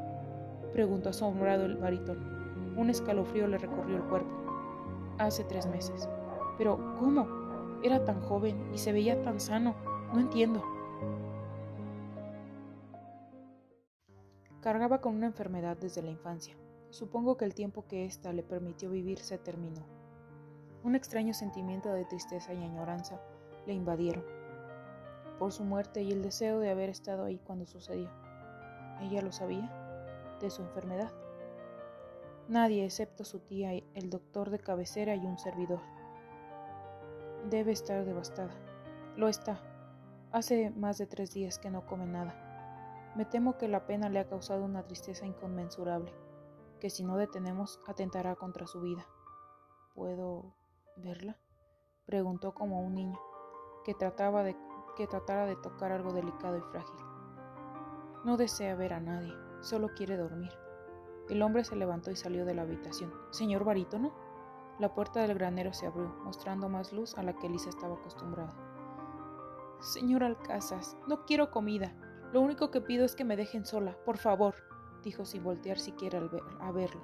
preguntó 0.75 1.09
asombrado 1.09 1.65
el 1.65 1.77
barítono. 1.77 2.21
Un 2.77 2.91
escalofrío 2.91 3.47
le 3.49 3.57
recorrió 3.57 3.97
el 3.97 4.03
cuerpo 4.03 4.46
hace 5.19 5.45
tres 5.45 5.67
meses. 5.67 6.09
Pero, 6.59 6.97
¿cómo? 6.99 7.27
Era 7.83 8.05
tan 8.05 8.21
joven 8.23 8.71
y 8.73 8.79
se 8.79 8.93
veía 8.93 9.23
tan 9.23 9.41
sano. 9.41 9.75
No 10.13 10.21
entiendo. 10.21 10.63
Cargaba 14.61 15.01
con 15.01 15.15
una 15.15 15.27
enfermedad 15.27 15.77
desde 15.77 16.03
la 16.03 16.11
infancia. 16.11 16.57
Supongo 16.91 17.37
que 17.37 17.45
el 17.45 17.55
tiempo 17.55 17.85
que 17.87 18.05
ésta 18.05 18.33
le 18.33 18.43
permitió 18.43 18.91
vivir 18.91 19.19
se 19.19 19.39
terminó. 19.39 19.83
Un 20.83 20.95
extraño 20.95 21.35
sentimiento 21.35 21.93
de 21.93 22.05
tristeza 22.05 22.53
y 22.55 22.63
añoranza 22.63 23.21
le 23.67 23.75
invadieron 23.75 24.25
por 25.39 25.53
su 25.53 25.65
muerte 25.65 26.03
y 26.03 26.13
el 26.13 26.23
deseo 26.23 26.59
de 26.61 26.71
haber 26.71 26.89
estado 26.89 27.25
ahí 27.25 27.39
cuando 27.45 27.67
sucedió. 27.67 28.11
¿Ella 29.01 29.21
lo 29.23 29.33
sabía? 29.33 29.71
¿De 30.41 30.51
su 30.51 30.63
enfermedad? 30.63 31.13
Nadie 32.49 32.85
excepto 32.85 33.25
su 33.25 33.41
tía, 33.41 33.73
el 33.73 34.09
doctor 34.09 34.51
de 34.51 34.61
cabecera 34.61 35.17
y 35.17 35.27
un 35.27 35.37
servidor. 35.37 35.81
Debe 37.51 37.73
estar 37.73 38.05
devastada. 38.05 38.55
Lo 39.17 39.27
está. 39.27 39.61
Hace 40.31 40.71
más 40.71 40.99
de 40.99 41.07
tres 41.07 41.33
días 41.33 41.59
que 41.59 41.71
no 41.71 41.87
come 41.87 42.07
nada. 42.07 43.13
Me 43.17 43.25
temo 43.25 43.59
que 43.59 43.67
la 43.67 43.87
pena 43.87 44.09
le 44.09 44.21
ha 44.21 44.29
causado 44.29 44.65
una 44.65 44.85
tristeza 44.85 45.27
inconmensurable, 45.27 46.13
que 46.79 46.89
si 46.89 47.03
no 47.03 47.17
detenemos 47.17 47.81
atentará 47.87 48.37
contra 48.37 48.69
su 48.69 48.81
vida. 48.81 49.07
¿Puedo 49.95 50.55
verla? 50.97 51.39
preguntó 52.05 52.55
como 52.55 52.81
un 52.81 52.95
niño, 52.95 53.19
que, 53.85 53.95
trataba 53.95 54.45
de, 54.45 54.57
que 54.97 55.09
tratara 55.09 55.47
de 55.47 55.57
tocar 55.57 55.91
algo 55.91 56.13
delicado 56.13 56.59
y 56.59 56.61
frágil. 56.61 57.01
No 58.25 58.37
desea 58.37 58.77
ver 58.77 58.93
a 58.93 59.01
nadie, 59.01 59.33
solo 59.63 59.89
quiere 59.97 60.17
dormir. 60.17 60.53
El 61.29 61.43
hombre 61.43 61.65
se 61.65 61.77
levantó 61.77 62.11
y 62.11 62.17
salió 62.17 62.45
de 62.45 62.55
la 62.55 62.63
habitación. 62.63 63.13
Señor 63.31 63.65
barítono. 63.65 64.13
La 64.79 64.95
puerta 64.95 65.21
del 65.21 65.35
granero 65.35 65.73
se 65.73 65.87
abrió, 65.87 66.09
mostrando 66.23 66.69
más 66.69 66.93
luz 66.93 67.17
a 67.17 67.23
la 67.23 67.35
que 67.35 67.47
Elisa 67.47 67.71
estaba 67.71 67.95
acostumbrada. 67.95 68.55
Señor 69.81 70.23
Alcázar, 70.23 70.81
no 71.07 71.25
quiero 71.25 71.51
comida. 71.51 71.95
Lo 72.33 72.41
único 72.41 72.71
que 72.71 72.81
pido 72.81 73.05
es 73.05 73.17
que 73.17 73.25
me 73.25 73.37
dejen 73.37 73.65
sola, 73.65 73.97
por 74.05 74.19
favor, 74.19 74.55
dijo 75.03 75.25
sin 75.25 75.45
voltear 75.45 75.79
siquiera 75.79 76.21
a 76.61 76.73
verlo. 76.73 77.03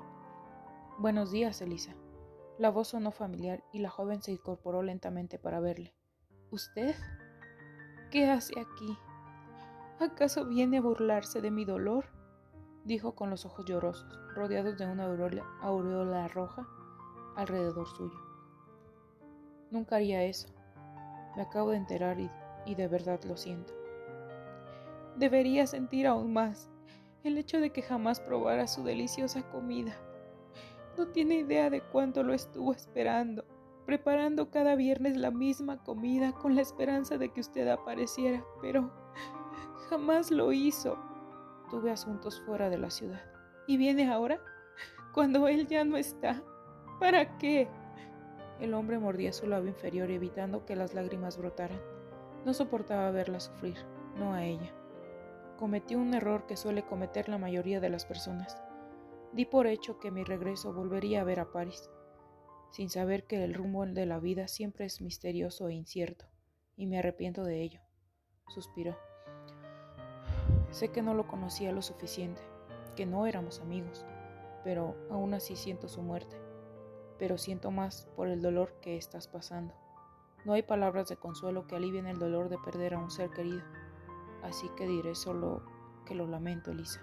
Buenos 0.98 1.30
días, 1.30 1.60
Elisa. 1.62 1.94
La 2.58 2.70
voz 2.70 2.88
sonó 2.88 3.10
familiar 3.10 3.64
y 3.72 3.78
la 3.78 3.90
joven 3.90 4.22
se 4.22 4.32
incorporó 4.32 4.82
lentamente 4.82 5.38
para 5.38 5.60
verle. 5.60 5.94
¿Usted? 6.50 6.94
¿Qué 8.10 8.28
hace 8.28 8.60
aquí? 8.60 8.98
¿Acaso 9.98 10.44
viene 10.46 10.78
a 10.78 10.82
burlarse 10.82 11.40
de 11.40 11.50
mi 11.50 11.64
dolor? 11.64 12.04
Dijo 12.84 13.14
con 13.14 13.30
los 13.30 13.46
ojos 13.46 13.64
llorosos, 13.64 14.18
rodeados 14.34 14.76
de 14.78 14.86
una 14.86 15.04
aureola, 15.04 16.28
roja 16.28 16.66
alrededor 17.36 17.86
suyo. 17.88 18.18
Nunca 19.70 19.96
haría 19.96 20.22
eso. 20.24 20.48
Me 21.36 21.42
acabo 21.42 21.70
de 21.70 21.78
enterar 21.78 22.20
y, 22.20 22.30
y 22.66 22.74
de 22.74 22.88
verdad 22.88 23.20
lo 23.24 23.36
siento. 23.36 23.72
Debería 25.16 25.66
sentir 25.66 26.06
aún 26.06 26.32
más 26.32 26.70
el 27.24 27.38
hecho 27.38 27.60
de 27.60 27.70
que 27.70 27.82
jamás 27.82 28.20
probara 28.20 28.66
su 28.66 28.82
deliciosa 28.82 29.42
comida. 29.50 29.96
No 30.98 31.08
tiene 31.08 31.36
idea 31.36 31.70
de 31.70 31.80
cuánto 31.80 32.22
lo 32.22 32.34
estuvo 32.34 32.72
esperando, 32.72 33.44
preparando 33.86 34.50
cada 34.50 34.74
viernes 34.74 35.16
la 35.16 35.30
misma 35.30 35.82
comida 35.82 36.32
con 36.32 36.54
la 36.54 36.62
esperanza 36.62 37.16
de 37.18 37.30
que 37.30 37.40
usted 37.40 37.68
apareciera, 37.68 38.44
pero 38.60 38.90
jamás 39.88 40.30
lo 40.30 40.52
hizo. 40.52 40.98
Tuve 41.72 41.90
asuntos 41.90 42.38
fuera 42.42 42.68
de 42.68 42.76
la 42.76 42.90
ciudad. 42.90 43.22
¿Y 43.66 43.78
viene 43.78 44.06
ahora? 44.12 44.38
Cuando 45.14 45.48
él 45.48 45.66
ya 45.66 45.84
no 45.84 45.96
está. 45.96 46.42
¿Para 47.00 47.38
qué? 47.38 47.66
El 48.60 48.74
hombre 48.74 48.98
mordía 48.98 49.32
su 49.32 49.46
labio 49.46 49.70
inferior 49.70 50.10
evitando 50.10 50.66
que 50.66 50.76
las 50.76 50.92
lágrimas 50.92 51.38
brotaran. 51.38 51.80
No 52.44 52.52
soportaba 52.52 53.10
verla 53.10 53.40
sufrir, 53.40 53.78
no 54.18 54.34
a 54.34 54.44
ella. 54.44 54.70
Cometió 55.56 55.98
un 55.98 56.12
error 56.12 56.44
que 56.46 56.58
suele 56.58 56.82
cometer 56.82 57.30
la 57.30 57.38
mayoría 57.38 57.80
de 57.80 57.88
las 57.88 58.04
personas. 58.04 58.62
Di 59.32 59.46
por 59.46 59.66
hecho 59.66 59.98
que 59.98 60.10
mi 60.10 60.24
regreso 60.24 60.74
volvería 60.74 61.22
a 61.22 61.24
ver 61.24 61.40
a 61.40 61.52
París, 61.52 61.88
sin 62.70 62.90
saber 62.90 63.24
que 63.26 63.42
el 63.42 63.54
rumbo 63.54 63.86
de 63.86 64.04
la 64.04 64.18
vida 64.18 64.46
siempre 64.46 64.84
es 64.84 65.00
misterioso 65.00 65.68
e 65.68 65.72
incierto, 65.74 66.26
y 66.76 66.86
me 66.86 66.98
arrepiento 66.98 67.44
de 67.44 67.62
ello. 67.62 67.80
Suspiró. 68.48 68.94
Sé 70.72 70.88
que 70.88 71.02
no 71.02 71.12
lo 71.12 71.28
conocía 71.28 71.70
lo 71.70 71.82
suficiente, 71.82 72.40
que 72.96 73.04
no 73.04 73.26
éramos 73.26 73.60
amigos, 73.60 74.06
pero 74.64 74.96
aún 75.10 75.34
así 75.34 75.54
siento 75.54 75.86
su 75.86 76.00
muerte. 76.00 76.40
Pero 77.18 77.36
siento 77.36 77.70
más 77.70 78.08
por 78.16 78.26
el 78.26 78.40
dolor 78.40 78.74
que 78.80 78.96
estás 78.96 79.28
pasando. 79.28 79.74
No 80.46 80.54
hay 80.54 80.62
palabras 80.62 81.08
de 81.08 81.16
consuelo 81.16 81.66
que 81.66 81.76
alivien 81.76 82.06
el 82.06 82.18
dolor 82.18 82.48
de 82.48 82.58
perder 82.58 82.94
a 82.94 82.98
un 82.98 83.10
ser 83.10 83.30
querido. 83.30 83.62
Así 84.42 84.68
que 84.76 84.86
diré 84.86 85.14
solo 85.14 85.62
que 86.06 86.14
lo 86.14 86.26
lamento, 86.26 86.70
Elisa. 86.70 87.00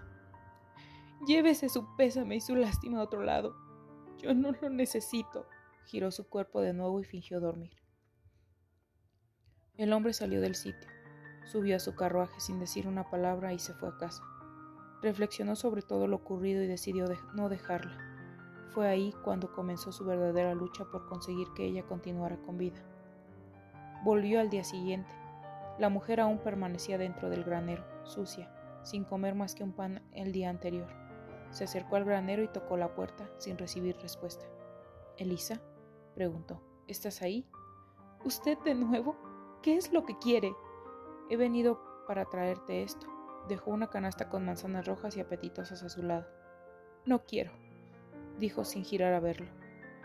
Llévese 1.28 1.70
su 1.70 1.96
pésame 1.96 2.38
y 2.38 2.42
su 2.42 2.56
lástima 2.56 3.00
a 3.00 3.04
otro 3.04 3.24
lado. 3.24 3.56
Yo 4.18 4.34
no 4.34 4.52
lo 4.52 4.70
necesito. 4.70 5.48
Giró 5.86 6.12
su 6.12 6.28
cuerpo 6.28 6.60
de 6.60 6.74
nuevo 6.74 7.00
y 7.00 7.04
fingió 7.04 7.40
dormir. 7.40 7.78
El 9.78 9.94
hombre 9.94 10.12
salió 10.14 10.42
del 10.42 10.56
sitio. 10.56 10.90
Subió 11.46 11.76
a 11.76 11.80
su 11.80 11.96
carruaje 11.96 12.40
sin 12.40 12.60
decir 12.60 12.88
una 12.88 13.10
palabra 13.10 13.54
y 13.54 13.60
se 13.60 13.74
fue 13.74 13.90
a 13.90 13.98
casa. 13.98 14.24
Reflexionó 15.02 15.56
sobre 15.56 15.82
todo 15.82 16.08
lo 16.08 16.18
ocurrido 16.18 16.62
y 16.64 16.68
decidió 16.68 17.06
no 17.34 17.50
dejarla. 17.50 17.98
Fue 18.74 18.88
ahí 18.88 19.14
cuando 19.24 19.52
comenzó 19.52 19.92
su 19.92 20.06
verdadera 20.06 20.54
lucha 20.54 20.86
por 20.86 21.08
conseguir 21.08 21.48
que 21.56 21.66
ella 21.66 21.84
continuara 21.84 22.38
con 22.38 22.58
vida. 22.58 22.80
Volvió 24.04 24.40
al 24.40 24.50
día 24.50 24.64
siguiente. 24.64 25.12
La 25.80 25.90
mujer 25.90 26.20
aún 26.20 26.40
permanecía 26.40 26.98
dentro 26.98 27.30
del 27.30 27.44
granero, 27.44 27.84
sucia, 28.04 28.54
sin 28.84 29.06
comer 29.06 29.34
más 29.34 29.56
que 29.56 29.64
un 29.64 29.74
pan 29.74 30.02
el 30.12 30.32
día 30.32 30.50
anterior. 30.50 30.88
Se 31.52 31.64
acercó 31.64 31.96
al 31.96 32.06
granero 32.06 32.44
y 32.44 32.48
tocó 32.48 32.78
la 32.78 32.94
puerta 32.94 33.30
sin 33.38 33.58
recibir 33.58 33.98
respuesta. 33.98 34.46
Elisa, 35.18 35.62
preguntó, 36.14 36.62
¿estás 36.88 37.22
ahí? 37.22 37.48
¿Usted 38.24 38.58
de 38.60 38.76
nuevo? 38.76 39.16
¿Qué 39.62 39.76
es 39.78 39.92
lo 39.92 40.06
que 40.06 40.18
quiere? 40.20 40.54
He 41.30 41.38
venido 41.38 41.80
para 42.08 42.26
traerte 42.26 42.84
esto. 42.84 43.08
Dejó 43.48 43.72
una 43.72 43.90
canasta 43.90 44.30
con 44.30 44.46
manzanas 44.46 44.86
rojas 44.86 45.16
y 45.16 45.22
apetitosas 45.22 45.84
a 45.84 45.90
su 45.90 46.04
lado. 46.04 46.26
No 47.06 47.26
quiero, 47.26 47.52
dijo 48.40 48.66
sin 48.66 48.84
girar 48.84 49.14
a 49.14 49.20
verlo. 49.20 49.48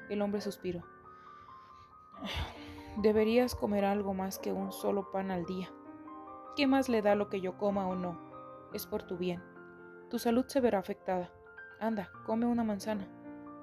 El 0.08 0.22
hombre 0.22 0.40
suspiró. 0.40 0.82
Deberías 2.98 3.54
comer 3.54 3.84
algo 3.84 4.14
más 4.14 4.38
que 4.38 4.52
un 4.52 4.70
solo 4.70 5.10
pan 5.10 5.30
al 5.30 5.46
día. 5.46 5.70
¿Qué 6.56 6.66
más 6.66 6.88
le 6.88 7.02
da 7.02 7.14
lo 7.14 7.28
que 7.28 7.40
yo 7.40 7.58
coma 7.58 7.88
o 7.88 7.96
no? 7.96 8.20
Es 8.72 8.86
por 8.86 9.02
tu 9.02 9.16
bien. 9.16 9.42
Tu 10.10 10.18
salud 10.18 10.44
se 10.46 10.60
verá 10.60 10.78
afectada. 10.78 11.32
Anda, 11.80 12.10
come 12.26 12.46
una 12.46 12.62
manzana. 12.62 13.08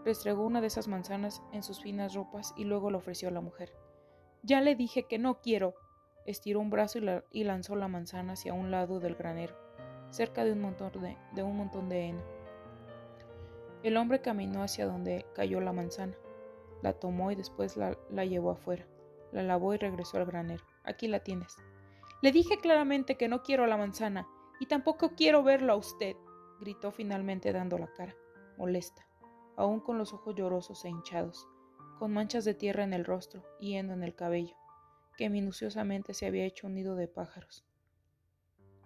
Restregó 0.03 0.45
una 0.45 0.61
de 0.61 0.67
esas 0.67 0.87
manzanas 0.87 1.41
en 1.53 1.63
sus 1.63 1.81
finas 1.81 2.13
ropas 2.13 2.53
y 2.57 2.65
luego 2.65 2.91
lo 2.91 2.97
ofreció 2.97 3.29
a 3.29 3.31
la 3.31 3.39
mujer. 3.39 3.71
Ya 4.43 4.59
le 4.61 4.75
dije 4.75 5.03
que 5.07 5.19
no 5.19 5.39
quiero, 5.41 5.75
Estiró 6.25 6.59
un 6.59 6.69
brazo 6.69 6.99
y, 7.31 7.43
lanzó 7.43 7.75
la 7.75 7.87
manzana 7.87 8.33
hacia 8.33 8.53
un 8.53 8.69
lado 8.69 8.99
del 8.99 9.15
granero, 9.15 9.55
cerca 10.11 10.43
de 10.43 10.51
un 10.51 10.61
montón 10.61 11.89
de, 11.89 12.07
heno. 12.07 12.21
El 13.81 13.97
hombre 13.97 14.21
caminó 14.21 14.61
hacia 14.61 14.85
donde 14.85 15.25
cayó 15.33 15.59
la 15.61 15.73
manzana, 15.73 16.15
la 16.83 16.93
tomó 16.93 17.31
y 17.31 17.35
después 17.35 17.75
la, 17.75 17.97
la 18.11 18.25
llevó 18.25 18.51
afuera, 18.51 18.85
la 19.31 19.41
lavó 19.41 19.73
y 19.73 19.77
regresó 19.77 20.17
al 20.17 20.25
granero. 20.25 20.63
Aquí 20.83 21.07
la 21.07 21.21
tienes. 21.21 21.57
Le 22.21 22.31
dije 22.31 22.59
claramente 22.59 23.17
que 23.17 23.27
no 23.27 23.41
quiero 23.41 23.65
la 23.65 23.77
manzana 23.77 24.27
y 24.59 24.67
tampoco 24.67 25.15
quiero 25.15 25.41
verlo 25.41 25.73
a 25.73 25.77
usted, 25.77 26.15
gritó 26.59 26.91
finalmente 26.91 27.51
dando 27.51 27.79
la 27.79 27.87
cara, 27.87 28.15
molesta, 28.57 29.07
aún 29.57 29.79
con 29.79 29.97
los 29.97 30.13
ojos 30.13 30.35
llorosos 30.35 30.85
e 30.85 30.89
hinchados, 30.89 31.47
con 31.97 32.13
manchas 32.13 32.45
de 32.45 32.53
tierra 32.53 32.83
en 32.83 32.93
el 32.93 33.05
rostro 33.05 33.43
y 33.59 33.75
heno 33.75 33.93
en 33.93 34.03
el 34.03 34.13
cabello 34.13 34.60
que 35.17 35.29
minuciosamente 35.29 36.13
se 36.13 36.25
había 36.25 36.45
hecho 36.45 36.67
un 36.67 36.75
nido 36.75 36.95
de 36.95 37.07
pájaros. 37.07 37.65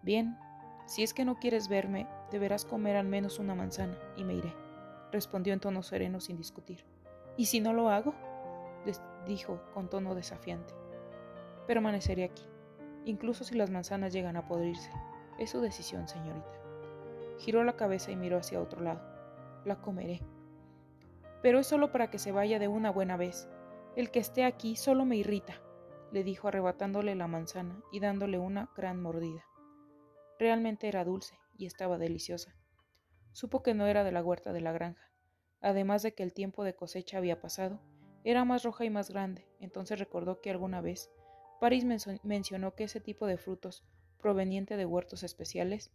Bien, 0.02 0.38
si 0.86 1.04
es 1.04 1.14
que 1.14 1.26
no 1.26 1.40
quieres 1.40 1.68
verme, 1.68 2.08
deberás 2.32 2.66
comer 2.66 2.96
al 2.96 3.08
menos 3.08 3.40
una 3.40 3.56
manzana 3.56 3.98
y 4.16 4.24
me 4.24 4.36
iré, 4.36 4.54
respondió 5.12 5.54
en 5.54 5.60
tono 5.60 5.84
sereno 5.84 6.20
sin 6.20 6.38
discutir. 6.38 6.86
¿Y 7.38 7.46
si 7.46 7.60
no 7.60 7.74
lo 7.74 7.90
hago? 7.90 8.14
dijo 9.26 9.60
con 9.74 9.90
tono 9.90 10.14
desafiante. 10.14 10.76
Permaneceré 11.66 12.26
aquí, 12.26 12.44
incluso 13.06 13.44
si 13.44 13.56
las 13.56 13.72
manzanas 13.72 14.14
llegan 14.14 14.38
a 14.38 14.48
podrirse. 14.48 14.92
Es 15.40 15.50
su 15.50 15.62
decisión, 15.62 16.08
señorita. 16.08 16.62
Giró 17.40 17.64
la 17.64 17.76
cabeza 17.76 18.12
y 18.12 18.16
miró 18.16 18.38
hacia 18.38 18.62
otro 18.62 18.82
lado. 18.82 19.02
La 19.66 19.82
comeré. 19.82 20.22
Pero 21.42 21.58
es 21.58 21.66
solo 21.66 21.92
para 21.92 22.12
que 22.12 22.20
se 22.20 22.32
vaya 22.32 22.60
de 22.60 22.68
una 22.68 22.92
buena 22.92 23.18
vez. 23.18 23.50
El 23.96 24.12
que 24.12 24.20
esté 24.20 24.44
aquí 24.44 24.76
solo 24.76 25.06
me 25.06 25.16
irrita 25.16 25.60
le 26.16 26.24
dijo 26.24 26.48
arrebatándole 26.48 27.14
la 27.14 27.28
manzana 27.28 27.84
y 27.92 28.00
dándole 28.00 28.40
una 28.40 28.72
gran 28.74 29.02
mordida. 29.02 29.44
Realmente 30.40 30.88
era 30.88 31.04
dulce 31.04 31.38
y 31.58 31.66
estaba 31.66 31.98
deliciosa. 31.98 32.56
Supo 33.34 33.62
que 33.62 33.74
no 33.74 33.86
era 33.86 34.06
de 34.06 34.14
la 34.14 34.24
huerta 34.24 34.54
de 34.54 34.62
la 34.62 34.72
granja. 34.72 35.12
Además 35.60 36.04
de 36.04 36.14
que 36.14 36.24
el 36.24 36.32
tiempo 36.32 36.64
de 36.64 36.74
cosecha 36.74 37.18
había 37.18 37.42
pasado, 37.42 37.82
era 38.24 38.46
más 38.46 38.64
roja 38.64 38.86
y 38.86 38.90
más 38.90 39.10
grande, 39.10 39.46
entonces 39.60 40.00
recordó 40.00 40.40
que 40.40 40.52
alguna 40.52 40.80
vez 40.80 41.12
París 41.60 41.84
mencionó 42.24 42.76
que 42.76 42.86
ese 42.86 43.02
tipo 43.02 43.28
de 43.28 43.38
frutos, 43.38 43.84
proveniente 44.18 44.78
de 44.78 44.86
huertos 44.86 45.22
especiales, 45.22 45.92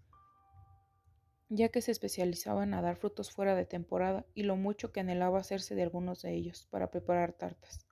ya 1.48 1.70
que 1.70 1.80
se 1.80 1.92
especializaban 1.92 2.74
a 2.74 2.82
dar 2.82 2.96
frutos 2.96 3.32
fuera 3.32 3.54
de 3.54 3.64
temporada 3.64 4.26
y 4.34 4.42
lo 4.42 4.56
mucho 4.56 4.92
que 4.92 5.00
anhelaba 5.00 5.40
hacerse 5.40 5.74
de 5.74 5.82
algunos 5.82 6.20
de 6.20 6.34
ellos 6.34 6.68
para 6.70 6.90
preparar 6.90 7.32
tartas. 7.32 7.89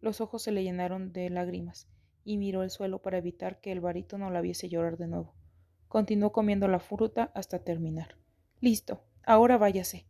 Los 0.00 0.20
ojos 0.20 0.42
se 0.42 0.52
le 0.52 0.62
llenaron 0.62 1.12
de 1.12 1.30
lágrimas 1.30 1.88
y 2.24 2.36
miró 2.38 2.62
el 2.62 2.70
suelo 2.70 3.00
para 3.00 3.18
evitar 3.18 3.60
que 3.60 3.72
el 3.72 3.80
barítono 3.80 4.30
la 4.30 4.40
viese 4.40 4.68
llorar 4.68 4.98
de 4.98 5.06
nuevo. 5.06 5.34
Continuó 5.88 6.32
comiendo 6.32 6.68
la 6.68 6.80
fruta 6.80 7.30
hasta 7.34 7.60
terminar. 7.60 8.16
Listo, 8.60 9.04
ahora 9.24 9.58
váyase. 9.58 10.06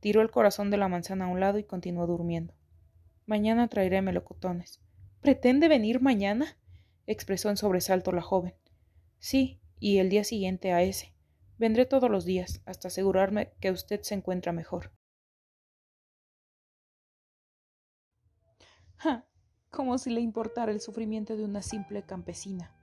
Tiró 0.00 0.22
el 0.22 0.30
corazón 0.30 0.70
de 0.70 0.78
la 0.78 0.88
manzana 0.88 1.26
a 1.26 1.28
un 1.28 1.40
lado 1.40 1.58
y 1.58 1.64
continuó 1.64 2.06
durmiendo. 2.06 2.54
Mañana 3.26 3.68
traeré 3.68 4.00
melocotones. 4.02 4.80
¿Pretende 5.20 5.68
venir 5.68 6.00
mañana? 6.00 6.56
expresó 7.06 7.50
en 7.50 7.56
sobresalto 7.58 8.10
la 8.12 8.22
joven. 8.22 8.54
Sí, 9.18 9.60
y 9.78 9.98
el 9.98 10.08
día 10.08 10.24
siguiente 10.24 10.72
a 10.72 10.82
ese. 10.82 11.12
Vendré 11.58 11.84
todos 11.84 12.10
los 12.10 12.24
días, 12.24 12.62
hasta 12.64 12.88
asegurarme 12.88 13.52
que 13.60 13.70
usted 13.70 14.00
se 14.00 14.14
encuentra 14.14 14.52
mejor. 14.52 14.92
Como 19.70 19.98
si 19.98 20.10
le 20.10 20.20
importara 20.20 20.72
el 20.72 20.80
sufrimiento 20.80 21.36
de 21.36 21.44
una 21.44 21.62
simple 21.62 22.02
campesina. 22.02 22.74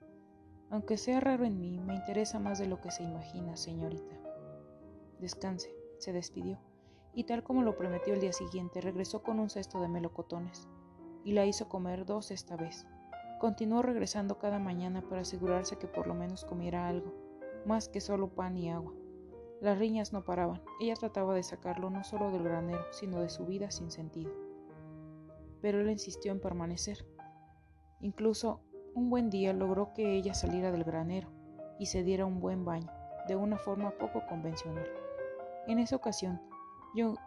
Aunque 0.70 0.98
sea 0.98 1.20
raro 1.20 1.46
en 1.46 1.60
mí, 1.60 1.80
me 1.80 1.96
interesa 1.96 2.40
más 2.40 2.60
de 2.60 2.68
lo 2.68 2.82
que 2.82 2.92
se 2.92 3.04
imagina, 3.04 3.56
señorita. 3.56 4.16
Descanse, 5.20 5.74
se 5.98 6.14
despidió, 6.14 6.60
y 7.14 7.26
tal 7.26 7.44
como 7.44 7.62
lo 7.62 7.78
prometió 7.78 8.14
el 8.14 8.22
día 8.22 8.34
siguiente, 8.34 8.82
regresó 8.82 9.24
con 9.24 9.40
un 9.40 9.50
cesto 9.50 9.82
de 9.82 9.88
melocotones, 9.88 10.68
y 11.24 11.34
la 11.34 11.46
hizo 11.46 11.70
comer 11.70 12.06
dos 12.06 12.32
esta 12.32 12.56
vez. 12.56 12.86
Continuó 13.40 13.82
regresando 13.82 14.40
cada 14.40 14.60
mañana 14.60 15.02
para 15.02 15.22
asegurarse 15.22 15.78
que 15.78 15.88
por 15.88 16.08
lo 16.08 16.16
menos 16.16 16.46
comiera 16.46 16.88
algo, 16.88 17.14
más 17.66 17.90
que 17.90 18.02
solo 18.02 18.30
pan 18.30 18.58
y 18.58 18.70
agua. 18.70 18.94
Las 19.62 19.78
riñas 19.78 20.14
no 20.14 20.24
paraban. 20.24 20.62
Ella 20.80 20.96
trataba 20.96 21.34
de 21.34 21.44
sacarlo 21.44 21.90
no 21.90 22.04
solo 22.04 22.32
del 22.32 22.44
granero, 22.44 22.86
sino 22.92 23.20
de 23.20 23.30
su 23.30 23.46
vida 23.46 23.72
sin 23.72 23.92
sentido. 23.92 24.47
Pero 25.68 25.82
él 25.82 25.90
insistió 25.90 26.32
en 26.32 26.40
permanecer. 26.40 27.06
Incluso 28.00 28.62
un 28.96 29.10
buen 29.10 29.30
día 29.30 29.52
logró 29.52 29.92
que 29.94 30.16
ella 30.16 30.34
saliera 30.34 30.72
del 30.72 30.86
granero 30.86 31.28
y 31.78 31.88
se 31.88 32.04
diera 32.04 32.26
un 32.26 32.40
buen 32.40 32.64
baño, 32.64 32.90
de 33.28 33.36
una 33.36 33.58
forma 33.58 33.92
poco 33.92 34.26
convencional. 34.30 34.88
En 35.68 35.80
esa 35.80 35.98
ocasión, 35.98 36.42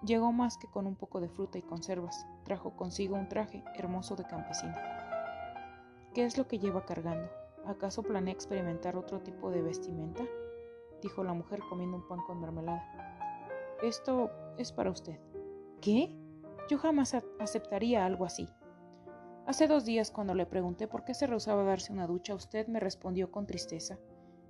llegó 0.06 0.32
más 0.32 0.56
que 0.56 0.68
con 0.68 0.86
un 0.86 0.96
poco 0.96 1.20
de 1.20 1.28
fruta 1.28 1.58
y 1.58 1.62
conservas, 1.62 2.26
trajo 2.42 2.74
consigo 2.78 3.14
un 3.14 3.28
traje 3.28 3.62
hermoso 3.74 4.16
de 4.16 4.24
campesina. 4.24 4.74
¿Qué 6.14 6.24
es 6.24 6.38
lo 6.38 6.48
que 6.48 6.58
lleva 6.58 6.86
cargando? 6.86 7.28
¿Acaso 7.66 8.02
planea 8.02 8.32
experimentar 8.32 8.96
otro 8.96 9.20
tipo 9.20 9.50
de 9.50 9.60
vestimenta? 9.60 10.24
dijo 11.02 11.22
la 11.24 11.34
mujer 11.34 11.60
comiendo 11.68 11.98
un 11.98 12.08
pan 12.08 12.20
con 12.26 12.40
mermelada. 12.40 12.88
Esto 13.82 14.30
es 14.56 14.72
para 14.72 14.90
usted. 14.90 15.20
¿Qué? 15.82 16.16
Yo 16.70 16.78
jamás 16.78 17.16
aceptaría 17.40 18.06
algo 18.06 18.24
así. 18.24 18.48
Hace 19.44 19.66
dos 19.66 19.84
días, 19.84 20.12
cuando 20.12 20.34
le 20.34 20.46
pregunté 20.46 20.86
por 20.86 21.02
qué 21.02 21.14
se 21.14 21.26
rehusaba 21.26 21.62
a 21.62 21.64
darse 21.64 21.92
una 21.92 22.06
ducha, 22.06 22.36
usted 22.36 22.68
me 22.68 22.78
respondió 22.78 23.32
con 23.32 23.44
tristeza 23.44 23.98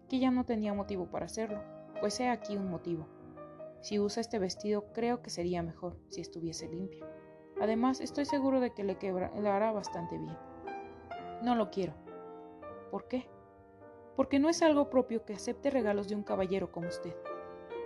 que 0.07 0.19
ya 0.19 0.31
no 0.31 0.45
tenía 0.45 0.75
motivo 0.75 1.11
para 1.11 1.25
hacerlo, 1.25 1.63
pues 1.99 2.21
he 2.21 2.29
aquí 2.29 2.59
un 2.59 2.71
motivo. 2.71 3.09
Si 3.81 3.99
usa 3.99 4.21
este 4.21 4.39
vestido, 4.39 4.93
creo 4.93 5.23
que 5.23 5.31
sería 5.31 5.63
mejor 5.63 5.97
si 6.11 6.21
estuviese 6.21 6.69
limpio. 6.69 7.07
Además, 7.59 8.03
estoy 8.03 8.27
seguro 8.27 8.61
de 8.61 8.75
que 8.75 8.85
le, 8.85 8.99
hará 9.49 9.73
bastante 9.73 10.19
bien. 10.19 10.37
No 11.43 11.55
lo 11.55 11.71
quiero. 11.71 11.95
¿Por 12.91 13.09
qué? 13.09 13.31
porque 14.15 14.39
no 14.39 14.51
es 14.51 14.61
algo 14.61 14.91
propio 14.91 15.25
que 15.25 15.33
acepte 15.33 15.71
regalos 15.71 16.07
de 16.11 16.17
un 16.17 16.23
caballero 16.23 16.71
como 16.71 16.89
usted. 16.89 17.17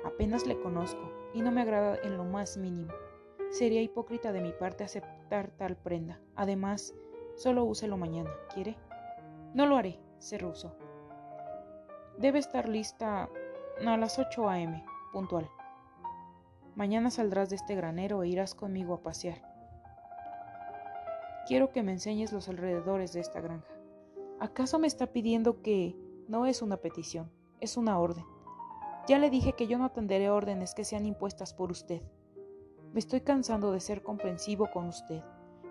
Apenas 0.04 0.44
le 0.48 0.58
conozco 0.58 1.12
y 1.32 1.42
no 1.42 1.52
me 1.52 1.60
agrada 1.60 1.96
en 2.02 2.16
lo 2.16 2.24
más 2.24 2.56
mínimo. 2.56 2.92
Sería 3.54 3.82
hipócrita 3.82 4.32
de 4.32 4.40
mi 4.40 4.50
parte 4.50 4.82
aceptar 4.82 5.52
tal 5.52 5.76
prenda. 5.76 6.20
Además, 6.34 6.92
solo 7.36 7.62
úselo 7.62 7.96
mañana, 7.96 8.30
¿quiere? 8.52 8.76
No 9.54 9.66
lo 9.66 9.76
haré, 9.76 10.00
se 10.18 10.38
rehusó. 10.38 10.76
Debe 12.18 12.40
estar 12.40 12.68
lista 12.68 13.28
a 13.86 13.96
las 13.96 14.18
8 14.18 14.48
a.m., 14.48 14.84
puntual. 15.12 15.48
Mañana 16.74 17.12
saldrás 17.12 17.48
de 17.48 17.54
este 17.54 17.76
granero 17.76 18.24
e 18.24 18.28
irás 18.28 18.56
conmigo 18.56 18.92
a 18.92 19.02
pasear. 19.04 19.40
Quiero 21.46 21.70
que 21.70 21.84
me 21.84 21.92
enseñes 21.92 22.32
los 22.32 22.48
alrededores 22.48 23.12
de 23.12 23.20
esta 23.20 23.40
granja. 23.40 23.72
¿Acaso 24.40 24.80
me 24.80 24.88
está 24.88 25.06
pidiendo 25.06 25.62
que 25.62 25.94
no 26.26 26.44
es 26.44 26.60
una 26.60 26.78
petición, 26.78 27.30
es 27.60 27.76
una 27.76 28.00
orden. 28.00 28.24
Ya 29.06 29.20
le 29.20 29.30
dije 29.30 29.52
que 29.52 29.68
yo 29.68 29.78
no 29.78 29.84
atenderé 29.84 30.28
órdenes 30.28 30.74
que 30.74 30.84
sean 30.84 31.06
impuestas 31.06 31.54
por 31.54 31.70
usted. 31.70 32.02
Me 32.94 33.00
estoy 33.00 33.20
cansando 33.20 33.72
de 33.72 33.80
ser 33.80 34.02
comprensivo 34.02 34.70
con 34.70 34.86
usted. 34.86 35.20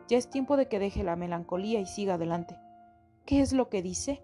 Ya 0.09 0.17
es 0.17 0.29
tiempo 0.29 0.57
de 0.57 0.67
que 0.67 0.77
deje 0.77 1.03
la 1.03 1.15
melancolía 1.15 1.79
y 1.79 1.85
siga 1.85 2.15
adelante. 2.15 2.59
¿Qué 3.25 3.39
es 3.39 3.53
lo 3.53 3.69
que 3.69 3.81
dice? 3.81 4.21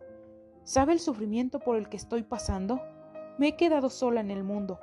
¿Sabe 0.63 0.91
el 0.91 0.99
sufrimiento 0.99 1.59
por 1.59 1.77
el 1.77 1.87
que 1.87 1.95
estoy 1.95 2.23
pasando? 2.23 2.81
Me 3.37 3.47
he 3.47 3.55
quedado 3.55 3.89
sola 3.89 4.19
en 4.19 4.29
el 4.29 4.43
mundo. 4.43 4.81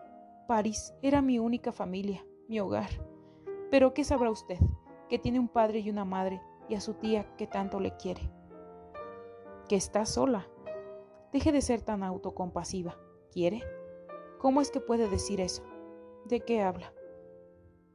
París 0.49 0.95
era 1.03 1.21
mi 1.21 1.39
única 1.39 1.73
familia, 1.73 2.25
mi 2.49 2.59
hogar. 2.59 2.89
Pero 3.71 3.93
¿qué 3.93 4.03
sabrá 4.03 4.31
usted? 4.31 4.59
Que 5.11 5.19
tiene 5.19 5.39
un 5.39 5.49
padre 5.49 5.81
y 5.81 5.91
una 5.91 6.07
madre 6.07 6.41
y 6.71 6.75
a 6.75 6.81
su 6.81 6.95
tía 6.95 7.37
que 7.37 7.47
tanto 7.47 7.81
le 7.81 7.95
quiere. 7.99 8.33
Que 9.69 9.77
está 9.77 10.07
sola, 10.07 10.49
Deje 11.37 11.53
de 11.53 11.61
ser 11.61 11.83
tan 11.83 12.03
autocompasiva. 12.03 12.97
¿Quiere? 13.31 13.63
¿Cómo 14.39 14.63
es 14.63 14.71
que 14.71 14.81
puede 14.81 15.07
decir 15.07 15.39
eso? 15.39 15.63
¿De 16.25 16.41
qué 16.41 16.63
habla? 16.63 16.95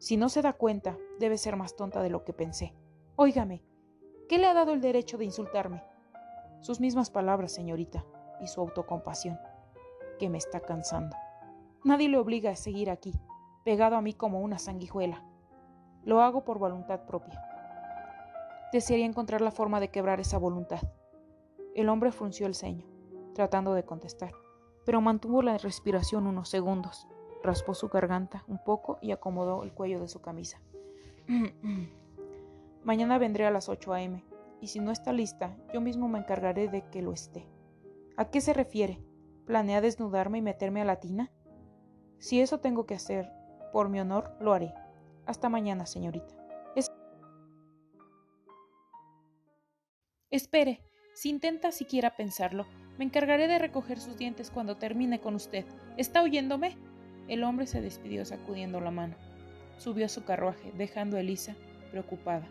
Si 0.01 0.17
no 0.17 0.29
se 0.29 0.41
da 0.41 0.53
cuenta, 0.53 0.97
debe 1.19 1.37
ser 1.37 1.55
más 1.55 1.75
tonta 1.75 2.01
de 2.01 2.09
lo 2.09 2.23
que 2.23 2.33
pensé. 2.33 2.73
Óigame, 3.17 3.61
¿qué 4.27 4.39
le 4.39 4.47
ha 4.47 4.53
dado 4.55 4.73
el 4.73 4.81
derecho 4.81 5.19
de 5.19 5.25
insultarme? 5.25 5.83
Sus 6.61 6.79
mismas 6.79 7.11
palabras, 7.11 7.51
señorita, 7.51 8.03
y 8.39 8.47
su 8.47 8.61
autocompasión, 8.61 9.37
que 10.17 10.27
me 10.27 10.39
está 10.39 10.59
cansando. 10.59 11.15
Nadie 11.83 12.09
le 12.09 12.17
obliga 12.17 12.49
a 12.49 12.55
seguir 12.55 12.89
aquí, 12.89 13.13
pegado 13.63 13.95
a 13.95 14.01
mí 14.01 14.15
como 14.15 14.41
una 14.41 14.57
sanguijuela. 14.57 15.23
Lo 16.03 16.21
hago 16.21 16.45
por 16.45 16.57
voluntad 16.57 17.05
propia. 17.05 17.39
Desearía 18.73 19.05
encontrar 19.05 19.41
la 19.41 19.51
forma 19.51 19.79
de 19.79 19.91
quebrar 19.91 20.19
esa 20.19 20.39
voluntad. 20.39 20.81
El 21.75 21.89
hombre 21.89 22.11
frunció 22.11 22.47
el 22.47 22.55
ceño 22.55 22.87
tratando 23.35 23.75
de 23.75 23.85
contestar, 23.85 24.31
pero 24.83 24.99
mantuvo 24.99 25.43
la 25.43 25.59
respiración 25.59 26.25
unos 26.25 26.49
segundos, 26.49 27.07
raspó 27.43 27.73
su 27.73 27.89
garganta 27.89 28.43
un 28.47 28.63
poco 28.63 28.97
y 29.01 29.11
acomodó 29.11 29.63
el 29.63 29.73
cuello 29.73 29.99
de 29.99 30.07
su 30.07 30.21
camisa. 30.21 30.61
Mañana 32.83 33.17
vendré 33.17 33.45
a 33.45 33.51
las 33.51 33.69
8 33.69 33.93
a.m. 33.93 34.23
y 34.59 34.67
si 34.67 34.79
no 34.79 34.91
está 34.91 35.13
lista, 35.13 35.55
yo 35.73 35.81
mismo 35.81 36.07
me 36.07 36.19
encargaré 36.19 36.67
de 36.67 36.87
que 36.89 37.01
lo 37.01 37.13
esté. 37.13 37.47
¿A 38.17 38.25
qué 38.25 38.41
se 38.41 38.53
refiere? 38.53 38.99
¿Planea 39.45 39.81
desnudarme 39.81 40.39
y 40.39 40.41
meterme 40.41 40.81
a 40.81 40.85
la 40.85 40.99
tina? 40.99 41.31
Si 42.19 42.39
eso 42.39 42.59
tengo 42.59 42.85
que 42.85 42.95
hacer, 42.95 43.31
por 43.71 43.89
mi 43.89 43.99
honor, 43.99 44.35
lo 44.39 44.53
haré. 44.53 44.73
Hasta 45.25 45.49
mañana, 45.49 45.85
señorita. 45.85 46.41
Espere, 50.31 50.81
si 51.13 51.29
intenta 51.29 51.73
siquiera 51.73 52.15
pensarlo, 52.15 52.65
me 52.97 53.03
encargaré 53.03 53.49
de 53.49 53.59
recoger 53.59 53.99
sus 53.99 54.17
dientes 54.17 54.49
cuando 54.49 54.77
termine 54.77 55.19
con 55.19 55.35
usted. 55.35 55.65
¿Está 55.97 56.23
oyéndome? 56.23 56.77
El 57.31 57.45
hombre 57.45 57.65
se 57.65 57.79
despidió 57.79 58.25
sacudiendo 58.25 58.81
la 58.81 58.91
mano. 58.91 59.15
Subió 59.77 60.05
a 60.05 60.09
su 60.09 60.25
carruaje, 60.25 60.73
dejando 60.77 61.15
a 61.15 61.21
Elisa 61.21 61.55
preocupada 61.89 62.45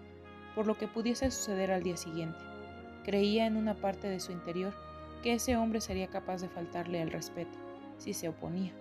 por 0.54 0.66
lo 0.66 0.78
que 0.78 0.88
pudiese 0.88 1.30
suceder 1.30 1.70
al 1.70 1.82
día 1.82 1.98
siguiente. 1.98 2.38
Creía 3.04 3.46
en 3.46 3.56
una 3.56 3.74
parte 3.74 4.08
de 4.08 4.20
su 4.20 4.32
interior 4.32 4.72
que 5.22 5.34
ese 5.34 5.54
hombre 5.54 5.82
sería 5.82 6.08
capaz 6.08 6.40
de 6.40 6.48
faltarle 6.48 7.02
el 7.02 7.10
respeto, 7.10 7.56
si 7.98 8.14
se 8.14 8.30
oponía. 8.30 8.72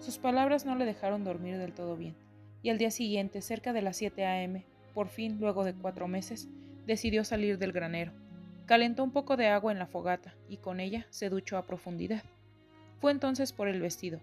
Sus 0.00 0.18
palabras 0.18 0.64
no 0.64 0.76
le 0.76 0.84
dejaron 0.84 1.24
dormir 1.24 1.58
del 1.58 1.72
todo 1.72 1.96
bien, 1.96 2.14
y 2.62 2.70
al 2.70 2.78
día 2.78 2.92
siguiente, 2.92 3.42
cerca 3.42 3.72
de 3.72 3.82
las 3.82 3.96
7 3.96 4.24
a.m., 4.24 4.64
por 4.94 5.08
fin, 5.08 5.38
luego 5.40 5.64
de 5.64 5.74
cuatro 5.74 6.06
meses, 6.06 6.48
decidió 6.86 7.24
salir 7.24 7.58
del 7.58 7.72
granero. 7.72 8.12
Calentó 8.66 9.02
un 9.02 9.10
poco 9.10 9.36
de 9.36 9.48
agua 9.48 9.72
en 9.72 9.80
la 9.80 9.86
fogata 9.86 10.34
y 10.48 10.58
con 10.58 10.78
ella 10.78 11.06
se 11.10 11.28
duchó 11.28 11.58
a 11.58 11.66
profundidad. 11.66 12.22
Fue 13.00 13.10
entonces 13.10 13.52
por 13.52 13.68
el 13.68 13.80
vestido, 13.80 14.20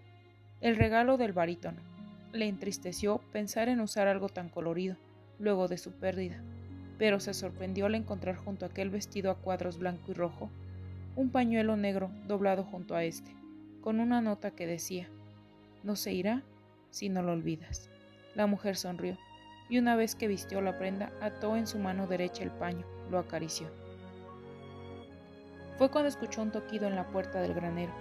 el 0.62 0.76
regalo 0.76 1.16
del 1.16 1.32
barítono. 1.32 1.78
Le 2.32 2.46
entristeció 2.46 3.18
pensar 3.32 3.68
en 3.68 3.80
usar 3.80 4.06
algo 4.06 4.28
tan 4.28 4.48
colorido, 4.48 4.96
luego 5.38 5.66
de 5.66 5.76
su 5.76 5.90
pérdida, 5.90 6.40
pero 6.98 7.18
se 7.18 7.34
sorprendió 7.34 7.86
al 7.86 7.96
encontrar 7.96 8.36
junto 8.36 8.64
a 8.64 8.68
aquel 8.68 8.88
vestido 8.88 9.30
a 9.30 9.34
cuadros 9.34 9.78
blanco 9.78 10.12
y 10.12 10.14
rojo 10.14 10.50
un 11.16 11.30
pañuelo 11.30 11.76
negro 11.76 12.10
doblado 12.26 12.62
junto 12.62 12.94
a 12.94 13.04
este, 13.04 13.34
con 13.82 14.00
una 14.00 14.20
nota 14.20 14.52
que 14.52 14.66
decía, 14.66 15.08
no 15.82 15.96
se 15.96 16.12
irá 16.12 16.42
si 16.90 17.08
no 17.08 17.22
lo 17.22 17.32
olvidas. 17.32 17.90
La 18.34 18.46
mujer 18.46 18.76
sonrió, 18.76 19.18
y 19.68 19.78
una 19.78 19.96
vez 19.96 20.14
que 20.14 20.28
vistió 20.28 20.60
la 20.60 20.78
prenda, 20.78 21.12
ató 21.20 21.56
en 21.56 21.66
su 21.66 21.78
mano 21.78 22.06
derecha 22.06 22.44
el 22.44 22.50
paño, 22.50 22.86
lo 23.10 23.18
acarició. 23.18 23.66
Fue 25.76 25.90
cuando 25.90 26.08
escuchó 26.08 26.40
un 26.40 26.52
toquido 26.52 26.86
en 26.86 26.96
la 26.96 27.08
puerta 27.08 27.40
del 27.40 27.52
granero. 27.52 27.92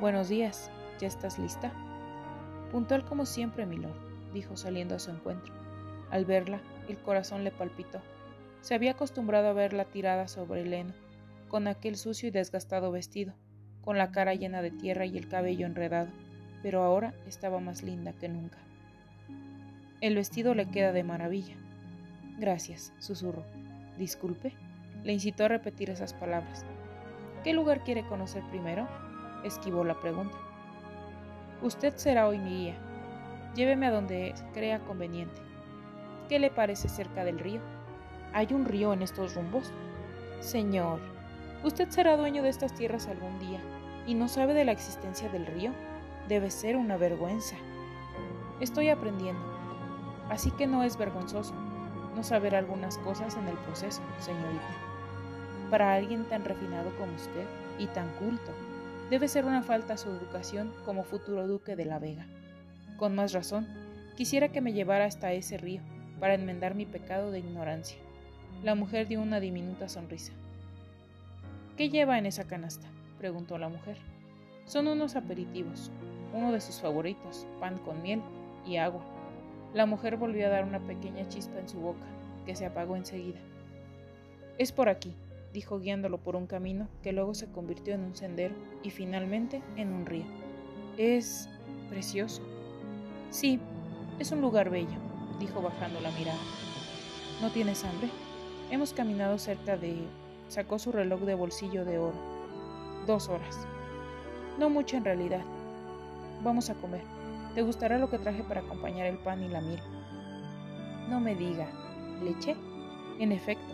Buenos 0.00 0.28
días, 0.28 0.70
¿ya 0.98 1.06
estás 1.08 1.38
lista? 1.38 1.72
Puntual 2.72 3.04
como 3.04 3.26
siempre, 3.26 3.66
milord, 3.66 3.96
dijo 4.32 4.56
saliendo 4.56 4.94
a 4.94 4.98
su 4.98 5.10
encuentro. 5.10 5.54
Al 6.10 6.24
verla, 6.24 6.60
el 6.88 6.98
corazón 6.98 7.44
le 7.44 7.50
palpitó. 7.50 8.00
Se 8.60 8.74
había 8.74 8.92
acostumbrado 8.92 9.48
a 9.48 9.52
verla 9.52 9.84
tirada 9.84 10.28
sobre 10.28 10.62
el 10.62 10.72
heno, 10.72 10.92
con 11.48 11.66
aquel 11.66 11.96
sucio 11.96 12.28
y 12.28 12.32
desgastado 12.32 12.90
vestido, 12.90 13.32
con 13.82 13.96
la 13.96 14.10
cara 14.10 14.34
llena 14.34 14.60
de 14.60 14.70
tierra 14.70 15.06
y 15.06 15.16
el 15.16 15.28
cabello 15.28 15.66
enredado, 15.66 16.10
pero 16.62 16.82
ahora 16.82 17.14
estaba 17.26 17.60
más 17.60 17.82
linda 17.82 18.12
que 18.12 18.28
nunca. 18.28 18.58
El 20.00 20.14
vestido 20.14 20.54
le 20.54 20.68
queda 20.70 20.92
de 20.92 21.04
maravilla. 21.04 21.56
Gracias, 22.38 22.92
susurró. 22.98 23.44
Disculpe. 23.98 24.52
Le 25.04 25.12
incitó 25.12 25.44
a 25.44 25.48
repetir 25.48 25.90
esas 25.90 26.12
palabras. 26.12 26.64
¿Qué 27.44 27.52
lugar 27.52 27.82
quiere 27.84 28.06
conocer 28.06 28.42
primero? 28.50 28.86
Esquivó 29.44 29.84
la 29.84 30.00
pregunta. 30.00 30.36
Usted 31.60 31.94
será 31.96 32.28
hoy 32.28 32.38
mi 32.38 32.50
guía. 32.50 32.74
Lléveme 33.54 33.86
a 33.86 33.90
donde 33.90 34.34
crea 34.54 34.78
conveniente. 34.80 35.40
¿Qué 36.28 36.38
le 36.38 36.50
parece 36.50 36.88
cerca 36.88 37.24
del 37.24 37.40
río? 37.40 37.60
¿Hay 38.32 38.52
un 38.52 38.64
río 38.64 38.92
en 38.92 39.02
estos 39.02 39.34
rumbos? 39.34 39.72
Señor, 40.40 41.00
usted 41.64 41.88
será 41.88 42.16
dueño 42.16 42.42
de 42.42 42.50
estas 42.50 42.74
tierras 42.74 43.08
algún 43.08 43.38
día 43.40 43.60
y 44.06 44.14
no 44.14 44.28
sabe 44.28 44.54
de 44.54 44.64
la 44.64 44.72
existencia 44.72 45.28
del 45.30 45.46
río. 45.46 45.72
Debe 46.28 46.50
ser 46.50 46.76
una 46.76 46.96
vergüenza. 46.96 47.56
Estoy 48.60 48.90
aprendiendo, 48.90 49.42
así 50.30 50.50
que 50.52 50.66
no 50.66 50.84
es 50.84 50.96
vergonzoso 50.96 51.54
no 52.14 52.22
saber 52.24 52.54
algunas 52.56 52.98
cosas 52.98 53.36
en 53.36 53.46
el 53.46 53.56
proceso, 53.58 54.02
señorita. 54.18 54.66
Para 55.70 55.94
alguien 55.94 56.24
tan 56.24 56.44
refinado 56.44 56.90
como 56.98 57.14
usted 57.14 57.46
y 57.78 57.86
tan 57.86 58.08
culto, 58.14 58.52
debe 59.10 59.28
ser 59.28 59.46
una 59.46 59.62
falta 59.62 59.96
su 59.96 60.10
educación 60.10 60.72
como 60.84 61.04
futuro 61.04 61.46
duque 61.46 61.76
de 61.76 61.84
la 61.86 61.98
Vega. 61.98 62.26
Con 62.98 63.14
más 63.14 63.32
razón, 63.32 63.66
quisiera 64.16 64.48
que 64.48 64.60
me 64.60 64.72
llevara 64.72 65.06
hasta 65.06 65.32
ese 65.32 65.56
río 65.56 65.80
para 66.20 66.34
enmendar 66.34 66.74
mi 66.74 66.84
pecado 66.84 67.30
de 67.30 67.38
ignorancia. 67.38 67.98
La 68.62 68.74
mujer 68.74 69.08
dio 69.08 69.22
una 69.22 69.40
diminuta 69.40 69.88
sonrisa. 69.88 70.32
¿Qué 71.76 71.88
lleva 71.90 72.18
en 72.18 72.26
esa 72.26 72.44
canasta? 72.44 72.86
preguntó 73.18 73.56
la 73.56 73.68
mujer. 73.68 73.96
Son 74.66 74.86
unos 74.88 75.16
aperitivos, 75.16 75.90
uno 76.34 76.52
de 76.52 76.60
sus 76.60 76.80
favoritos, 76.80 77.46
pan 77.60 77.78
con 77.78 78.02
miel 78.02 78.20
y 78.66 78.76
agua. 78.76 79.02
La 79.74 79.86
mujer 79.86 80.16
volvió 80.16 80.46
a 80.46 80.50
dar 80.50 80.64
una 80.64 80.80
pequeña 80.80 81.28
chispa 81.28 81.58
en 81.58 81.68
su 81.68 81.78
boca, 81.78 82.04
que 82.44 82.54
se 82.56 82.66
apagó 82.66 82.96
enseguida. 82.96 83.38
Es 84.58 84.72
por 84.72 84.88
aquí, 84.88 85.14
dijo 85.52 85.78
guiándolo 85.78 86.18
por 86.18 86.36
un 86.36 86.46
camino 86.46 86.88
que 87.02 87.12
luego 87.12 87.34
se 87.34 87.50
convirtió 87.50 87.94
en 87.94 88.04
un 88.04 88.14
sendero 88.14 88.54
y 88.82 88.90
finalmente 88.90 89.62
en 89.76 89.92
un 89.92 90.06
río. 90.06 90.26
Es 90.96 91.48
precioso. 91.88 92.42
Sí, 93.30 93.60
es 94.18 94.32
un 94.32 94.40
lugar 94.40 94.70
bello, 94.70 94.98
dijo 95.38 95.60
bajando 95.62 96.00
la 96.00 96.10
mirada. 96.12 96.38
¿No 97.40 97.50
tienes 97.50 97.84
hambre? 97.84 98.08
Hemos 98.70 98.92
caminado 98.92 99.38
cerca 99.38 99.76
de 99.76 99.96
Sacó 100.48 100.78
su 100.78 100.92
reloj 100.92 101.20
de 101.20 101.34
bolsillo 101.34 101.84
de 101.84 101.98
oro. 101.98 102.16
Dos 103.06 103.28
horas. 103.28 103.66
No 104.58 104.70
mucho 104.70 104.96
en 104.96 105.04
realidad. 105.04 105.42
Vamos 106.42 106.70
a 106.70 106.74
comer. 106.74 107.02
¿Te 107.54 107.60
gustará 107.60 107.98
lo 107.98 108.08
que 108.08 108.18
traje 108.18 108.42
para 108.42 108.60
acompañar 108.60 109.06
el 109.06 109.18
pan 109.18 109.42
y 109.42 109.48
la 109.48 109.60
miel? 109.60 109.80
No 111.10 111.20
me 111.20 111.34
diga. 111.34 111.68
¿Leche? 112.22 112.56
En 113.18 113.32
efecto. 113.32 113.67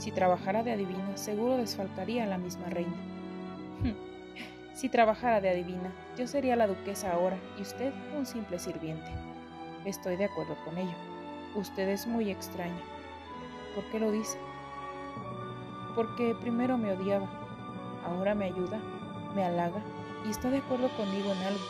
Si 0.00 0.10
trabajara 0.10 0.62
de 0.62 0.72
adivina, 0.72 1.16
seguro 1.16 1.56
desfalcaría 1.56 2.24
a 2.24 2.26
la 2.26 2.38
misma 2.38 2.68
reina. 2.68 2.96
si 4.74 4.88
trabajara 4.88 5.40
de 5.40 5.50
adivina, 5.50 5.92
yo 6.18 6.26
sería 6.26 6.56
la 6.56 6.66
duquesa 6.66 7.12
ahora 7.12 7.36
y 7.58 7.62
usted 7.62 7.92
un 8.16 8.26
simple 8.26 8.58
sirviente. 8.58 9.10
Estoy 9.84 10.16
de 10.16 10.24
acuerdo 10.24 10.56
con 10.64 10.76
ello. 10.76 10.96
Usted 11.54 11.88
es 11.88 12.06
muy 12.06 12.30
extraño. 12.30 12.80
¿Por 13.76 13.84
qué 13.90 14.00
lo 14.00 14.10
dice? 14.10 14.36
porque 15.94 16.34
primero 16.40 16.78
me 16.78 16.92
odiaba, 16.92 17.28
ahora 18.04 18.34
me 18.34 18.46
ayuda, 18.46 18.78
me 19.34 19.44
halaga 19.44 19.82
y 20.26 20.30
está 20.30 20.50
de 20.50 20.58
acuerdo 20.58 20.88
conmigo 20.96 21.32
en 21.32 21.42
algo. 21.42 21.64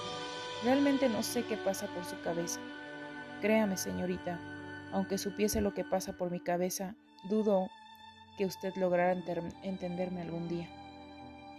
Realmente 0.62 1.08
no 1.08 1.22
sé 1.22 1.44
qué 1.44 1.56
pasa 1.56 1.86
por 1.88 2.04
su 2.04 2.20
cabeza. 2.20 2.60
Créame, 3.40 3.76
señorita, 3.76 4.38
aunque 4.92 5.18
supiese 5.18 5.60
lo 5.60 5.72
que 5.72 5.84
pasa 5.84 6.12
por 6.12 6.30
mi 6.30 6.40
cabeza, 6.40 6.94
dudo 7.28 7.68
que 8.40 8.46
usted 8.46 8.74
lograra 8.76 9.12
entenderme 9.62 10.22
algún 10.22 10.48
día. 10.48 10.66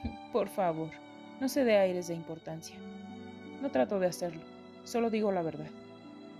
Por 0.34 0.50
favor, 0.50 0.90
no 1.40 1.48
se 1.48 1.64
dé 1.64 1.78
aires 1.78 2.08
de 2.08 2.16
importancia. 2.16 2.76
No 3.62 3.70
trato 3.70 4.00
de 4.00 4.08
hacerlo, 4.08 4.42
solo 4.84 5.12
digo 5.12 5.32
la 5.32 5.44
verdad. 5.44 5.70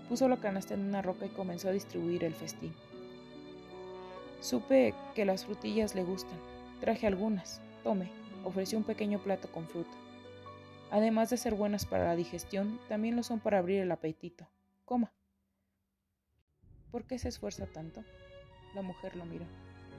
Puso 0.08 0.26
la 0.26 0.38
canasta 0.38 0.74
en 0.74 0.80
una 0.80 1.00
roca 1.00 1.26
y 1.26 1.28
comenzó 1.28 1.68
a 1.68 1.72
distribuir 1.72 2.24
el 2.24 2.34
festín. 2.34 2.74
Supe 4.40 4.96
que 5.14 5.24
las 5.24 5.44
frutillas 5.44 5.94
le 5.94 6.02
gustan. 6.02 6.40
Traje 6.80 7.06
algunas. 7.06 7.60
Tome, 7.84 8.10
ofreció 8.42 8.76
un 8.78 8.84
pequeño 8.84 9.20
plato 9.20 9.46
con 9.52 9.68
fruta. 9.68 9.96
Además 10.90 11.30
de 11.30 11.36
ser 11.36 11.54
buenas 11.54 11.86
para 11.86 12.06
la 12.06 12.16
digestión, 12.16 12.80
también 12.88 13.14
lo 13.14 13.22
son 13.22 13.38
para 13.38 13.58
abrir 13.58 13.78
el 13.78 13.92
apetito. 13.92 14.48
Coma. 14.86 15.12
¿Por 16.90 17.04
qué 17.04 17.20
se 17.20 17.28
esfuerza 17.28 17.66
tanto? 17.66 18.02
La 18.74 18.82
mujer 18.82 19.14
lo 19.14 19.24
miró. 19.24 19.46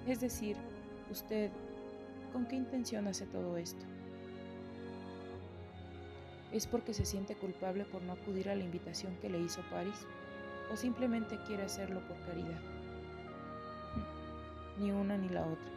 Es 0.08 0.20
decir, 0.20 0.58
usted, 1.12 1.50
¿con 2.32 2.46
qué 2.46 2.56
intención 2.56 3.08
hace 3.08 3.26
todo 3.26 3.58
esto? 3.58 3.86
¿Es 6.52 6.68
porque 6.68 6.94
se 6.94 7.06
siente 7.06 7.36
culpable 7.36 7.86
por 7.86 8.02
no 8.02 8.14
acudir 8.14 8.50
a 8.50 8.56
la 8.56 8.64
invitación 8.64 9.16
que 9.22 9.30
le 9.30 9.40
hizo 9.40 9.62
Paris? 9.72 10.06
¿O 10.72 10.78
simplemente 10.78 11.40
quiere 11.48 11.64
hacerlo 11.64 12.02
por 12.08 12.18
caridad? 12.28 12.60
ni 14.80 14.92
una 14.92 15.18
ni 15.18 15.30
la 15.30 15.42
otra. 15.42 15.72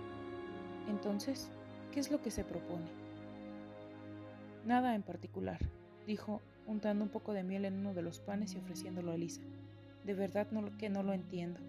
Entonces, 0.89 1.51
¿qué 1.93 2.01
es 2.01 2.11
lo 2.11 2.23
que 2.23 2.31
se 2.31 2.45
propone? 2.45 2.87
Nada 4.65 4.95
en 4.95 5.03
particular, 5.03 5.61
dijo, 6.07 6.43
untando 6.67 7.05
un 7.05 7.11
poco 7.11 7.33
de 7.33 7.45
miel 7.45 7.65
en 7.65 7.79
uno 7.79 7.95
de 7.95 8.03
los 8.03 8.21
panes 8.21 8.55
y 8.55 8.59
ofreciéndolo 8.59 9.13
a 9.13 9.15
Elisa. 9.15 9.43
De 10.05 10.15
verdad 10.15 10.49
que 10.79 10.89
no 10.89 11.03
lo 11.03 11.13
entiendo. 11.13 11.61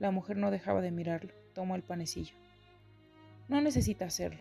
La 0.00 0.10
mujer 0.10 0.36
no 0.36 0.50
dejaba 0.50 0.80
de 0.80 0.90
mirarlo, 0.90 1.32
tomó 1.54 1.76
el 1.76 1.82
panecillo. 1.82 2.34
No 3.48 3.60
necesita 3.60 4.04
hacerlo. 4.04 4.40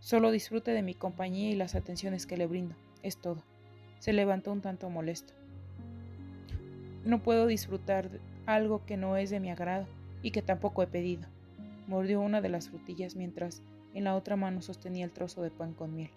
Solo 0.00 0.30
disfrute 0.30 0.70
de 0.70 0.82
mi 0.82 0.94
compañía 0.94 1.50
y 1.50 1.56
las 1.56 1.74
atenciones 1.74 2.26
que 2.26 2.36
le 2.36 2.46
brindo. 2.46 2.74
Es 3.02 3.16
todo. 3.16 3.42
Se 3.98 4.12
levantó 4.12 4.52
un 4.52 4.60
tanto 4.60 4.88
molesto. 4.90 5.34
No 7.04 7.22
puedo 7.22 7.46
disfrutar 7.46 8.10
algo 8.46 8.84
que 8.86 8.96
no 8.96 9.16
es 9.16 9.30
de 9.30 9.40
mi 9.40 9.50
agrado 9.50 9.86
y 10.22 10.30
que 10.30 10.42
tampoco 10.42 10.82
he 10.82 10.86
pedido. 10.86 11.26
Mordió 11.86 12.20
una 12.20 12.40
de 12.40 12.48
las 12.48 12.68
frutillas 12.68 13.16
mientras 13.16 13.62
en 13.94 14.04
la 14.04 14.14
otra 14.14 14.36
mano 14.36 14.62
sostenía 14.62 15.04
el 15.04 15.10
trozo 15.10 15.42
de 15.42 15.50
pan 15.50 15.74
con 15.74 15.94
miel. 15.94 16.10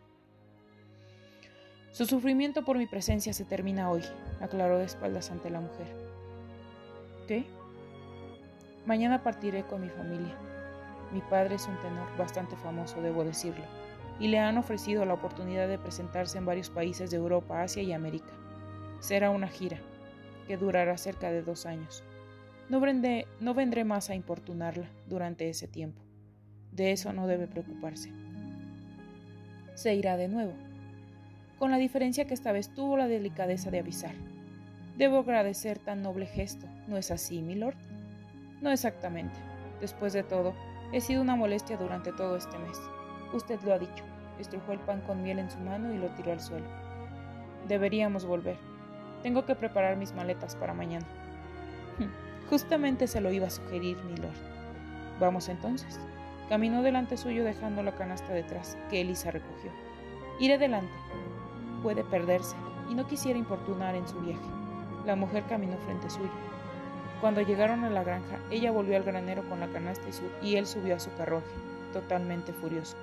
Su 1.92 2.06
sufrimiento 2.06 2.64
por 2.64 2.78
mi 2.78 2.88
presencia 2.88 3.34
se 3.34 3.44
termina 3.44 3.90
hoy, 3.90 4.02
aclaró 4.40 4.78
de 4.78 4.86
espaldas 4.86 5.30
ante 5.32 5.50
la 5.50 5.60
mujer. 5.60 5.88
¿Qué? 7.28 7.46
Mañana 8.86 9.22
partiré 9.22 9.64
con 9.64 9.82
mi 9.82 9.90
familia. 9.90 10.34
Mi 11.14 11.22
padre 11.22 11.56
es 11.56 11.68
un 11.68 11.78
tenor 11.82 12.08
bastante 12.18 12.56
famoso, 12.56 13.02
debo 13.02 13.24
decirlo, 13.24 13.64
y 14.20 14.28
le 14.28 14.40
han 14.40 14.58
ofrecido 14.58 15.06
la 15.06 15.14
oportunidad 15.14 15.68
de 15.68 15.78
presentarse 15.78 16.38
en 16.38 16.46
varios 16.46 16.70
países 16.70 17.12
de 17.12 17.18
Europa, 17.18 17.62
Asia 17.62 17.84
y 17.84 17.94
América. 17.94 18.32
Será 19.00 19.30
una 19.30 19.48
gira, 19.48 19.78
que 20.48 20.58
durará 20.58 20.98
cerca 20.98 21.32
de 21.32 21.44
dos 21.44 21.66
años. 21.66 22.04
No, 22.70 22.80
vendré 22.80 23.84
más 23.84 24.10
a 24.10 24.16
importunarla 24.16 24.88
durante 25.08 25.50
ese 25.50 25.68
tiempo. 25.68 26.02
De 26.72 26.92
eso 26.92 27.12
no 27.12 27.28
debe 27.28 27.48
preocuparse. 27.48 28.12
Se 29.76 29.94
irá 29.94 30.18
de 30.18 30.28
nuevo, 30.28 30.54
con 31.60 31.70
la 31.70 31.78
diferencia 31.78 32.26
que 32.26 32.34
esta 32.34 32.52
vez 32.52 32.74
tuvo 32.74 32.98
la 32.98 33.08
delicadeza 33.08 33.70
de 33.70 33.80
avisar. 33.80 34.16
Debo 34.98 35.20
agradecer 35.20 35.80
tan 35.80 36.02
noble 36.02 36.26
gesto, 36.26 36.66
¿no 36.88 36.98
es 36.98 37.12
así, 37.12 37.42
milord? 37.42 37.76
No 38.62 38.70
exactamente. 38.70 39.36
Después 39.80 40.14
de 40.14 40.24
todo, 40.24 40.54
he 40.94 41.02
sido 41.02 41.22
una 41.22 41.36
molestia 41.36 41.78
durante 41.78 42.12
todo 42.14 42.36
este 42.36 42.58
mes. 42.60 42.80
Usted 43.34 43.60
lo 43.62 43.74
ha 43.74 43.80
dicho. 43.80 44.04
Estrujó 44.40 44.72
el 44.72 44.80
pan 44.80 45.02
con 45.02 45.24
miel 45.24 45.40
en 45.40 45.50
su 45.50 45.60
mano 45.60 45.94
y 45.94 45.98
lo 45.98 46.08
tiró 46.10 46.32
al 46.32 46.40
suelo. 46.40 46.68
Deberíamos 47.68 48.26
volver. 48.26 48.58
Tengo 49.24 49.46
que 49.46 49.56
preparar 49.56 49.98
mis 49.98 50.14
maletas 50.14 50.56
para 50.56 50.74
mañana. 50.74 51.06
Justamente 52.50 53.08
se 53.08 53.22
lo 53.22 53.32
iba 53.32 53.48
a 53.48 53.52
sugerir, 53.52 53.98
milord. 54.04 54.36
Vamos 55.20 55.48
entonces. 55.48 56.00
Caminó 56.50 56.84
delante 56.84 57.16
suyo 57.16 57.46
dejando 57.46 57.82
la 57.82 57.96
canasta 57.96 58.34
detrás, 58.34 58.78
que 58.90 59.00
Elisa 59.00 59.32
recogió. 59.32 59.72
Iré 60.40 60.58
delante. 60.58 60.92
Puede 61.82 62.04
perderse, 62.04 62.56
y 62.90 62.94
no 62.94 63.08
quisiera 63.08 63.40
importunar 63.40 63.96
en 63.96 64.06
su 64.06 64.20
viaje. 64.20 64.42
La 65.06 65.16
mujer 65.16 65.46
caminó 65.48 65.78
frente 65.78 66.10
suyo. 66.10 66.30
Cuando 67.22 67.42
llegaron 67.42 67.84
a 67.84 67.90
la 67.92 68.04
granja, 68.04 68.40
ella 68.50 68.72
volvió 68.72 68.98
al 68.98 69.04
granero 69.04 69.48
con 69.48 69.60
la 69.60 69.68
canasta 69.68 70.08
y, 70.42 70.56
él 70.56 70.66
subió 70.66 70.96
a 70.96 71.00
su 71.00 71.14
carruaje, 71.14 71.46
totalmente 71.94 72.52
furioso. 72.52 72.98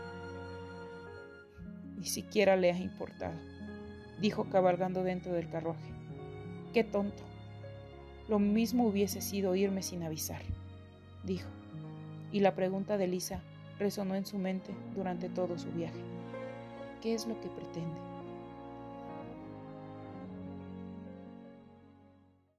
Ni 1.96 2.04
siquiera 2.04 2.56
le 2.56 2.72
ha 2.72 2.76
importado, 2.76 3.38
dijo 4.20 4.50
cabalgando 4.50 5.04
dentro 5.04 5.32
del 5.32 5.48
carruaje. 5.48 5.92
Qué 6.74 6.82
tonto. 6.82 7.22
Lo 8.28 8.40
mismo 8.40 8.88
hubiese 8.88 9.20
sido 9.20 9.54
irme 9.54 9.82
sin 9.82 10.02
avisar, 10.02 10.42
dijo, 11.22 11.48
y 12.32 12.40
la 12.40 12.56
pregunta 12.56 12.98
de 12.98 13.06
Lisa 13.06 13.40
resonó 13.78 14.16
en 14.16 14.26
su 14.26 14.36
mente 14.36 14.74
durante 14.96 15.28
todo 15.28 15.58
su 15.58 15.70
viaje. 15.70 16.02
¿Qué 17.00 17.14
es 17.14 17.28
lo 17.28 17.40
que 17.40 17.48
pretende? 17.48 18.07